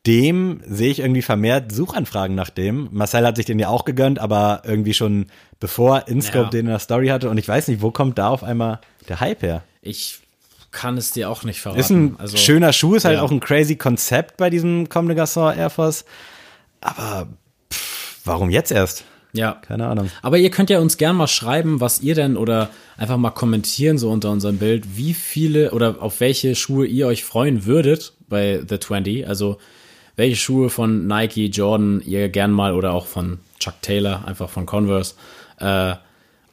seitdem 0.06 0.60
sehe 0.68 0.92
ich 0.92 1.00
irgendwie 1.00 1.22
vermehrt 1.22 1.72
Suchanfragen 1.72 2.36
nach 2.36 2.50
dem. 2.50 2.90
Marcel 2.92 3.26
hat 3.26 3.38
sich 3.38 3.46
den 3.46 3.58
ja 3.60 3.70
auch 3.70 3.86
gegönnt, 3.86 4.20
aber 4.20 4.62
irgendwie 4.66 4.94
schon 4.94 5.28
bevor 5.60 6.08
InScope 6.08 6.46
Ja. 6.46 6.50
den 6.50 6.60
in 6.62 6.72
der 6.72 6.80
Story 6.80 7.08
hatte. 7.08 7.30
Und 7.30 7.38
ich 7.38 7.48
weiß 7.48 7.70
nicht, 7.70 7.82
wo 7.82 7.92
kommt 7.92 8.18
da 8.18 8.28
auf 8.28 8.44
einmal 8.44 8.82
der 9.08 9.22
Hype 9.22 9.42
her? 9.42 9.64
Ich 9.82 10.20
kann 10.72 10.98
es 10.98 11.12
dir 11.12 11.30
auch 11.30 11.44
nicht 11.44 11.62
verraten. 11.62 11.80
Ist 11.80 11.90
ein 11.90 12.16
also, 12.18 12.36
schöner 12.36 12.74
Schuh, 12.74 12.96
ist 12.96 13.06
halt 13.06 13.18
ja. 13.18 13.22
auch 13.22 13.32
ein 13.32 13.40
crazy 13.40 13.78
Konzept 13.78 14.38
bei 14.38 14.50
diesem 14.50 14.90
Comme 14.90 15.14
de 15.14 15.24
Garçon 15.24 15.56
Air 15.56 15.70
Force. 15.70 16.04
Aber 16.82 17.30
pff, 17.72 18.20
warum 18.26 18.50
jetzt 18.50 18.72
erst? 18.72 19.06
Ja. 19.32 19.54
Keine 19.66 19.88
Ahnung. 19.88 20.10
Aber 20.22 20.38
ihr 20.38 20.52
könnt 20.52 20.70
ja 20.70 20.80
uns 20.80 20.98
gern 20.98 21.16
mal 21.16 21.28
schreiben, 21.28 21.80
was 21.80 22.02
ihr 22.02 22.14
denn 22.14 22.36
oder 22.36 22.70
einfach 22.98 23.18
mal 23.18 23.32
kommentieren 23.32 23.98
so 23.98 24.12
unter 24.12 24.32
unserem 24.32 24.58
Bild, 24.58 24.98
wie 24.98 25.14
viele 25.14 25.72
oder 25.72 26.02
auf 26.02 26.20
welche 26.20 26.56
Schuhe 26.56 26.86
ihr 26.86 27.08
euch 27.08 27.24
freuen 27.24 27.66
würdet 27.66 28.14
bei 28.28 28.62
The 28.68 28.80
20. 28.80 29.28
Also 29.28 29.60
welche 30.16 30.36
Schuhe 30.36 30.70
von 30.70 31.08
Nike, 31.08 31.48
Jordan 31.48 32.02
ihr 32.06 32.30
gern 32.30 32.52
mal 32.52 32.74
oder 32.74 32.94
auch 32.94 33.08
von 33.08 33.40
Chuck 33.60 33.82
Taylor, 33.82 34.28
einfach 34.28 34.50
von 34.50 34.66
Converse, 34.66 35.16
äh, 35.60 35.94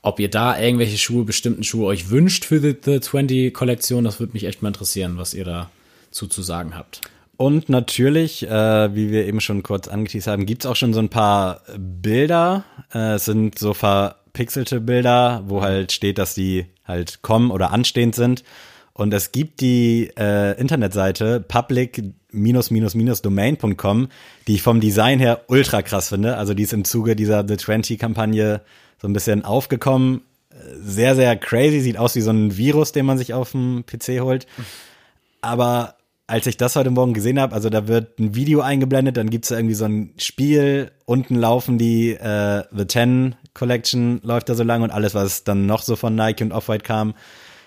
ob 0.02 0.18
ihr 0.18 0.30
da 0.30 0.58
irgendwelche 0.58 0.96
Schuhe, 0.96 1.24
bestimmten 1.24 1.62
Schuhe 1.62 1.86
euch 1.86 2.10
wünscht 2.10 2.44
für 2.44 2.60
die 2.60 2.76
The 2.82 3.00
20 3.00 3.52
Kollektion, 3.52 4.04
das 4.04 4.18
würde 4.18 4.32
mich 4.32 4.44
echt 4.44 4.62
mal 4.62 4.68
interessieren, 4.68 5.18
was 5.18 5.34
ihr 5.34 5.44
da 5.44 5.70
zu, 6.10 6.26
sagen 6.26 6.74
habt. 6.74 7.02
Und 7.36 7.68
natürlich, 7.68 8.46
äh, 8.46 8.94
wie 8.94 9.10
wir 9.10 9.26
eben 9.26 9.40
schon 9.40 9.62
kurz 9.62 9.88
angeteased 9.88 10.26
haben, 10.26 10.46
gibt's 10.46 10.66
auch 10.66 10.76
schon 10.76 10.92
so 10.92 11.00
ein 11.00 11.08
paar 11.08 11.62
Bilder. 11.78 12.64
Äh, 12.92 13.14
es 13.14 13.24
sind 13.24 13.58
so 13.58 13.72
verpixelte 13.72 14.80
Bilder, 14.80 15.42
wo 15.46 15.62
halt 15.62 15.92
steht, 15.92 16.18
dass 16.18 16.34
die 16.34 16.66
halt 16.84 17.22
kommen 17.22 17.50
oder 17.50 17.72
anstehend 17.72 18.14
sind. 18.14 18.44
Und 18.92 19.14
es 19.14 19.32
gibt 19.32 19.60
die 19.60 20.10
äh, 20.18 20.58
Internetseite 20.60 21.40
public-domain.com, 22.32 24.08
die 24.46 24.54
ich 24.54 24.62
vom 24.62 24.80
Design 24.80 25.18
her 25.18 25.42
ultra 25.48 25.82
krass 25.82 26.08
finde. 26.08 26.36
Also 26.36 26.54
die 26.54 26.62
ist 26.62 26.72
im 26.72 26.84
Zuge 26.84 27.16
dieser 27.16 27.46
The 27.46 27.54
20-Kampagne 27.54 28.60
so 29.00 29.08
ein 29.08 29.12
bisschen 29.12 29.44
aufgekommen. 29.44 30.22
Sehr, 30.80 31.14
sehr 31.14 31.36
crazy. 31.36 31.80
Sieht 31.80 31.96
aus 31.96 32.14
wie 32.14 32.20
so 32.20 32.30
ein 32.30 32.56
Virus, 32.56 32.92
den 32.92 33.06
man 33.06 33.18
sich 33.18 33.34
auf 33.34 33.52
dem 33.52 33.84
PC 33.86 34.20
holt. 34.20 34.46
Aber 35.40 35.96
als 36.26 36.46
ich 36.46 36.56
das 36.56 36.76
heute 36.76 36.90
Morgen 36.90 37.12
gesehen 37.12 37.40
habe, 37.40 37.54
also 37.54 37.70
da 37.70 37.88
wird 37.88 38.20
ein 38.20 38.36
Video 38.36 38.60
eingeblendet, 38.60 39.16
dann 39.16 39.30
gibt's 39.30 39.48
da 39.48 39.56
irgendwie 39.56 39.74
so 39.74 39.86
ein 39.86 40.14
Spiel, 40.16 40.92
unten 41.04 41.34
laufen 41.34 41.76
die 41.76 42.12
äh, 42.12 42.62
The 42.72 42.84
Ten 42.84 43.34
Collection, 43.52 44.20
läuft 44.22 44.48
da 44.48 44.54
so 44.54 44.62
lang 44.62 44.82
und 44.82 44.92
alles, 44.92 45.14
was 45.14 45.42
dann 45.42 45.66
noch 45.66 45.82
so 45.82 45.96
von 45.96 46.14
Nike 46.14 46.44
und 46.44 46.52
Off-White 46.52 46.84
kam, 46.84 47.14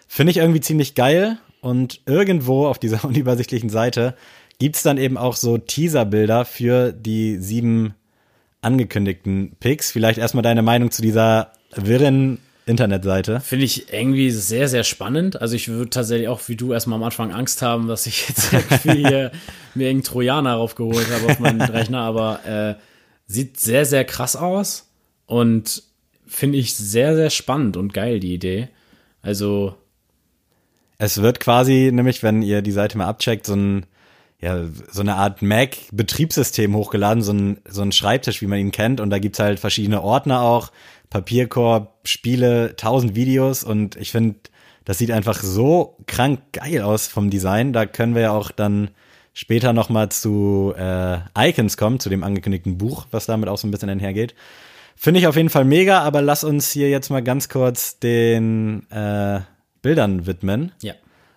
finde 0.07 0.31
ich 0.31 0.37
irgendwie 0.37 0.61
ziemlich 0.61 0.95
geil. 0.95 1.37
Und 1.59 2.01
irgendwo 2.05 2.67
auf 2.67 2.77
dieser 2.77 3.05
unübersichtlichen 3.05 3.69
Seite 3.69 4.15
gibt's 4.59 4.83
dann 4.83 4.97
eben 4.97 5.17
auch 5.17 5.35
so 5.35 5.57
Teaser-Bilder 5.57 6.45
für 6.45 6.91
die 6.91 7.37
sieben 7.37 7.95
angekündigten 8.61 9.55
Picks. 9.59 9.91
Vielleicht 9.91 10.17
erstmal 10.17 10.43
deine 10.43 10.61
Meinung 10.61 10.91
zu 10.91 11.01
dieser 11.01 11.51
wirren 11.75 12.39
Internetseite. 12.65 13.41
Finde 13.41 13.65
ich 13.65 13.91
irgendwie 13.91 14.31
sehr, 14.31 14.69
sehr 14.69 14.83
spannend. 14.83 15.41
Also 15.41 15.55
ich 15.55 15.67
würde 15.67 15.89
tatsächlich 15.89 16.29
auch 16.29 16.47
wie 16.47 16.55
du 16.55 16.71
erstmal 16.71 16.97
am 16.97 17.03
Anfang 17.03 17.31
Angst 17.33 17.61
haben, 17.61 17.87
dass 17.87 18.05
ich 18.05 18.29
jetzt 18.29 18.53
irgendwie 18.53 19.07
hier 19.07 19.31
mir 19.75 19.87
irgendeinen 19.87 20.03
Trojaner 20.03 20.53
raufgeholt 20.53 21.07
habe 21.11 21.31
auf 21.31 21.39
meinen 21.39 21.61
Rechner, 21.61 21.99
aber 21.99 22.45
äh, 22.45 22.75
sieht 23.25 23.59
sehr, 23.59 23.85
sehr 23.85 24.05
krass 24.05 24.35
aus 24.35 24.89
und 25.25 25.83
finde 26.25 26.57
ich 26.57 26.75
sehr, 26.75 27.15
sehr 27.15 27.29
spannend 27.29 27.75
und 27.75 27.93
geil, 27.93 28.19
die 28.19 28.33
Idee. 28.33 28.69
Also, 29.21 29.75
Es 30.97 31.21
wird 31.21 31.39
quasi, 31.39 31.91
nämlich, 31.93 32.23
wenn 32.23 32.41
ihr 32.41 32.61
die 32.61 32.71
Seite 32.71 32.97
mal 32.97 33.07
abcheckt, 33.07 33.45
so 33.45 33.55
ein 33.55 33.85
ja, 34.43 34.65
so 34.91 35.01
eine 35.01 35.15
Art 35.15 35.41
Mac-Betriebssystem 35.41 36.75
hochgeladen, 36.75 37.23
so 37.23 37.31
ein, 37.31 37.59
so 37.67 37.81
ein 37.81 37.93
Schreibtisch, 37.93 38.41
wie 38.41 38.47
man 38.47 38.59
ihn 38.59 38.71
kennt. 38.71 38.99
Und 38.99 39.09
da 39.09 39.19
gibt's 39.19 39.39
halt 39.39 39.59
verschiedene 39.59 40.01
Ordner 40.01 40.41
auch, 40.41 40.71
Papierkorb, 41.09 41.93
Spiele, 42.03 42.75
tausend 42.75 43.15
Videos. 43.15 43.63
Und 43.63 43.95
ich 43.95 44.11
finde, 44.11 44.35
das 44.83 44.97
sieht 44.97 45.11
einfach 45.11 45.41
so 45.41 45.95
krank 46.07 46.41
geil 46.51 46.81
aus 46.81 47.07
vom 47.07 47.29
Design. 47.29 47.71
Da 47.71 47.85
können 47.85 48.15
wir 48.15 48.23
ja 48.23 48.31
auch 48.31 48.51
dann 48.51 48.89
später 49.33 49.71
nochmal 49.71 50.09
zu 50.09 50.73
äh, 50.77 51.19
Icons 51.37 51.77
kommen, 51.77 52.01
zu 52.01 52.09
dem 52.09 52.23
angekündigten 52.23 52.77
Buch, 52.77 53.05
was 53.11 53.25
damit 53.25 53.47
auch 53.47 53.57
so 53.57 53.65
ein 53.65 53.71
bisschen 53.71 53.89
einhergeht. 53.89 54.35
Finde 54.97 55.21
ich 55.21 55.27
auf 55.27 55.37
jeden 55.37 55.49
Fall 55.49 55.65
mega, 55.65 56.01
aber 56.01 56.21
lass 56.21 56.43
uns 56.43 56.69
hier 56.69 56.89
jetzt 56.89 57.09
mal 57.09 57.23
ganz 57.23 57.47
kurz 57.47 57.97
den 57.99 58.89
äh, 58.91 59.39
Bildern 59.81 60.27
widmen. 60.27 60.73
Ja. 60.81 60.93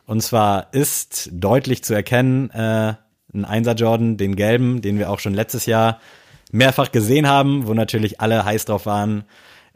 Und 0.07 0.23
zwar 0.23 0.73
ist 0.73 1.29
deutlich 1.33 1.83
zu 1.85 1.93
erkennen, 1.93 2.51
äh, 2.51 2.95
ein 3.35 3.45
Einser 3.45 3.75
Jordan, 3.75 4.17
den 4.17 4.37
gelben, 4.37 4.81
den 4.81 4.99
wir 4.99 5.11
auch 5.11 5.19
schon 5.19 5.35
letztes 5.35 5.67
Jahr 5.67 6.01
mehrfach 6.53 6.93
gesehen 6.93 7.29
haben, 7.29 7.67
wo 7.67 7.75
natürlich 7.75 8.21
alle 8.21 8.45
heiß 8.45 8.67
drauf 8.67 8.87
waren, 8.87 9.25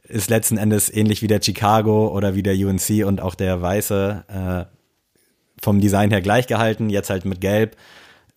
ist 0.04 0.30
letzten 0.30 0.56
Endes 0.56 0.92
ähnlich 0.92 1.22
wie 1.22 1.26
der 1.26 1.42
Chicago 1.42 2.08
oder 2.08 2.34
wie 2.34 2.42
der 2.42 2.54
UNC 2.54 3.04
und 3.04 3.20
auch 3.20 3.34
der 3.34 3.60
weiße 3.60 4.24
äh, 4.28 4.76
vom 5.62 5.80
Design 5.80 6.10
her 6.10 6.20
gleich 6.20 6.46
gehalten, 6.46 6.90
jetzt 6.90 7.10
halt 7.10 7.24
mit 7.24 7.40
gelb. 7.40 7.76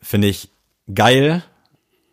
Finde 0.01 0.27
ich 0.27 0.49
geil. 0.93 1.43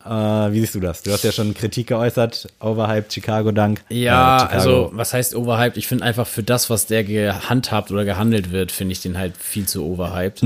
Äh, 0.05 0.09
wie 0.09 0.61
siehst 0.61 0.75
du 0.75 0.81
das? 0.81 1.03
Du 1.03 1.13
hast 1.13 1.25
ja 1.25 1.33
schon 1.33 1.53
Kritik 1.55 1.89
geäußert, 1.89 2.49
Overhyped, 2.61 3.13
Chicago 3.13 3.53
Dank. 3.53 3.83
Ja, 3.91 4.37
äh, 4.37 4.41
Chicago. 4.41 4.55
also 4.55 4.91
was 4.95 5.13
heißt 5.13 5.35
overhyped? 5.35 5.77
Ich 5.77 5.87
finde 5.87 6.05
einfach 6.05 6.27
für 6.27 6.43
das, 6.43 6.71
was 6.71 6.87
der 6.87 7.05
gehandhabt 7.05 7.91
oder 7.91 8.05
gehandelt 8.05 8.51
wird, 8.51 8.73
finde 8.73 8.93
ich 8.93 9.01
den 9.01 9.19
halt 9.19 9.37
viel 9.37 9.67
zu 9.67 9.85
overhyped. 9.85 10.43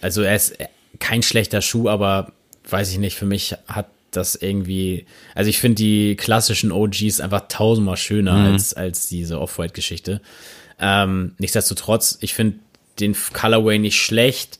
Also 0.00 0.22
er 0.22 0.36
ist 0.36 0.56
kein 1.00 1.22
schlechter 1.22 1.62
Schuh, 1.62 1.88
aber 1.88 2.32
weiß 2.68 2.92
ich 2.92 2.98
nicht, 2.98 3.16
für 3.16 3.26
mich 3.26 3.56
hat 3.66 3.86
das 4.12 4.34
irgendwie, 4.36 5.06
also 5.34 5.48
ich 5.50 5.58
finde 5.58 5.76
die 5.76 6.16
klassischen 6.16 6.70
OGs 6.70 7.20
einfach 7.20 7.48
tausendmal 7.48 7.96
schöner 7.96 8.34
als, 8.34 8.74
als 8.74 9.08
diese 9.08 9.40
Off-White-Geschichte. 9.40 10.20
Ähm, 10.78 11.34
nichtsdestotrotz, 11.38 12.18
ich 12.20 12.34
finde 12.34 12.58
den 13.00 13.16
Colorway 13.32 13.78
nicht 13.78 14.00
schlecht, 14.00 14.58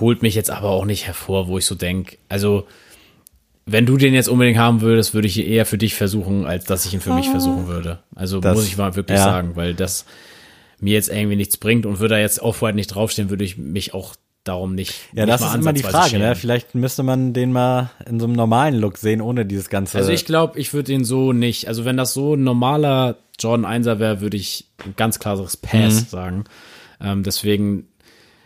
holt 0.00 0.22
mich 0.22 0.34
jetzt 0.34 0.50
aber 0.50 0.70
auch 0.70 0.84
nicht 0.84 1.06
hervor, 1.06 1.46
wo 1.48 1.58
ich 1.58 1.66
so 1.66 1.74
denk, 1.74 2.18
also 2.28 2.66
wenn 3.66 3.86
du 3.86 3.96
den 3.96 4.12
jetzt 4.14 4.28
unbedingt 4.28 4.58
haben 4.58 4.80
würdest, 4.80 5.14
würde 5.14 5.28
ich 5.28 5.38
ihn 5.38 5.46
eher 5.46 5.66
für 5.66 5.78
dich 5.78 5.94
versuchen, 5.94 6.46
als 6.46 6.64
dass 6.64 6.84
ich 6.84 6.94
ihn 6.94 7.00
für 7.00 7.14
mich 7.14 7.28
versuchen 7.28 7.66
würde. 7.68 8.00
Also 8.14 8.40
Das- 8.40 8.56
muss 8.56 8.66
ich 8.66 8.76
mal 8.76 8.96
wirklich 8.96 9.18
ja. 9.18 9.24
sagen, 9.24 9.54
weil 9.56 9.74
das 9.74 10.04
mir 10.80 10.94
jetzt 10.94 11.10
irgendwie 11.10 11.36
nichts 11.36 11.56
bringt 11.56 11.86
und 11.86 12.00
würde 12.00 12.14
da 12.16 12.20
jetzt 12.20 12.40
Off-White 12.42 12.74
nicht 12.74 12.88
draufstehen, 12.88 13.30
würde 13.30 13.44
ich 13.44 13.56
mich 13.56 13.94
auch 13.94 14.16
darum 14.42 14.74
nicht. 14.74 14.94
Ja, 15.12 15.24
nicht 15.26 15.34
das 15.40 15.48
ist 15.48 15.54
immer 15.54 15.72
die 15.72 15.84
Frage, 15.84 16.18
ne? 16.18 16.34
Vielleicht 16.34 16.74
müsste 16.74 17.04
man 17.04 17.32
den 17.32 17.52
mal 17.52 17.90
in 18.08 18.18
so 18.18 18.26
einem 18.26 18.34
normalen 18.34 18.74
Look 18.80 18.98
sehen, 18.98 19.20
ohne 19.20 19.46
dieses 19.46 19.68
ganze. 19.70 19.98
Also 19.98 20.10
ich 20.10 20.24
glaube, 20.24 20.58
ich 20.58 20.74
würde 20.74 20.90
den 20.90 21.04
so 21.04 21.32
nicht. 21.32 21.68
Also 21.68 21.84
wenn 21.84 21.96
das 21.96 22.12
so 22.14 22.34
ein 22.34 22.42
normaler 22.42 23.18
Jordan 23.38 23.64
1er 23.64 24.00
wäre, 24.00 24.20
würde 24.20 24.36
ich 24.36 24.66
ein 24.84 24.94
ganz 24.96 25.20
klares 25.20 25.56
Pass 25.56 26.02
Mhm. 26.02 26.06
sagen. 26.08 26.44
Ähm, 27.00 27.22
deswegen 27.22 27.86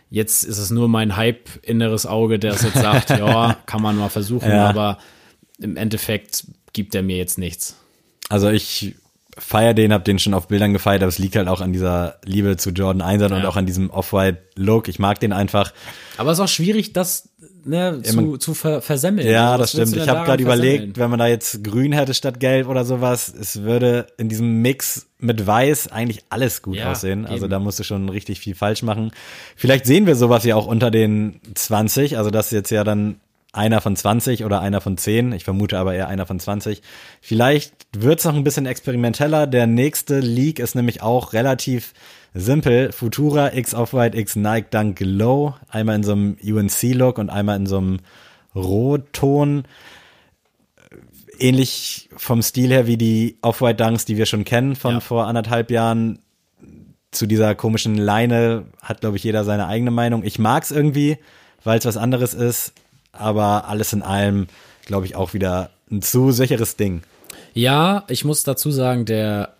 jetzt 0.09 0.43
ist 0.43 0.57
es 0.57 0.69
nur 0.71 0.87
mein 0.87 1.15
Hype 1.17 1.49
inneres 1.63 2.05
Auge, 2.05 2.39
der 2.39 2.53
es 2.53 2.61
jetzt 2.63 2.75
sagt, 2.77 3.09
ja, 3.11 3.57
kann 3.65 3.81
man 3.81 3.97
mal 3.97 4.09
versuchen, 4.09 4.49
Ja. 4.49 4.69
aber 4.69 4.97
im 5.59 5.75
Endeffekt 5.77 6.45
gibt 6.73 6.93
er 6.95 7.03
mir 7.03 7.17
jetzt 7.17 7.37
nichts. 7.37 7.75
Also 8.29 8.49
ich 8.49 8.95
feier 9.39 9.73
den, 9.73 9.93
hab 9.93 10.03
den 10.05 10.17
schon 10.19 10.33
auf 10.33 10.47
Bildern 10.47 10.73
gefeiert, 10.73 11.01
aber 11.03 11.09
es 11.09 11.19
liegt 11.19 11.35
halt 11.35 11.47
auch 11.47 11.61
an 11.61 11.71
dieser 11.71 12.19
Liebe 12.25 12.57
zu 12.57 12.71
Jordan 12.71 13.01
1 13.01 13.21
und 13.23 13.31
Ja. 13.31 13.47
auch 13.47 13.55
an 13.55 13.65
diesem 13.67 13.89
Off-White-Look. 13.91 14.87
Ich 14.87 14.97
mag 14.99 15.19
den 15.19 15.31
einfach. 15.33 15.73
Aber 16.17 16.31
es 16.31 16.39
ist 16.39 16.43
auch 16.43 16.47
schwierig, 16.47 16.93
das 16.93 17.29
ne, 17.65 18.01
zu, 18.03 18.15
man- 18.15 18.39
zu 18.39 18.53
ver 18.53 18.81
versemmeln. 18.81 19.27
Ja, 19.27 19.57
das 19.57 19.71
stimmt. 19.71 19.95
Ich 19.95 20.07
habe 20.07 20.25
gerade 20.25 20.41
überlegt, 20.43 20.97
wenn 20.97 21.09
man 21.09 21.19
da 21.19 21.27
jetzt 21.27 21.63
grün 21.63 21.91
hätte 21.91 22.13
statt 22.13 22.39
gelb 22.39 22.67
oder 22.67 22.85
sowas, 22.85 23.33
es 23.33 23.61
würde 23.63 24.07
in 24.17 24.29
diesem 24.29 24.61
Mix 24.61 25.07
mit 25.19 25.45
weiß 25.47 25.91
eigentlich 25.91 26.23
alles 26.29 26.61
gut 26.61 26.77
Ja, 26.77 26.91
aussehen. 26.91 27.25
Also 27.25 27.45
eben. 27.45 27.51
da 27.51 27.59
musst 27.59 27.79
du 27.79 27.83
schon 27.83 28.09
richtig 28.09 28.39
viel 28.39 28.55
falsch 28.55 28.83
machen. 28.83 29.11
Vielleicht 29.55 29.85
sehen 29.85 30.05
wir 30.05 30.15
sowas 30.15 30.43
ja 30.43 30.55
auch 30.55 30.67
unter 30.67 30.91
den 30.91 31.39
20, 31.55 32.17
also 32.17 32.29
das 32.29 32.47
ist 32.47 32.51
jetzt 32.51 32.69
ja 32.69 32.83
dann 32.83 33.19
einer 33.53 33.81
von 33.81 33.95
20 33.95 34.45
oder 34.45 34.61
einer 34.61 34.81
von 34.81 34.97
10. 34.97 35.31
Ich 35.31 35.43
vermute 35.43 35.79
aber 35.79 35.95
eher 35.95 36.07
einer 36.07 36.27
von 36.27 36.39
20. 36.39 36.81
Vielleicht 37.21 37.73
wird's 37.97 38.23
noch 38.25 38.35
ein 38.35 38.43
bisschen 38.43 38.67
experimenteller. 38.67 39.47
Der 39.47 39.65
nächste 39.65 40.19
Leak 40.19 40.59
ist 40.59 40.75
nämlich 40.75 41.01
auch 41.01 41.33
relativ 41.33 41.93
simpel. 42.39 42.91
Futura 42.91 43.53
X 43.53 43.73
Off-White 43.73 44.17
X 44.17 44.35
Nike 44.35 44.67
Dunk 44.71 44.99
Low. 45.01 45.55
Einmal 45.69 45.97
in 45.97 46.03
so 46.03 46.11
einem 46.13 46.37
UNC-Look 46.43 47.17
und 47.17 47.29
einmal 47.29 47.57
in 47.57 47.65
so 47.67 47.77
einem 47.77 47.97
Rotton. 48.55 49.63
Ähnlich 51.39 52.09
vom 52.15 52.41
Stil 52.41 52.69
her 52.71 52.87
wie 52.87 52.97
die 52.97 53.37
Off-White 53.41 53.83
Dunks, 53.83 54.05
die 54.05 54.17
wir 54.17 54.25
schon 54.25 54.43
kennen 54.43 54.75
von 54.75 54.95
Ja. 54.95 54.99
vor 54.99 55.27
anderthalb 55.27 55.69
Jahren. 55.71 56.19
Zu 57.11 57.25
dieser 57.25 57.55
komischen 57.55 57.95
Leine 57.95 58.65
hat, 58.81 58.99
glaube 58.99 59.15
ich, 59.17 59.23
jeder 59.23 59.45
seine 59.45 59.67
eigene 59.67 59.91
Meinung. 59.91 60.23
Ich 60.25 60.39
mag's 60.39 60.71
irgendwie, 60.71 61.17
weil 61.63 61.79
es 61.79 61.85
was 61.85 61.95
anderes 61.95 62.33
ist, 62.33 62.73
aber 63.13 63.67
alles 63.69 63.93
in 63.93 64.01
allem, 64.03 64.47
glaube 64.85 65.05
ich, 65.05 65.15
auch 65.15 65.33
wieder 65.33 65.69
ein 65.89 66.01
zu 66.01 66.31
sicheres 66.31 66.75
Ding. 66.75 67.01
Ja, 67.53 68.03
ich 68.09 68.25
muss 68.25 68.43
dazu 68.43 68.71
sagen, 68.71 69.05
der 69.05 69.55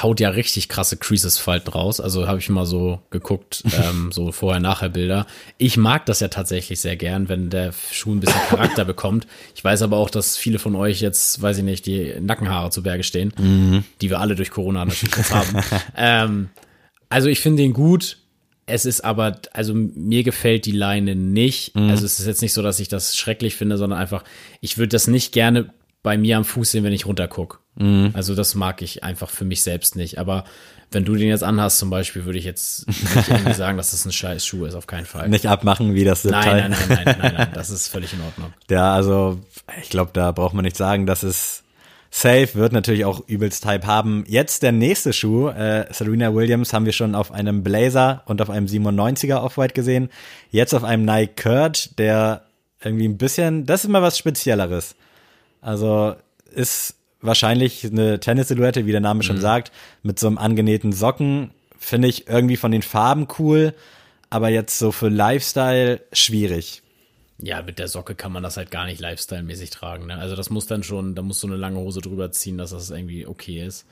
haut 0.00 0.20
ja 0.20 0.30
richtig 0.30 0.68
krasse 0.68 0.96
Creases-Falten 0.96 1.70
raus. 1.70 2.00
Also 2.00 2.26
habe 2.26 2.38
ich 2.38 2.48
mal 2.48 2.64
so 2.64 3.00
geguckt, 3.10 3.62
ähm, 3.78 4.10
so 4.10 4.32
Vorher-Nachher-Bilder. 4.32 5.26
Ich 5.58 5.76
mag 5.76 6.06
das 6.06 6.20
ja 6.20 6.28
tatsächlich 6.28 6.80
sehr 6.80 6.96
gern, 6.96 7.28
wenn 7.28 7.50
der 7.50 7.72
Schuh 7.90 8.14
ein 8.14 8.20
bisschen 8.20 8.40
Charakter 8.48 8.84
bekommt. 8.86 9.26
Ich 9.54 9.62
weiß 9.62 9.82
aber 9.82 9.98
auch, 9.98 10.08
dass 10.08 10.36
viele 10.36 10.58
von 10.58 10.74
euch 10.76 11.00
jetzt, 11.00 11.42
weiß 11.42 11.58
ich 11.58 11.64
nicht, 11.64 11.84
die 11.86 12.14
Nackenhaare 12.20 12.70
zu 12.70 12.82
Berge 12.82 13.04
stehen, 13.04 13.84
die 14.00 14.10
wir 14.10 14.20
alle 14.20 14.34
durch 14.34 14.50
Corona 14.50 14.84
natürlich 14.84 15.16
jetzt 15.16 15.34
haben. 15.34 15.60
ähm, 15.96 16.48
also 17.08 17.28
ich 17.28 17.40
finde 17.40 17.62
den 17.62 17.72
gut. 17.74 18.18
Es 18.64 18.86
ist 18.86 19.04
aber, 19.04 19.40
also 19.52 19.74
mir 19.74 20.22
gefällt 20.22 20.64
die 20.66 20.72
Leine 20.72 21.16
nicht. 21.16 21.74
Also 21.74 22.06
es 22.06 22.20
ist 22.20 22.26
jetzt 22.26 22.42
nicht 22.42 22.52
so, 22.52 22.62
dass 22.62 22.80
ich 22.80 22.88
das 22.88 23.16
schrecklich 23.16 23.56
finde, 23.56 23.76
sondern 23.76 23.98
einfach, 23.98 24.24
ich 24.60 24.78
würde 24.78 24.90
das 24.90 25.08
nicht 25.08 25.32
gerne 25.32 25.74
bei 26.02 26.16
mir 26.16 26.36
am 26.38 26.44
Fuß 26.44 26.70
sehen, 26.70 26.84
wenn 26.84 26.92
ich 26.92 27.04
runterguck. 27.78 28.16
Also 28.16 28.34
das 28.34 28.54
mag 28.54 28.82
ich 28.82 29.02
einfach 29.04 29.30
für 29.30 29.44
mich 29.44 29.62
selbst 29.62 29.96
nicht. 29.96 30.18
Aber 30.18 30.44
wenn 30.90 31.04
du 31.04 31.14
den 31.16 31.28
jetzt 31.28 31.42
anhast 31.44 31.78
zum 31.78 31.90
Beispiel, 31.90 32.24
würde 32.24 32.38
ich 32.38 32.44
jetzt 32.44 32.86
nicht 32.86 33.28
irgendwie 33.28 33.54
sagen, 33.54 33.76
dass 33.78 33.92
das 33.92 34.04
ein 34.04 34.12
scheiß 34.12 34.44
Schuh 34.44 34.64
ist, 34.66 34.74
auf 34.74 34.86
keinen 34.86 35.06
Fall. 35.06 35.28
Nicht 35.28 35.46
abmachen, 35.46 35.94
wie 35.94 36.04
das 36.04 36.24
Nein, 36.24 36.42
Detail. 36.42 36.68
nein, 36.68 36.70
nein, 36.70 36.88
nein, 37.04 37.16
nein, 37.18 37.34
nein, 37.36 37.48
das 37.54 37.70
ist 37.70 37.88
völlig 37.88 38.12
in 38.12 38.20
Ordnung. 38.20 38.52
Ja, 38.70 38.94
also 38.94 39.40
ich 39.80 39.90
glaube, 39.90 40.10
da 40.12 40.32
braucht 40.32 40.54
man 40.54 40.64
nicht 40.64 40.76
sagen, 40.76 41.06
das 41.06 41.24
ist 41.24 41.62
safe, 42.10 42.54
wird 42.54 42.72
natürlich 42.72 43.06
auch 43.06 43.26
übelst 43.26 43.64
Hype 43.64 43.86
haben. 43.86 44.24
Jetzt 44.28 44.62
der 44.62 44.72
nächste 44.72 45.14
Schuh, 45.14 45.48
äh, 45.48 45.86
Serena 45.92 46.34
Williams 46.34 46.72
haben 46.74 46.84
wir 46.84 46.92
schon 46.92 47.14
auf 47.14 47.32
einem 47.32 47.62
Blazer 47.62 48.22
und 48.26 48.42
auf 48.42 48.50
einem 48.50 48.66
97er 48.66 49.42
Off-White 49.42 49.72
gesehen. 49.74 50.10
Jetzt 50.50 50.74
auf 50.74 50.84
einem 50.84 51.06
Nike 51.06 51.42
Kurt, 51.42 51.98
der 51.98 52.42
irgendwie 52.84 53.08
ein 53.08 53.16
bisschen, 53.16 53.64
das 53.64 53.84
ist 53.84 53.90
mal 53.90 54.02
was 54.02 54.18
Spezielleres. 54.18 54.94
Also 55.62 56.14
ist 56.54 56.96
wahrscheinlich 57.22 57.84
eine 57.84 58.20
Tennis-Silhouette, 58.20 58.86
wie 58.86 58.92
der 58.92 59.00
Name 59.00 59.22
schon 59.22 59.40
sagt, 59.40 59.72
mit 60.02 60.18
so 60.18 60.26
einem 60.26 60.38
angenähten 60.38 60.92
Socken. 60.92 61.50
Finde 61.78 62.08
ich 62.08 62.28
irgendwie 62.28 62.56
von 62.56 62.70
den 62.70 62.82
Farben 62.82 63.26
cool, 63.38 63.74
aber 64.30 64.48
jetzt 64.48 64.78
so 64.78 64.92
für 64.92 65.08
Lifestyle 65.08 66.00
schwierig. 66.12 66.82
Ja, 67.38 67.60
mit 67.62 67.80
der 67.80 67.88
Socke 67.88 68.14
kann 68.14 68.30
man 68.30 68.42
das 68.44 68.56
halt 68.56 68.70
gar 68.70 68.86
nicht 68.86 69.00
Lifestyle-mäßig 69.00 69.70
tragen. 69.70 70.06
Ne? 70.06 70.16
Also 70.16 70.36
das 70.36 70.48
muss 70.50 70.66
dann 70.66 70.84
schon, 70.84 71.16
da 71.16 71.22
musst 71.22 71.42
du 71.42 71.48
eine 71.48 71.56
lange 71.56 71.78
Hose 71.78 72.00
drüber 72.00 72.30
ziehen, 72.30 72.56
dass 72.56 72.70
das 72.70 72.90
irgendwie 72.90 73.26
okay 73.26 73.64
ist. 73.66 73.84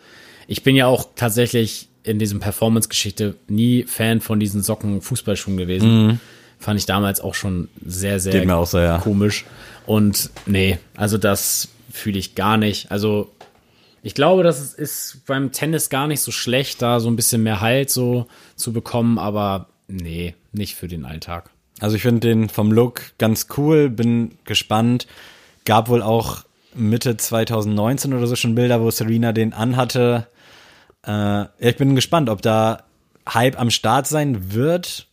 Ich 0.46 0.62
bin 0.62 0.76
ja 0.76 0.86
auch 0.86 1.08
tatsächlich 1.16 1.88
in 2.04 2.18
diesem 2.18 2.38
Performance-Geschichte 2.38 3.34
nie 3.48 3.84
Fan 3.84 4.20
von 4.20 4.38
diesen 4.38 4.62
Socken-Fußballschuhen 4.62 5.56
gewesen. 5.56 6.20
Fand 6.58 6.78
ich 6.78 6.86
damals 6.86 7.20
auch 7.20 7.34
schon 7.34 7.68
sehr, 7.84 8.20
sehr 8.20 8.44
Mhm. 8.44 8.64
So, 8.66 8.78
ja. 8.78 8.98
komisch. 8.98 9.44
Und 9.86 10.30
nee, 10.46 10.78
also 10.96 11.18
das 11.18 11.68
fühle 11.90 12.18
ich 12.18 12.34
gar 12.34 12.56
nicht. 12.56 12.90
Also 12.90 13.30
ich 14.02 14.14
glaube, 14.14 14.42
das 14.42 14.72
ist- 14.74 15.22
beim 15.26 15.52
Tennis 15.52 15.90
gar 15.90 16.06
nicht 16.06 16.20
so 16.20 16.30
schlecht, 16.30 16.80
da 16.82 17.00
so 17.00 17.08
ein 17.10 17.16
bisschen 17.16 17.42
mehr 17.42 17.60
Halt 17.60 17.90
so 17.90 18.26
zu 18.56 18.72
bekommen, 18.72 19.18
aber 19.18 19.68
nee, 19.88 20.34
nicht 20.52 20.74
für 20.76 20.88
den 20.88 21.04
Alltag. 21.04 21.50
Also 21.80 21.96
ich 21.96 22.02
finde 22.02 22.20
den 22.20 22.48
vom 22.48 22.72
Look 22.72 23.02
ganz 23.18 23.46
cool, 23.56 23.88
bin 23.90 24.38
gespannt. 24.44 25.06
Gab 25.64 25.88
wohl 25.88 26.02
auch 26.02 26.44
Mitte 26.74 27.16
2019 27.16 28.14
oder 28.14 28.26
so 28.26 28.36
schon 28.36 28.54
Bilder, 28.54 28.80
wo 28.80 28.90
Serena 28.90 29.32
den 29.32 29.52
anhatte. 29.52 30.28
Äh, 31.06 31.44
ich 31.58 31.76
bin 31.76 31.94
gespannt, 31.94 32.28
ob 32.28 32.42
da 32.42 32.84
Hype 33.28 33.58
am 33.58 33.70
Start 33.70 34.06
sein 34.06 34.52
wird 34.52 35.06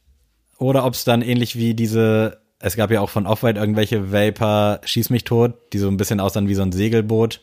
oder 0.58 0.86
ob 0.86 0.94
es 0.94 1.04
dann 1.04 1.22
ähnlich 1.22 1.56
wie 1.56 1.74
diese, 1.74 2.40
es 2.60 2.76
gab 2.76 2.92
ja 2.92 3.02
auch 3.02 3.10
von 3.10 3.28
Off-White 3.28 3.60
irgendwelche 3.60 4.12
Vapor 4.12 4.82
Schieß 4.84 5.10
mich 5.10 5.24
tot, 5.24 5.54
die 5.74 5.78
so 5.78 5.88
ein 5.88 5.98
bisschen 5.98 6.20
aussahen 6.20 6.48
wie 6.48 6.56
so 6.56 6.64
ein 6.64 6.72
Segelboot. 6.72 7.42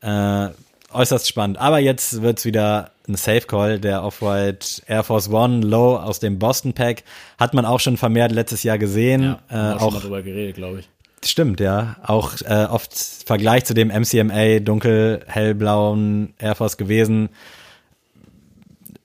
Äh, 0.00 0.48
äußerst 0.92 1.28
spannend. 1.28 1.58
Aber 1.58 1.78
jetzt 1.78 2.22
wird's 2.22 2.44
wieder 2.44 2.90
ein 3.08 3.14
Safe 3.14 3.42
Call, 3.42 3.78
der 3.78 4.04
Off-White 4.04 4.82
Air 4.86 5.04
Force 5.04 5.28
One 5.30 5.64
Low 5.64 5.96
aus 5.96 6.18
dem 6.18 6.38
Boston 6.38 6.72
Pack. 6.72 7.04
Hat 7.38 7.54
man 7.54 7.64
auch 7.64 7.80
schon 7.80 7.96
vermehrt 7.96 8.32
letztes 8.32 8.62
Jahr 8.62 8.78
gesehen. 8.78 9.36
Ja, 9.50 9.74
äh, 9.74 9.78
auch 9.78 9.92
mal 9.92 10.00
drüber 10.00 10.22
geredet, 10.22 10.56
glaube 10.56 10.80
ich. 10.80 10.88
Stimmt, 11.24 11.60
ja. 11.60 11.96
Auch 12.02 12.34
äh, 12.42 12.66
oft 12.68 12.94
Vergleich 12.96 13.64
zu 13.64 13.74
dem 13.74 13.88
MCMA 13.88 14.58
dunkel 14.58 15.24
hellblauen 15.26 16.34
Air 16.38 16.56
Force 16.56 16.76
gewesen. 16.76 17.28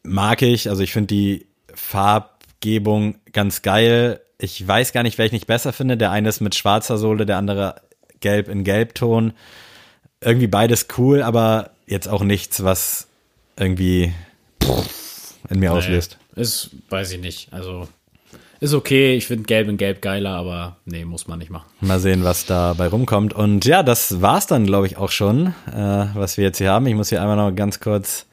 Mag 0.02 0.42
ich, 0.42 0.70
also 0.70 0.82
ich 0.82 0.94
finde 0.94 1.08
die 1.08 1.46
Farbgebung 1.74 3.16
ganz 3.34 3.62
geil. 3.62 4.22
Ich 4.40 4.66
weiß 4.66 4.94
gar 4.94 5.04
nicht, 5.04 5.18
welchen 5.18 5.36
ich 5.36 5.48
besser 5.48 5.74
finde. 5.74 5.98
Der 5.98 6.12
eine 6.12 6.30
ist 6.30 6.42
mit 6.42 6.56
schwarzer 6.56 6.98
Sohle, 6.98 7.26
der 7.26 7.38
andere 7.38 7.82
gelb 8.20 8.50
in 8.50 8.64
Gelbton. 8.64 9.34
Irgendwie 10.22 10.48
beides 10.48 10.88
cool, 10.98 11.22
aber 11.22 11.72
jetzt 11.88 12.08
auch 12.08 12.24
nichts, 12.24 12.64
was 12.64 13.08
irgendwie 13.58 14.14
in 15.50 15.60
mir 15.60 15.74
auslöst. 15.74 16.18
Nee, 16.36 16.42
ist, 16.42 16.70
weiß 16.90 17.12
ich 17.14 17.20
nicht. 17.20 17.52
Also, 17.52 17.88
ist 18.60 18.74
okay. 18.74 19.16
Ich 19.16 19.28
finde 19.28 19.44
Gelb 19.44 19.68
in 19.70 19.78
Gelb 19.78 20.02
geiler, 20.02 20.32
aber 20.32 20.78
nee, 20.86 21.06
muss 21.06 21.28
man 21.28 21.40
nicht 21.40 21.52
machen. 21.52 21.68
Mal 21.82 22.00
sehen, 22.00 22.24
was 22.24 22.46
dabei 22.46 22.88
rumkommt. 22.88 23.34
Und 23.34 23.66
ja, 23.66 23.84
das 23.84 24.22
war's 24.22 24.48
dann, 24.48 24.66
glaube 24.66 24.88
ich, 24.88 24.98
auch 24.98 25.12
schon, 25.12 25.48
äh, 25.72 26.06
was 26.14 26.38
wir 26.38 26.44
jetzt 26.44 26.58
hier 26.60 26.72
haben. 26.72 26.86
Ich 26.88 26.96
muss 26.96 27.10
hier 27.10 27.22
einmal 27.22 27.38
noch 27.38 27.56
ganz 27.56 27.80
kurz 27.80 28.27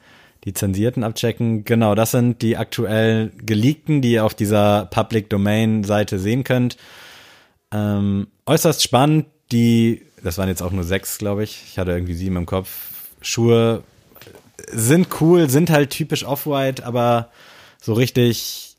die 0.45 0.53
zensierten 0.53 1.03
abchecken. 1.03 1.65
Genau, 1.65 1.95
das 1.95 2.11
sind 2.11 2.41
die 2.41 2.55
aktuell 2.55 3.31
geleakten, 3.45 4.01
die 4.01 4.13
ihr 4.13 4.25
auf 4.25 4.35
dieser 4.35 4.85
Public 4.85 5.29
Domain 5.29 5.83
Seite 5.83 6.19
sehen 6.19 6.43
könnt. 6.43 6.77
Ähm, 7.71 8.27
äußerst 8.45 8.83
spannend. 8.83 9.25
Die, 9.51 10.01
das 10.23 10.37
waren 10.37 10.49
jetzt 10.49 10.61
auch 10.61 10.71
nur 10.71 10.83
sechs, 10.83 11.17
glaube 11.17 11.43
ich. 11.43 11.63
Ich 11.67 11.77
hatte 11.77 11.91
irgendwie 11.91 12.15
sieben 12.15 12.37
im 12.37 12.45
Kopf. 12.45 12.69
Schuhe 13.21 13.83
sind 14.71 15.07
cool, 15.19 15.49
sind 15.49 15.69
halt 15.69 15.89
typisch 15.91 16.25
Off-White, 16.25 16.85
aber 16.85 17.29
so 17.81 17.93
richtig, 17.93 18.74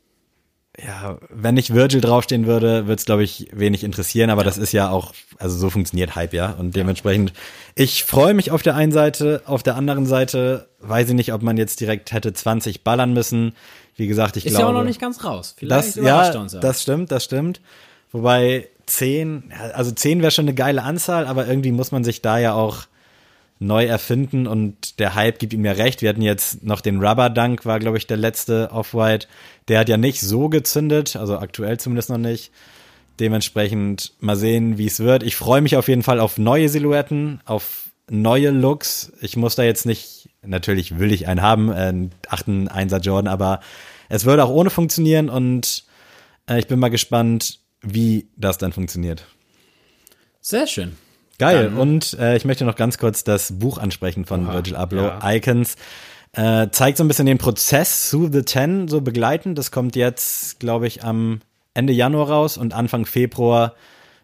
ja, 0.83 1.17
wenn 1.29 1.55
nicht 1.55 1.73
Virgil 1.73 2.01
draufstehen 2.01 2.45
würde, 2.45 2.85
würde 2.85 2.99
es, 2.99 3.05
glaube 3.05 3.23
ich, 3.23 3.47
wenig 3.51 3.83
interessieren, 3.83 4.29
aber 4.29 4.43
das 4.43 4.59
ist 4.59 4.73
ja 4.73 4.89
auch, 4.89 5.13
also 5.39 5.57
so 5.57 5.71
funktioniert 5.71 6.15
Hype, 6.15 6.33
ja. 6.33 6.51
Und 6.51 6.75
dementsprechend, 6.75 7.33
ich 7.73 8.03
freue 8.03 8.35
mich 8.35 8.51
auf 8.51 8.61
der 8.61 8.75
einen 8.75 8.91
Seite, 8.91 9.41
auf 9.45 9.63
der 9.63 9.75
anderen 9.75 10.05
Seite 10.05 10.69
weiß 10.79 11.09
ich 11.09 11.15
nicht, 11.15 11.33
ob 11.33 11.41
man 11.41 11.57
jetzt 11.57 11.79
direkt 11.79 12.11
hätte 12.11 12.31
20 12.31 12.83
ballern 12.83 13.13
müssen. 13.13 13.53
Wie 13.95 14.05
gesagt, 14.05 14.37
ich 14.37 14.45
Ist 14.45 14.51
glaube. 14.51 14.63
ja 14.63 14.69
auch 14.69 14.73
noch 14.73 14.83
nicht 14.83 15.01
ganz 15.01 15.23
raus. 15.23 15.55
Vielleicht 15.57 15.89
Das, 15.89 15.97
überrascht 15.97 16.29
er 16.29 16.35
ja, 16.35 16.41
uns 16.41 16.53
ja. 16.53 16.59
das 16.59 16.83
stimmt, 16.83 17.11
das 17.11 17.23
stimmt. 17.23 17.59
Wobei 18.11 18.69
zehn, 18.85 19.51
ja, 19.51 19.71
also 19.71 19.91
zehn 19.91 20.21
wäre 20.21 20.31
schon 20.31 20.45
eine 20.45 20.53
geile 20.53 20.83
Anzahl, 20.83 21.25
aber 21.25 21.47
irgendwie 21.47 21.71
muss 21.71 21.91
man 21.91 22.03
sich 22.03 22.21
da 22.21 22.37
ja 22.37 22.53
auch 22.53 22.85
neu 23.59 23.85
erfinden 23.85 24.47
und 24.47 24.99
der 24.99 25.15
Hype 25.15 25.39
gibt 25.39 25.53
ihm 25.53 25.65
ja 25.65 25.71
recht. 25.71 26.01
Wir 26.01 26.09
hatten 26.09 26.21
jetzt 26.21 26.63
noch 26.63 26.81
den 26.81 27.03
Rubber 27.03 27.29
Dunk, 27.29 27.65
war 27.65 27.79
glaube 27.79 27.97
ich 27.97 28.07
der 28.07 28.17
letzte 28.17 28.69
Off-White. 28.71 29.27
Der 29.67 29.79
hat 29.79 29.89
ja 29.89 29.97
nicht 29.97 30.21
so 30.21 30.49
gezündet, 30.49 31.15
also 31.15 31.37
aktuell 31.39 31.79
zumindest 31.79 32.09
noch 32.09 32.17
nicht. 32.17 32.51
Dementsprechend 33.19 34.13
mal 34.19 34.35
sehen, 34.35 34.77
wie 34.77 34.85
es 34.85 34.99
wird. 34.99 35.23
Ich 35.23 35.35
freue 35.35 35.61
mich 35.61 35.75
auf 35.75 35.87
jeden 35.87 36.03
Fall 36.03 36.19
auf 36.19 36.37
neue 36.37 36.69
Silhouetten, 36.69 37.41
auf 37.45 37.89
neue 38.09 38.51
Looks. 38.51 39.11
Ich 39.21 39.35
muss 39.37 39.55
da 39.55 39.63
jetzt 39.63 39.85
nicht, 39.85 40.29
natürlich 40.45 40.99
will 40.99 41.11
ich 41.11 41.27
einen 41.27 41.41
haben, 41.41 41.69
äh, 41.71 41.75
einen 41.75 42.11
8. 42.29 42.47
1er 42.47 42.99
Jordan, 42.99 43.31
aber 43.31 43.59
es 44.09 44.25
würde 44.25 44.43
auch 44.43 44.49
ohne 44.49 44.69
funktionieren 44.69 45.29
und 45.29 45.83
äh, 46.47 46.59
ich 46.59 46.67
bin 46.67 46.79
mal 46.79 46.89
gespannt, 46.89 47.59
wie 47.81 48.27
das 48.37 48.57
dann 48.57 48.71
funktioniert. 48.71 49.25
Sehr 50.41 50.67
schön. 50.67 50.95
Geil. 51.37 51.65
Dann- 51.65 51.77
und 51.77 52.13
äh, 52.19 52.35
ich 52.35 52.45
möchte 52.45 52.65
noch 52.65 52.75
ganz 52.75 52.97
kurz 52.97 53.23
das 53.23 53.59
Buch 53.59 53.77
ansprechen 53.77 54.25
von 54.25 54.45
Oha, 54.45 54.53
Virgil 54.53 54.75
Abloh, 54.75 55.01
ja. 55.03 55.33
Icons. 55.33 55.75
Äh, 56.33 56.69
zeigt 56.71 56.97
so 56.97 57.03
ein 57.03 57.07
bisschen 57.07 57.25
den 57.25 57.37
Prozess 57.37 58.09
zu 58.09 58.29
The 58.31 58.43
Ten 58.43 58.87
so 58.87 59.01
begleiten. 59.01 59.55
Das 59.55 59.71
kommt 59.71 59.95
jetzt, 59.95 60.59
glaube 60.59 60.87
ich, 60.87 61.03
am 61.03 61.39
Ende 61.73 61.93
Januar 61.93 62.29
raus 62.29 62.57
und 62.57 62.73
Anfang 62.73 63.05
Februar 63.05 63.73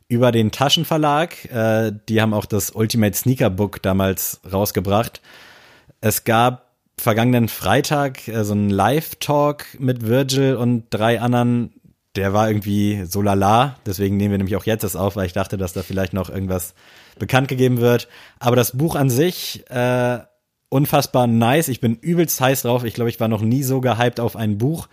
über 0.08 0.32
den 0.32 0.52
Taschenverlag. 0.52 1.46
Äh, 1.46 1.92
die 2.10 2.22
haben 2.22 2.34
auch 2.34 2.46
das 2.46 2.72
Ultimate 2.72 3.16
Sneaker 3.16 3.50
Book 3.50 3.82
damals 3.82 4.42
rausgebracht. 4.52 5.22
Es 6.02 6.24
gab 6.24 6.72
vergangenen 6.98 7.48
Freitag 7.48 8.28
äh, 8.28 8.44
so 8.44 8.54
einen 8.54 8.70
Live-Talk 8.70 9.66
mit 9.80 10.06
Virgil 10.06 10.56
und 10.56 10.86
drei 10.90 11.20
anderen. 11.20 11.74
Der 12.16 12.34
war 12.34 12.48
irgendwie 12.48 13.06
so 13.06 13.22
lala. 13.22 13.78
Deswegen 13.86 14.18
nehmen 14.18 14.32
wir 14.32 14.38
nämlich 14.38 14.56
auch 14.56 14.66
jetzt 14.66 14.84
das 14.84 14.96
auf, 14.96 15.16
weil 15.16 15.26
ich 15.26 15.34
dachte, 15.34 15.58
dass 15.58 15.74
da 15.74 15.82
vielleicht 15.82 16.14
noch 16.14 16.30
irgendwas 16.30 16.76
bekannt 17.18 17.48
gegeben 17.48 17.80
wird. 17.80 18.08
Aber 18.40 18.56
das 18.56 18.78
Buch 18.78 18.96
an 18.96 19.10
sich, 19.10 19.64
äh, 19.70 20.20
unfassbar 20.70 21.28
nice. 21.28 21.68
Ich 21.68 21.82
bin 21.82 21.96
übelst 21.96 22.40
heiß 22.42 22.64
drauf. 22.64 22.84
Ich 22.84 22.94
glaube, 22.94 23.10
ich 23.10 23.20
war 23.20 23.28
noch 23.28 23.42
nie 23.42 23.64
so 23.64 23.82
gehypt 23.82 24.20
auf 24.20 24.36
ein 24.36 24.58
Buch. 24.58 24.88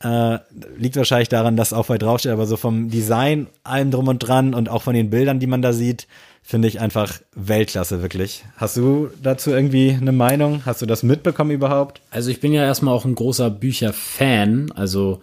Äh, 0.00 0.38
liegt 0.76 0.96
wahrscheinlich 0.96 1.28
daran, 1.28 1.56
dass 1.56 1.72
auch 1.72 1.88
weit 1.88 2.02
draufsteht, 2.02 2.30
aber 2.30 2.46
so 2.46 2.56
vom 2.56 2.88
Design, 2.88 3.48
allem 3.64 3.90
drum 3.90 4.06
und 4.06 4.20
dran 4.20 4.54
und 4.54 4.68
auch 4.68 4.82
von 4.82 4.94
den 4.94 5.10
Bildern, 5.10 5.40
die 5.40 5.48
man 5.48 5.60
da 5.60 5.72
sieht, 5.72 6.06
finde 6.40 6.68
ich 6.68 6.78
einfach 6.80 7.20
Weltklasse, 7.34 8.00
wirklich. 8.00 8.44
Hast 8.56 8.76
du 8.76 9.10
dazu 9.20 9.50
irgendwie 9.50 9.90
eine 9.90 10.12
Meinung? 10.12 10.62
Hast 10.64 10.82
du 10.82 10.86
das 10.86 11.02
mitbekommen 11.02 11.50
überhaupt? 11.50 12.00
Also 12.10 12.30
ich 12.30 12.38
bin 12.38 12.52
ja 12.52 12.62
erstmal 12.62 12.94
auch 12.94 13.04
ein 13.04 13.16
großer 13.16 13.50
Bücherfan. 13.50 14.70
Also 14.70 15.20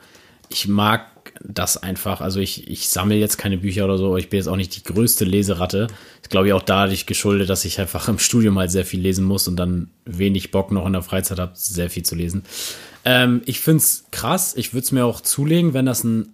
ich 0.49 0.67
mag 0.67 1.05
das 1.43 1.81
einfach. 1.81 2.21
Also 2.21 2.39
ich, 2.39 2.69
ich 2.69 2.89
sammle 2.89 3.15
jetzt 3.15 3.37
keine 3.37 3.57
Bücher 3.57 3.85
oder 3.85 3.97
so, 3.97 4.07
aber 4.07 4.19
ich 4.19 4.29
bin 4.29 4.37
jetzt 4.37 4.47
auch 4.47 4.55
nicht 4.55 4.75
die 4.75 4.83
größte 4.83 5.25
Leseratte. 5.25 5.87
Ist 6.21 6.29
glaube 6.29 6.47
ich 6.47 6.53
auch 6.53 6.61
dadurch 6.61 7.05
geschuldet, 7.05 7.49
dass 7.49 7.65
ich 7.65 7.79
einfach 7.79 8.07
im 8.09 8.19
Studium 8.19 8.57
halt 8.57 8.71
sehr 8.71 8.85
viel 8.85 9.01
lesen 9.01 9.25
muss 9.25 9.47
und 9.47 9.55
dann 9.55 9.89
wenig 10.05 10.51
Bock 10.51 10.71
noch 10.71 10.85
in 10.85 10.93
der 10.93 11.01
Freizeit 11.01 11.39
habe, 11.39 11.51
sehr 11.55 11.89
viel 11.89 12.03
zu 12.03 12.15
lesen. 12.15 12.43
Ähm, 13.03 13.41
ich 13.45 13.59
find's 13.59 14.05
krass. 14.11 14.53
Ich 14.55 14.73
würde 14.73 14.85
es 14.85 14.91
mir 14.91 15.05
auch 15.05 15.21
zulegen, 15.21 15.73
wenn 15.73 15.85
das 15.85 16.03
einen 16.03 16.33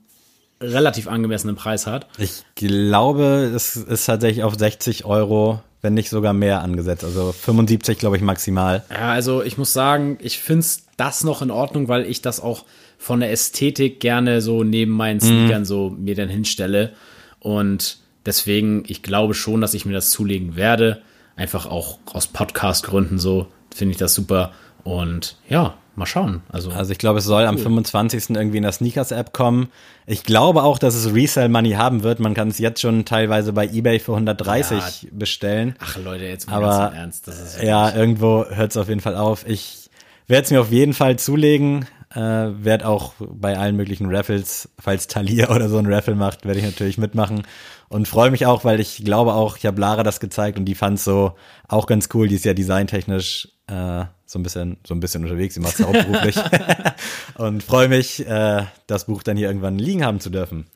relativ 0.61 1.07
angemessenen 1.07 1.55
Preis 1.55 1.87
hat. 1.87 2.07
Ich 2.17 2.43
glaube, 2.55 3.51
es 3.53 3.75
ist 3.75 4.05
tatsächlich 4.05 4.43
auf 4.43 4.55
60 4.57 5.05
Euro, 5.05 5.61
wenn 5.81 5.95
nicht 5.95 6.09
sogar 6.09 6.33
mehr 6.33 6.61
angesetzt. 6.61 7.03
Also 7.03 7.31
75, 7.31 7.97
glaube 7.97 8.15
ich, 8.15 8.21
maximal. 8.21 8.83
Ja, 8.89 9.11
also 9.11 9.41
ich 9.41 9.57
muss 9.57 9.73
sagen, 9.73 10.17
ich 10.21 10.39
find's 10.39 10.85
das 10.97 11.23
noch 11.23 11.41
in 11.41 11.51
Ordnung, 11.51 11.87
weil 11.87 12.05
ich 12.05 12.21
das 12.21 12.39
auch 12.39 12.65
von 13.01 13.19
der 13.19 13.31
Ästhetik 13.31 13.99
gerne 13.99 14.41
so 14.41 14.63
neben 14.63 14.91
meinen 14.91 15.19
Sneakern 15.19 15.65
so 15.65 15.89
mir 15.89 16.13
dann 16.13 16.29
hinstelle. 16.29 16.93
Und 17.39 17.97
deswegen, 18.27 18.83
ich 18.85 19.01
glaube 19.01 19.33
schon, 19.33 19.59
dass 19.59 19.73
ich 19.73 19.87
mir 19.87 19.93
das 19.93 20.11
zulegen 20.11 20.55
werde. 20.55 21.01
Einfach 21.35 21.65
auch 21.65 21.97
aus 22.13 22.27
Podcast-Gründen 22.27 23.17
so, 23.17 23.47
finde 23.73 23.93
ich 23.93 23.97
das 23.97 24.13
super. 24.13 24.51
Und 24.83 25.37
ja, 25.49 25.73
mal 25.95 26.05
schauen. 26.05 26.43
Also, 26.51 26.69
Also 26.69 26.91
ich 26.91 26.99
glaube, 26.99 27.17
es 27.17 27.25
soll 27.25 27.45
am 27.45 27.57
25. 27.57 28.35
irgendwie 28.35 28.57
in 28.57 28.63
der 28.63 28.71
Sneakers-App 28.71 29.33
kommen. 29.33 29.69
Ich 30.05 30.23
glaube 30.23 30.61
auch, 30.61 30.77
dass 30.77 30.93
es 30.93 31.11
Resell-Money 31.11 31.71
haben 31.71 32.03
wird. 32.03 32.19
Man 32.19 32.35
kann 32.35 32.49
es 32.49 32.59
jetzt 32.59 32.81
schon 32.81 33.03
teilweise 33.05 33.51
bei 33.51 33.67
Ebay 33.67 33.97
für 33.97 34.11
130 34.11 35.09
bestellen. 35.11 35.73
ach 35.79 35.97
Leute, 35.97 36.25
jetzt 36.25 36.47
mal 36.47 36.57
Aber 36.57 36.91
ganz 36.93 36.93
im 36.93 36.99
Ernst. 36.99 37.63
Ja, 37.63 37.95
irgendwo 37.95 38.45
hört 38.47 38.69
es 38.69 38.77
auf 38.77 38.89
jeden 38.89 39.01
Fall 39.01 39.15
auf. 39.15 39.43
Ich 39.47 39.89
werde 40.27 40.45
es 40.45 40.51
mir 40.51 40.61
auf 40.61 40.71
jeden 40.71 40.93
Fall 40.93 41.17
zulegen. 41.17 41.87
Äh, 42.13 42.19
werde 42.19 42.87
auch 42.87 43.13
bei 43.19 43.57
allen 43.57 43.77
möglichen 43.77 44.13
Raffles, 44.13 44.69
falls 44.77 45.07
Thalia 45.07 45.49
oder 45.49 45.69
so 45.69 45.77
ein 45.77 45.85
Raffle 45.85 46.15
macht, 46.15 46.45
werde 46.45 46.59
ich 46.59 46.65
natürlich 46.65 46.97
mitmachen. 46.97 47.43
Und 47.87 48.07
freue 48.07 48.31
mich 48.31 48.45
auch, 48.45 48.65
weil 48.65 48.81
ich 48.81 49.03
glaube 49.05 49.33
auch, 49.33 49.57
ich 49.57 49.65
habe 49.65 49.79
Lara 49.79 50.03
das 50.03 50.19
gezeigt 50.19 50.57
und 50.57 50.65
die 50.65 50.75
fand 50.75 50.99
so 50.99 51.35
auch 51.69 51.87
ganz 51.87 52.09
cool. 52.13 52.27
Die 52.27 52.35
ist 52.35 52.45
ja 52.45 52.53
designtechnisch 52.53 53.49
äh, 53.67 54.05
so 54.25 54.39
ein 54.39 54.43
bisschen, 54.43 54.77
so 54.85 54.93
ein 54.93 54.99
bisschen 54.99 55.23
unterwegs. 55.23 55.53
Sie 55.53 55.61
macht 55.61 55.79
es 55.79 55.85
hauptberuflich. 55.85 56.35
und 57.35 57.63
freue 57.63 57.87
mich, 57.87 58.25
äh, 58.27 58.63
das 58.87 59.05
Buch 59.05 59.23
dann 59.23 59.37
hier 59.37 59.47
irgendwann 59.47 59.79
liegen 59.79 60.03
haben 60.05 60.19
zu 60.19 60.29
dürfen. 60.29 60.67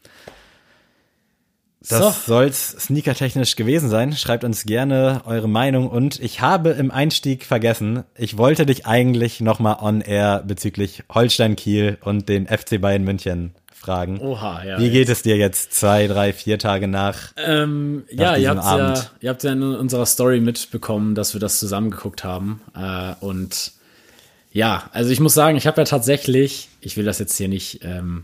Das 1.89 2.25
So. 2.25 2.33
soll's 2.33 2.71
sneakertechnisch 2.79 3.55
gewesen 3.55 3.89
sein. 3.89 4.13
Schreibt 4.13 4.43
uns 4.43 4.63
gerne 4.65 5.21
eure 5.25 5.47
Meinung 5.49 5.87
und 5.89 6.19
ich 6.19 6.41
habe 6.41 6.71
im 6.71 6.91
Einstieg 6.91 7.45
vergessen, 7.45 8.03
ich 8.17 8.37
wollte 8.37 8.65
dich 8.65 8.85
eigentlich 8.85 9.41
nochmal 9.41 9.77
on 9.81 10.01
air 10.01 10.43
bezüglich 10.45 11.03
Holstein 11.13 11.55
Kiel 11.55 11.97
und 12.01 12.27
den 12.29 12.47
FC 12.47 12.81
Bayern 12.81 13.03
München 13.03 13.53
fragen. 13.73 14.19
Oha, 14.19 14.63
ja. 14.63 14.79
Wie 14.79 14.89
geht 14.89 15.09
es 15.09 15.21
dir 15.21 15.37
jetzt 15.37 15.73
zwei, 15.73 16.07
drei, 16.07 16.33
vier 16.33 16.57
Tage 16.57 16.87
nach? 16.87 17.33
Ähm, 17.37 18.03
ja, 18.09 18.35
ihr 18.35 18.49
habt 18.49 18.63
ja, 18.63 18.65
Abend. 18.65 19.11
ihr 19.21 19.29
habt 19.29 19.43
ja 19.43 19.51
in 19.51 19.61
unserer 19.61 20.07
Story 20.07 20.39
mitbekommen, 20.39 21.13
dass 21.13 21.33
wir 21.33 21.39
das 21.39 21.59
zusammen 21.59 21.91
geguckt 21.91 22.23
haben. 22.23 22.61
Äh, 22.75 23.13
und 23.23 23.73
ja, 24.51 24.89
also 24.91 25.11
ich 25.11 25.19
muss 25.19 25.33
sagen, 25.35 25.55
ich 25.57 25.67
habe 25.67 25.81
ja 25.81 25.85
tatsächlich, 25.85 26.69
ich 26.81 26.97
will 26.97 27.05
das 27.05 27.19
jetzt 27.19 27.37
hier 27.37 27.47
nicht 27.49 27.81
ähm, 27.83 28.23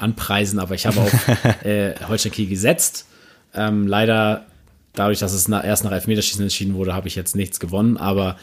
anpreisen, 0.00 0.58
aber 0.58 0.74
ich 0.74 0.86
habe 0.86 1.00
auf 1.00 1.28
äh, 1.64 1.94
Holstein 2.08 2.32
Kiel 2.32 2.48
gesetzt. 2.48 3.06
Ähm, 3.54 3.86
leider, 3.86 4.46
dadurch, 4.94 5.18
dass 5.18 5.32
es 5.32 5.48
na, 5.48 5.62
erst 5.62 5.84
nach 5.84 5.92
Elfmeterschießen 5.92 6.42
entschieden 6.42 6.74
wurde, 6.74 6.94
habe 6.94 7.08
ich 7.08 7.14
jetzt 7.16 7.36
nichts 7.36 7.60
gewonnen. 7.60 7.96
Aber 7.96 8.36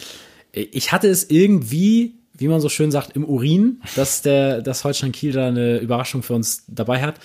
äh, 0.53 0.62
ich 0.72 0.91
hatte 0.91 1.08
es 1.08 1.30
irgendwie, 1.30 2.14
wie 2.38 2.47
man 2.47 2.62
so 2.62 2.70
schön 2.70 2.91
sagt, 2.91 3.16
im 3.16 3.24
Urin, 3.26 3.82
dass 3.95 4.22
der, 4.22 4.62
dass 4.62 4.84
Holstein 4.84 5.12
Kiel 5.12 5.32
da 5.32 5.47
eine 5.47 5.78
Überraschung 5.80 6.24
für 6.24 6.34
uns 6.34 6.64
dabei 6.68 7.01
hat, 7.01 7.16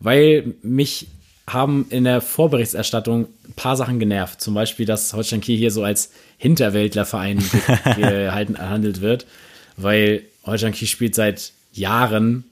weil 0.00 0.54
mich 0.62 1.08
haben 1.46 1.86
in 1.88 2.04
der 2.04 2.20
Vorberichterstattung 2.20 3.26
ein 3.46 3.52
paar 3.56 3.74
Sachen 3.76 3.98
genervt. 3.98 4.40
Zum 4.40 4.52
Beispiel, 4.52 4.84
dass 4.84 5.14
Holstein 5.14 5.40
Kiel 5.40 5.56
hier 5.56 5.70
so 5.70 5.82
als 5.82 6.10
Hinterwäldlerverein 6.36 7.38
ge- 7.38 7.94
gehalten, 8.24 8.58
handelt 8.58 9.00
wird. 9.00 9.26
weil 9.76 10.22
Holstein 10.44 10.72
Kiel 10.72 10.88
spielt 10.88 11.14
seit 11.14 11.52
Jahren, 11.72 12.44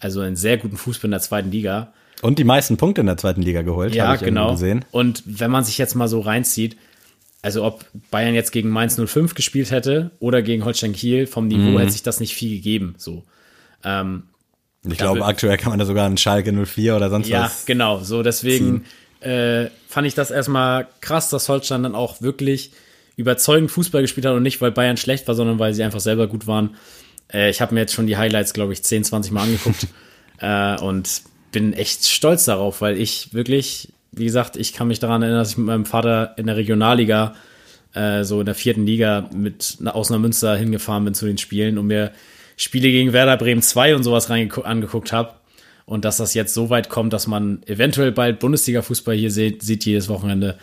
also 0.00 0.20
einen 0.20 0.36
sehr 0.36 0.58
guten 0.58 0.76
Fußball 0.76 1.06
in 1.06 1.10
der 1.12 1.20
zweiten 1.20 1.50
Liga. 1.50 1.92
Und 2.22 2.38
die 2.38 2.44
meisten 2.44 2.76
Punkte 2.76 3.00
in 3.02 3.06
der 3.06 3.16
zweiten 3.16 3.42
Liga 3.42 3.62
geholt, 3.62 3.94
Ja, 3.94 4.06
habe 4.06 4.16
ich 4.16 4.22
genau. 4.22 4.52
gesehen. 4.52 4.84
Und 4.90 5.22
wenn 5.26 5.50
man 5.50 5.64
sich 5.64 5.78
jetzt 5.78 5.94
mal 5.94 6.08
so 6.08 6.20
reinzieht, 6.20 6.76
also 7.42 7.62
ob 7.64 7.84
Bayern 8.10 8.34
jetzt 8.34 8.52
gegen 8.52 8.70
Mainz 8.70 8.96
05 8.98 9.34
gespielt 9.34 9.70
hätte 9.70 10.10
oder 10.20 10.40
gegen 10.42 10.64
Holstein 10.64 10.92
Kiel, 10.94 11.26
vom 11.26 11.46
Niveau 11.48 11.70
Mhm. 11.72 11.78
hätte 11.78 11.92
sich 11.92 12.02
das 12.02 12.20
nicht 12.20 12.34
viel 12.34 12.56
gegeben. 12.56 12.94
So. 12.96 13.24
Ähm, 13.84 14.24
Ich 14.88 14.96
glaube, 14.98 15.24
aktuell 15.24 15.56
kann 15.58 15.70
man 15.70 15.78
da 15.78 15.84
sogar 15.84 16.06
einen 16.06 16.16
Schalke 16.16 16.52
04 16.52 16.96
oder 16.96 17.10
sonst 17.10 17.28
ja, 17.28 17.42
was. 17.44 17.66
genau. 17.66 18.00
So 18.00 18.22
deswegen 18.22 18.84
äh, 19.20 19.66
fand 19.88 20.06
ich 20.06 20.14
das 20.14 20.30
erstmal 20.30 20.86
krass, 21.00 21.28
dass 21.30 21.48
Holstein 21.48 21.82
dann 21.82 21.94
auch 21.94 22.20
wirklich 22.22 22.72
überzeugend 23.16 23.70
Fußball 23.70 24.02
gespielt 24.02 24.26
hat 24.26 24.34
und 24.34 24.42
nicht, 24.42 24.60
weil 24.60 24.72
Bayern 24.72 24.96
schlecht 24.96 25.26
war, 25.28 25.34
sondern 25.34 25.58
weil 25.58 25.72
sie 25.74 25.82
einfach 25.82 26.00
selber 26.00 26.26
gut 26.26 26.46
waren. 26.46 26.76
Äh, 27.32 27.50
ich 27.50 27.60
habe 27.60 27.74
mir 27.74 27.80
jetzt 27.80 27.94
schon 27.94 28.06
die 28.06 28.16
Highlights, 28.16 28.54
glaube 28.54 28.72
ich, 28.72 28.82
10, 28.82 29.04
20 29.04 29.32
Mal 29.32 29.42
angeguckt 29.42 29.86
äh, 30.38 30.80
und 30.80 31.22
bin 31.52 31.72
echt 31.72 32.06
stolz 32.06 32.44
darauf, 32.44 32.80
weil 32.80 32.98
ich 33.00 33.32
wirklich, 33.32 33.92
wie 34.12 34.24
gesagt, 34.24 34.56
ich 34.56 34.72
kann 34.72 34.88
mich 34.88 34.98
daran 34.98 35.22
erinnern, 35.22 35.40
dass 35.40 35.52
ich 35.52 35.58
mit 35.58 35.66
meinem 35.66 35.86
Vater 35.86 36.34
in 36.36 36.46
der 36.46 36.56
Regionalliga, 36.56 37.34
äh, 37.94 38.24
so 38.24 38.40
in 38.40 38.46
der 38.46 38.54
vierten 38.54 38.86
Liga 38.86 39.30
mit 39.32 39.78
aus 39.86 40.10
einer 40.10 40.18
Münster 40.18 40.56
hingefahren 40.56 41.04
bin 41.04 41.14
zu 41.14 41.26
den 41.26 41.38
Spielen 41.38 41.78
und 41.78 41.86
mir 41.86 42.12
Spiele 42.56 42.90
gegen 42.90 43.12
Werder 43.12 43.36
Bremen 43.36 43.62
2 43.62 43.96
und 43.96 44.02
sowas 44.02 44.30
reingeguckt 44.30 44.66
angeguckt 44.66 45.12
habe. 45.12 45.34
Und 45.86 46.04
dass 46.04 46.16
das 46.16 46.34
jetzt 46.34 46.54
so 46.54 46.70
weit 46.70 46.88
kommt, 46.88 47.12
dass 47.12 47.26
man 47.26 47.62
eventuell 47.66 48.10
bald 48.10 48.40
Bundesliga-Fußball 48.40 49.14
hier 49.14 49.30
sieht, 49.30 49.62
sieht 49.62 49.84
jedes 49.84 50.08
Wochenende, 50.08 50.58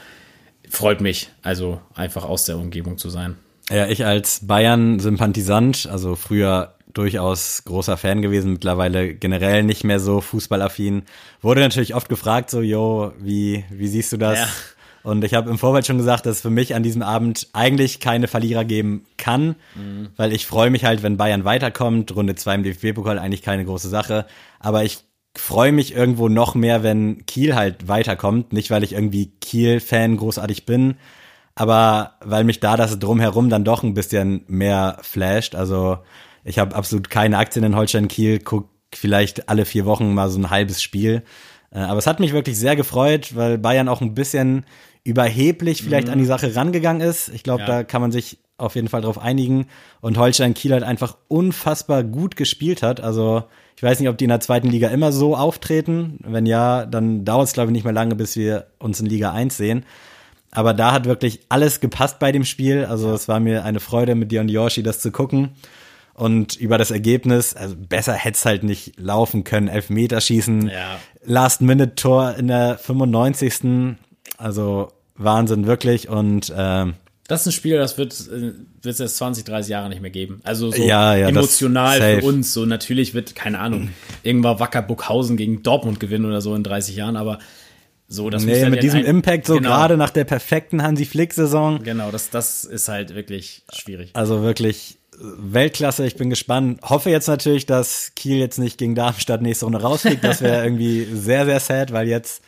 freut 0.70 1.00
mich. 1.00 1.30
Also 1.44 1.80
einfach 1.94 2.26
aus 2.26 2.46
der 2.46 2.58
Umgebung 2.58 2.98
zu 2.98 3.10
sein. 3.10 3.38
Ja, 3.72 3.88
ich 3.88 4.06
als 4.06 4.46
Bayern-Sympathisant, 4.46 5.88
also 5.90 6.16
früher 6.16 6.76
durchaus 6.94 7.64
großer 7.64 7.96
Fan 7.98 8.22
gewesen, 8.22 8.54
mittlerweile 8.54 9.14
generell 9.14 9.64
nicht 9.64 9.84
mehr 9.84 10.00
so 10.00 10.20
fußballaffin, 10.20 11.04
wurde 11.42 11.62
natürlich 11.62 11.96
oft 11.96 12.10
gefragt, 12.10 12.50
so, 12.50 12.62
yo, 12.62 13.14
wie, 13.18 13.64
wie 13.70 13.88
siehst 13.88 14.12
du 14.12 14.18
das? 14.18 14.40
Ja. 14.40 14.48
Und 15.04 15.24
ich 15.24 15.34
habe 15.34 15.50
im 15.50 15.58
Vorfeld 15.58 15.88
schon 15.88 15.98
gesagt, 15.98 16.26
dass 16.26 16.38
es 16.38 16.42
für 16.42 16.50
mich 16.50 16.76
an 16.76 16.84
diesem 16.84 17.02
Abend 17.02 17.48
eigentlich 17.54 18.00
keine 18.00 18.28
Verlierer 18.28 18.66
geben 18.66 19.06
kann, 19.18 19.56
weil 20.16 20.32
ich 20.32 20.46
freue 20.46 20.70
mich 20.70 20.86
halt, 20.86 21.02
wenn 21.02 21.18
Bayern 21.18 21.44
weiterkommt. 21.44 22.16
Runde 22.16 22.36
zwei 22.36 22.56
im 22.56 22.64
DFB-Pokal 22.64 23.18
eigentlich 23.18 23.42
keine 23.42 23.66
große 23.66 23.90
Sache. 23.90 24.28
Aber 24.60 24.84
ich 24.84 25.00
freue 25.36 25.72
mich 25.72 25.96
irgendwo 25.96 26.30
noch 26.30 26.54
mehr, 26.54 26.84
wenn 26.84 27.26
Kiel 27.26 27.56
halt 27.56 27.88
weiterkommt. 27.88 28.54
Nicht, 28.54 28.70
weil 28.70 28.84
ich 28.84 28.94
irgendwie 28.94 29.32
Kiel-Fan 29.42 30.18
großartig 30.18 30.68
bin, 30.68 30.98
aber 31.62 32.14
weil 32.26 32.44
mich 32.44 32.60
da 32.60 32.76
das 32.76 32.98
drumherum 32.98 33.52
dann 33.52 33.64
doch 33.64 33.84
ein 33.84 33.94
bisschen 33.94 34.44
mehr 34.48 34.98
flasht. 35.04 35.54
Also 35.54 36.00
ich 36.44 36.58
habe 36.58 36.76
absolut 36.76 37.12
keine 37.12 37.38
Aktien 37.38 37.64
in 37.64 37.76
Holstein 37.76 38.08
Kiel, 38.08 38.40
guck 38.40 38.68
vielleicht 38.92 39.48
alle 39.48 39.66
vier 39.66 39.86
Wochen 39.86 40.12
mal 40.16 40.28
so 40.32 40.40
ein 40.40 40.50
halbes 40.50 40.82
Spiel. 40.82 41.22
Äh, 41.72 41.78
Aber 41.78 42.00
es 42.00 42.08
hat 42.08 42.20
mich 42.20 42.34
wirklich 42.34 42.58
sehr 42.58 42.76
gefreut, 42.76 43.36
weil 43.36 43.60
Bayern 43.60 43.90
auch 43.90 44.02
ein 44.02 44.16
bisschen 44.16 44.66
überheblich 45.04 45.84
vielleicht 45.84 46.10
an 46.10 46.18
die 46.18 46.26
Sache 46.26 46.56
rangegangen 46.56 47.08
ist. 47.08 47.30
Ich 47.30 47.44
glaube, 47.44 47.62
Ja. 47.62 47.68
da 47.68 47.84
kann 47.84 48.02
man 48.02 48.12
sich 48.12 48.40
auf 48.58 48.74
jeden 48.74 48.88
Fall 48.88 49.02
drauf 49.02 49.20
einigen. 49.20 49.68
Und 50.02 50.18
Holstein 50.18 50.56
Kiel 50.56 50.74
halt 50.74 50.84
einfach 50.84 51.16
unfassbar 51.28 52.04
gut 52.04 52.36
gespielt 52.38 52.82
hat. 52.82 53.02
Also 53.02 53.44
ich 53.78 53.84
weiß 53.84 54.00
nicht, 54.00 54.10
ob 54.10 54.18
die 54.18 54.26
in 54.26 54.30
der 54.30 54.40
zweiten 54.40 54.68
Liga 54.68 54.88
immer 54.90 55.12
so 55.12 55.36
auftreten. 55.38 56.18
Wenn 56.24 56.48
ja, 56.48 56.88
dann 56.88 57.24
dauert 57.24 57.48
es, 57.50 57.54
glaube 57.54 57.70
ich, 57.70 57.74
nicht 57.74 57.84
mehr 57.84 57.94
lange, 57.94 58.16
bis 58.16 58.36
wir 58.36 58.66
uns 58.80 59.00
in 59.00 59.06
Liga 59.06 59.32
1 59.32 59.56
sehen. 59.56 59.86
Aber 60.52 60.74
da 60.74 60.92
hat 60.92 61.06
wirklich 61.06 61.40
alles 61.50 61.80
gepasst 61.80 62.20
bei 62.20 62.32
dem 62.32 62.44
Spiel. 62.46 62.86
Also 62.86 63.14
es 63.14 63.28
war 63.28 63.40
mir 63.40 63.64
eine 63.64 63.80
Freude, 63.80 64.16
mit 64.16 64.32
dir 64.32 64.42
und 64.42 64.50
Yoshi 64.50 64.84
das 64.84 65.00
zu 65.00 65.12
gucken. 65.12 65.50
Und 66.14 66.56
über 66.58 66.78
das 66.78 66.92
Ergebnis, 66.92 67.56
also 67.56 67.76
besser 67.78 68.14
hätte 68.14 68.36
es 68.36 68.46
halt 68.46 68.64
nicht 68.64 69.00
laufen 69.00 69.44
können. 69.44 69.68
Elfmeterschießen, 69.70 70.68
Ja. 70.70 71.00
Last-Minute-Tor 71.24 72.36
in 72.38 72.48
der 72.48 72.78
95. 72.78 73.96
Also 74.38 74.92
Wahnsinn, 75.16 75.66
wirklich. 75.68 76.10
Und 76.10 76.54
ähm, 76.56 76.96
Das 77.28 77.42
ist 77.42 77.48
ein 77.48 77.52
Spiel, 77.54 77.78
das 77.78 77.98
wird 77.98 78.12
es 78.14 78.98
jetzt 79.00 79.18
20, 79.18 79.46
30 79.46 79.72
Jahre 79.72 79.88
nicht 79.90 80.02
mehr 80.02 80.12
geben. 80.12 80.42
Also 80.44 80.72
so 80.72 80.84
Ja, 80.84 81.16
ja, 81.16 81.30
emotional 81.30 82.00
für 82.20 82.26
uns. 82.26 82.54
So 82.54 82.66
natürlich 82.66 83.14
wird, 83.14 83.36
keine 83.36 83.60
Ahnung, 83.60 83.90
irgendwann 84.24 84.60
Wacker 84.60 84.82
Burghausen 84.82 85.38
gegen 85.38 85.64
Dortmund 85.64 86.00
gewinnen 86.00 86.26
oder 86.26 86.42
so 86.42 86.54
in 86.56 86.64
30 86.64 86.96
Jahren, 86.96 87.16
aber 87.16 87.40
so, 88.12 88.30
das 88.30 88.44
nee, 88.44 88.60
dann 88.60 88.72
mit 88.72 88.78
ja 88.78 88.82
diesem 88.82 89.06
Impact 89.06 89.48
so 89.48 89.56
genau, 89.56 89.70
gerade 89.70 89.96
nach 89.96 90.10
der 90.10 90.26
perfekten 90.26 90.84
Hansi 90.84 91.06
Flick-Saison. 91.06 91.82
Genau, 91.82 92.12
das, 92.12 92.30
das 92.30 92.66
ist 92.66 92.90
halt 92.90 93.16
wirklich 93.16 93.64
schwierig. 93.72 94.10
Also 94.14 94.42
wirklich 94.44 94.98
Weltklasse, 95.18 96.06
ich 96.06 96.18
bin 96.18 96.30
gespannt. 96.30 96.82
Hoffe 96.84 97.10
jetzt 97.10 97.28
natürlich, 97.28 97.66
dass 97.66 98.12
Kiel 98.16 98.38
jetzt 98.38 98.60
nicht 98.60 98.78
gegen 98.78 98.96
Darmstadt 98.96 99.42
nächste 99.42 99.66
Runde 99.66 99.82
rausfliegt. 99.82 100.26
Das 100.26 100.42
wäre 100.42 100.62
irgendwie 100.66 101.06
sehr, 101.14 101.46
sehr 101.46 101.62
sad, 101.62 101.94
weil 101.94 102.10
jetzt 102.10 102.44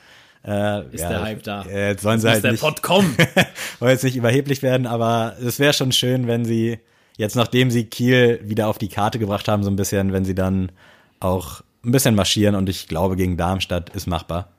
äh, 0.46 0.86
Ist 0.94 1.02
der 1.02 1.22
Hype 1.22 1.44
da? 1.44 1.64
äh, 1.64 1.92
Jetzt 1.92 2.04
sollen 2.04 2.20
sie 2.20 2.28
Muss 2.28 2.34
halt 2.34 2.44
der 2.44 2.52
nicht, 2.52 2.62
Pott 2.62 2.82
kommen. 2.82 3.16
wollen 3.80 3.92
jetzt 3.92 4.04
nicht 4.04 4.18
überheblich 4.18 4.64
werden, 4.64 4.86
aber 4.86 5.38
es 5.42 5.60
wäre 5.60 5.72
schon 5.72 5.94
schön, 5.94 6.28
wenn 6.28 6.44
sie 6.44 6.80
jetzt, 7.16 7.38
nachdem 7.38 7.72
sie 7.72 7.86
Kiel 7.86 8.42
wieder 8.44 8.68
auf 8.68 8.80
die 8.80 8.90
Karte 8.90 9.18
gebracht 9.18 9.48
haben, 9.48 9.64
so 9.64 9.70
ein 9.72 9.78
bisschen, 9.78 10.12
wenn 10.12 10.26
sie 10.26 10.36
dann 10.36 10.74
auch 11.22 11.62
ein 11.86 11.92
bisschen 11.92 12.16
marschieren 12.16 12.56
und 12.56 12.68
ich 12.68 12.90
glaube, 12.90 13.16
gegen 13.16 13.38
Darmstadt 13.38 13.92
ist 13.96 14.08
machbar. 14.08 14.50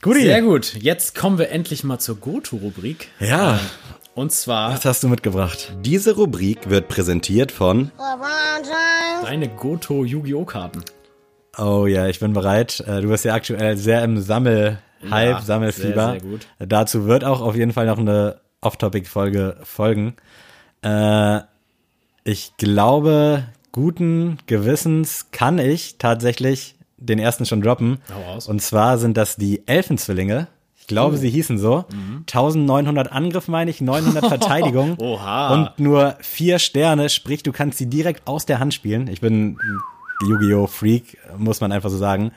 Guti. 0.00 0.22
Sehr 0.22 0.42
gut. 0.42 0.74
Jetzt 0.80 1.14
kommen 1.14 1.38
wir 1.38 1.50
endlich 1.50 1.82
mal 1.84 1.98
zur 1.98 2.16
Goto-Rubrik. 2.16 3.08
Ja, 3.20 3.58
Und 4.14 4.30
zwar 4.32 4.72
was 4.72 4.84
hast 4.84 5.02
du 5.02 5.08
mitgebracht? 5.08 5.72
Diese 5.80 6.14
Rubrik 6.14 6.70
wird 6.70 6.88
präsentiert 6.88 7.50
von 7.52 7.90
deine 9.24 9.48
Goto 9.48 10.04
Yu-Gi-Oh! 10.04 10.44
Karten. 10.44 10.84
Oh 11.56 11.86
ja, 11.86 12.06
ich 12.06 12.20
bin 12.20 12.32
bereit. 12.32 12.80
Äh, 12.86 13.00
Du 13.00 13.08
bist 13.08 13.24
ja 13.24 13.34
aktuell 13.34 13.76
sehr 13.76 14.04
im 14.04 14.20
Sammel-Hype, 14.20 15.30
Ja, 15.30 15.40
Sammelfieber. 15.42 16.12
sehr, 16.12 16.20
sehr 16.20 16.30
gut. 16.30 16.46
Dazu 16.60 17.06
wird 17.06 17.24
auch 17.24 17.40
auf 17.40 17.56
jeden 17.56 17.72
Fall 17.72 17.86
noch 17.86 17.98
eine 17.98 18.40
Off-Topic-Folge 18.60 19.56
folgen. 19.64 20.14
Äh, 20.82 21.40
ich 22.22 22.56
glaube, 22.56 23.46
guten 23.72 24.38
Gewissens 24.46 25.26
kann 25.32 25.58
ich 25.58 25.98
tatsächlich 25.98 26.76
den 26.98 27.18
ersten 27.18 27.46
schon 27.46 27.62
droppen. 27.62 27.98
Und 28.46 28.60
zwar 28.62 28.98
sind 28.98 29.16
das 29.16 29.36
die 29.36 29.66
Elfenzwillinge. 29.66 30.48
Ich 30.80 30.86
glaube, 30.86 31.14
Oh. 31.16 31.18
sie 31.18 31.30
hießen 31.30 31.58
so. 31.58 31.84
Mhm. 31.90 32.24
1900 32.26 33.12
Angriff, 33.12 33.46
meine 33.48 33.70
ich, 33.70 33.80
900 33.80 34.26
Verteidigung. 34.28 34.96
Oha. 34.98 35.52
Und 35.54 35.78
nur 35.78 36.16
vier 36.20 36.58
Sterne, 36.58 37.08
sprich, 37.10 37.42
du 37.42 37.52
kannst 37.52 37.78
sie 37.78 37.86
direkt 37.86 38.26
aus 38.26 38.46
der 38.46 38.58
Hand 38.58 38.72
spielen. 38.74 39.06
Ich 39.08 39.20
bin 39.20 39.58
Yu-Gi-Oh! 40.26 40.66
Freak, 40.66 41.18
muss 41.36 41.60
man 41.60 41.72
einfach 41.72 41.90
so 41.90 41.98
sagen. 41.98 42.32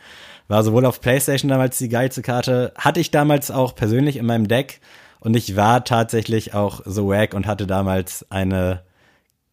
War 0.47 0.64
sowohl 0.64 0.86
auf 0.86 0.99
Playstation 1.01 1.49
damals 1.49 1.78
die 1.78 1.88
geilste 1.89 2.22
Karte, 2.22 2.74
hatte 2.78 2.99
ich 2.99 3.09
damals 3.12 3.51
auch 3.51 3.74
persönlich 3.74 4.18
in 4.18 4.26
meinem 4.26 4.47
Deck 4.49 4.82
und 5.22 5.36
ich 5.38 5.55
war 5.55 5.86
tatsächlich 5.86 6.53
auch 6.53 6.82
so 6.86 7.07
wack 7.07 7.34
und 7.34 7.47
hatte 7.47 7.66
damals 7.68 8.26
eine 8.30 8.82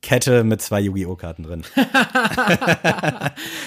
Kette 0.00 0.44
mit 0.44 0.62
zwei 0.62 0.80
Yu-Gi-Oh! 0.80 1.16
Karten 1.16 1.42
drin. 1.42 1.64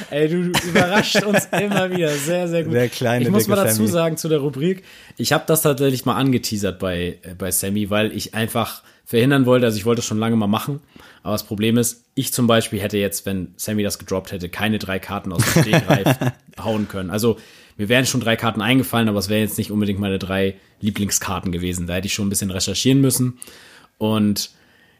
Ey, 0.09 0.29
du 0.29 0.51
überrascht 0.67 1.21
uns 1.23 1.45
immer 1.51 1.91
wieder. 1.91 2.09
Sehr, 2.09 2.47
sehr 2.47 2.63
gut. 2.63 2.73
Der 2.73 2.87
kleine, 2.87 3.25
ich 3.25 3.31
muss 3.31 3.47
mal 3.47 3.57
dazu 3.57 3.75
Sammy. 3.75 3.87
sagen 3.89 4.17
zu 4.17 4.29
der 4.29 4.39
Rubrik, 4.39 4.83
ich 5.17 5.33
habe 5.33 5.43
das 5.45 5.61
tatsächlich 5.61 6.05
mal 6.05 6.15
angeteasert 6.15 6.79
bei, 6.79 7.19
äh, 7.23 7.35
bei 7.37 7.51
Sammy, 7.51 7.89
weil 7.89 8.15
ich 8.15 8.33
einfach 8.33 8.81
verhindern 9.03 9.45
wollte, 9.45 9.65
also 9.65 9.77
ich 9.77 9.85
wollte 9.85 9.99
es 9.99 10.05
schon 10.05 10.19
lange 10.19 10.37
mal 10.37 10.47
machen, 10.47 10.79
aber 11.21 11.33
das 11.33 11.43
Problem 11.43 11.77
ist, 11.77 12.05
ich 12.15 12.31
zum 12.31 12.47
Beispiel 12.47 12.79
hätte 12.79 12.97
jetzt, 12.97 13.25
wenn 13.25 13.53
Sammy 13.57 13.83
das 13.83 13.99
gedroppt 13.99 14.31
hätte, 14.31 14.47
keine 14.47 14.79
drei 14.79 14.99
Karten 14.99 15.33
aus 15.33 15.43
dem 15.43 15.63
Stegreif 15.63 16.17
hauen 16.63 16.87
können. 16.87 17.09
Also 17.09 17.37
mir 17.77 17.89
wären 17.89 18.05
schon 18.05 18.21
drei 18.21 18.37
Karten 18.37 18.61
eingefallen, 18.61 19.09
aber 19.09 19.19
es 19.19 19.27
wären 19.27 19.41
jetzt 19.41 19.57
nicht 19.57 19.69
unbedingt 19.69 19.99
meine 19.99 20.17
drei 20.17 20.55
Lieblingskarten 20.79 21.51
gewesen. 21.51 21.87
Da 21.87 21.95
hätte 21.95 22.07
ich 22.07 22.13
schon 22.13 22.27
ein 22.27 22.29
bisschen 22.29 22.51
recherchieren 22.51 23.01
müssen 23.01 23.37
und 23.97 24.51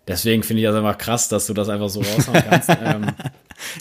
deswegen 0.08 0.43
finde 0.43 0.62
ich 0.62 0.68
das 0.68 0.76
einfach 0.76 0.97
krass, 0.97 1.30
dass 1.30 1.47
du 1.47 1.54
das 1.54 1.70
einfach 1.70 1.89
so 1.89 2.02
raushauen 2.02 2.43
kannst. 2.49 2.70
ähm, 2.84 3.08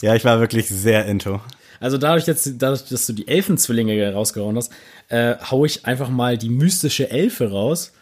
Ja, 0.03 0.15
ich 0.15 0.25
war 0.25 0.41
wirklich 0.41 0.69
sehr 0.69 1.07
into. 1.07 1.41
also 1.81 1.97
dadurch, 1.99 2.27
jetzt, 2.27 2.51
dadurch 2.59 2.85
dass 2.85 3.07
du 3.07 3.13
die 3.13 3.29
Elfenzwillinge 3.29 4.13
rausgehauen 4.13 4.57
hast, 4.57 4.73
äh, 5.09 5.37
hau 5.51 5.65
ich 5.65 5.87
einfach 5.87 6.11
mal 6.11 6.37
die 6.39 6.51
mystische 6.51 7.11
Elfe 7.11 7.51
raus. 7.51 7.93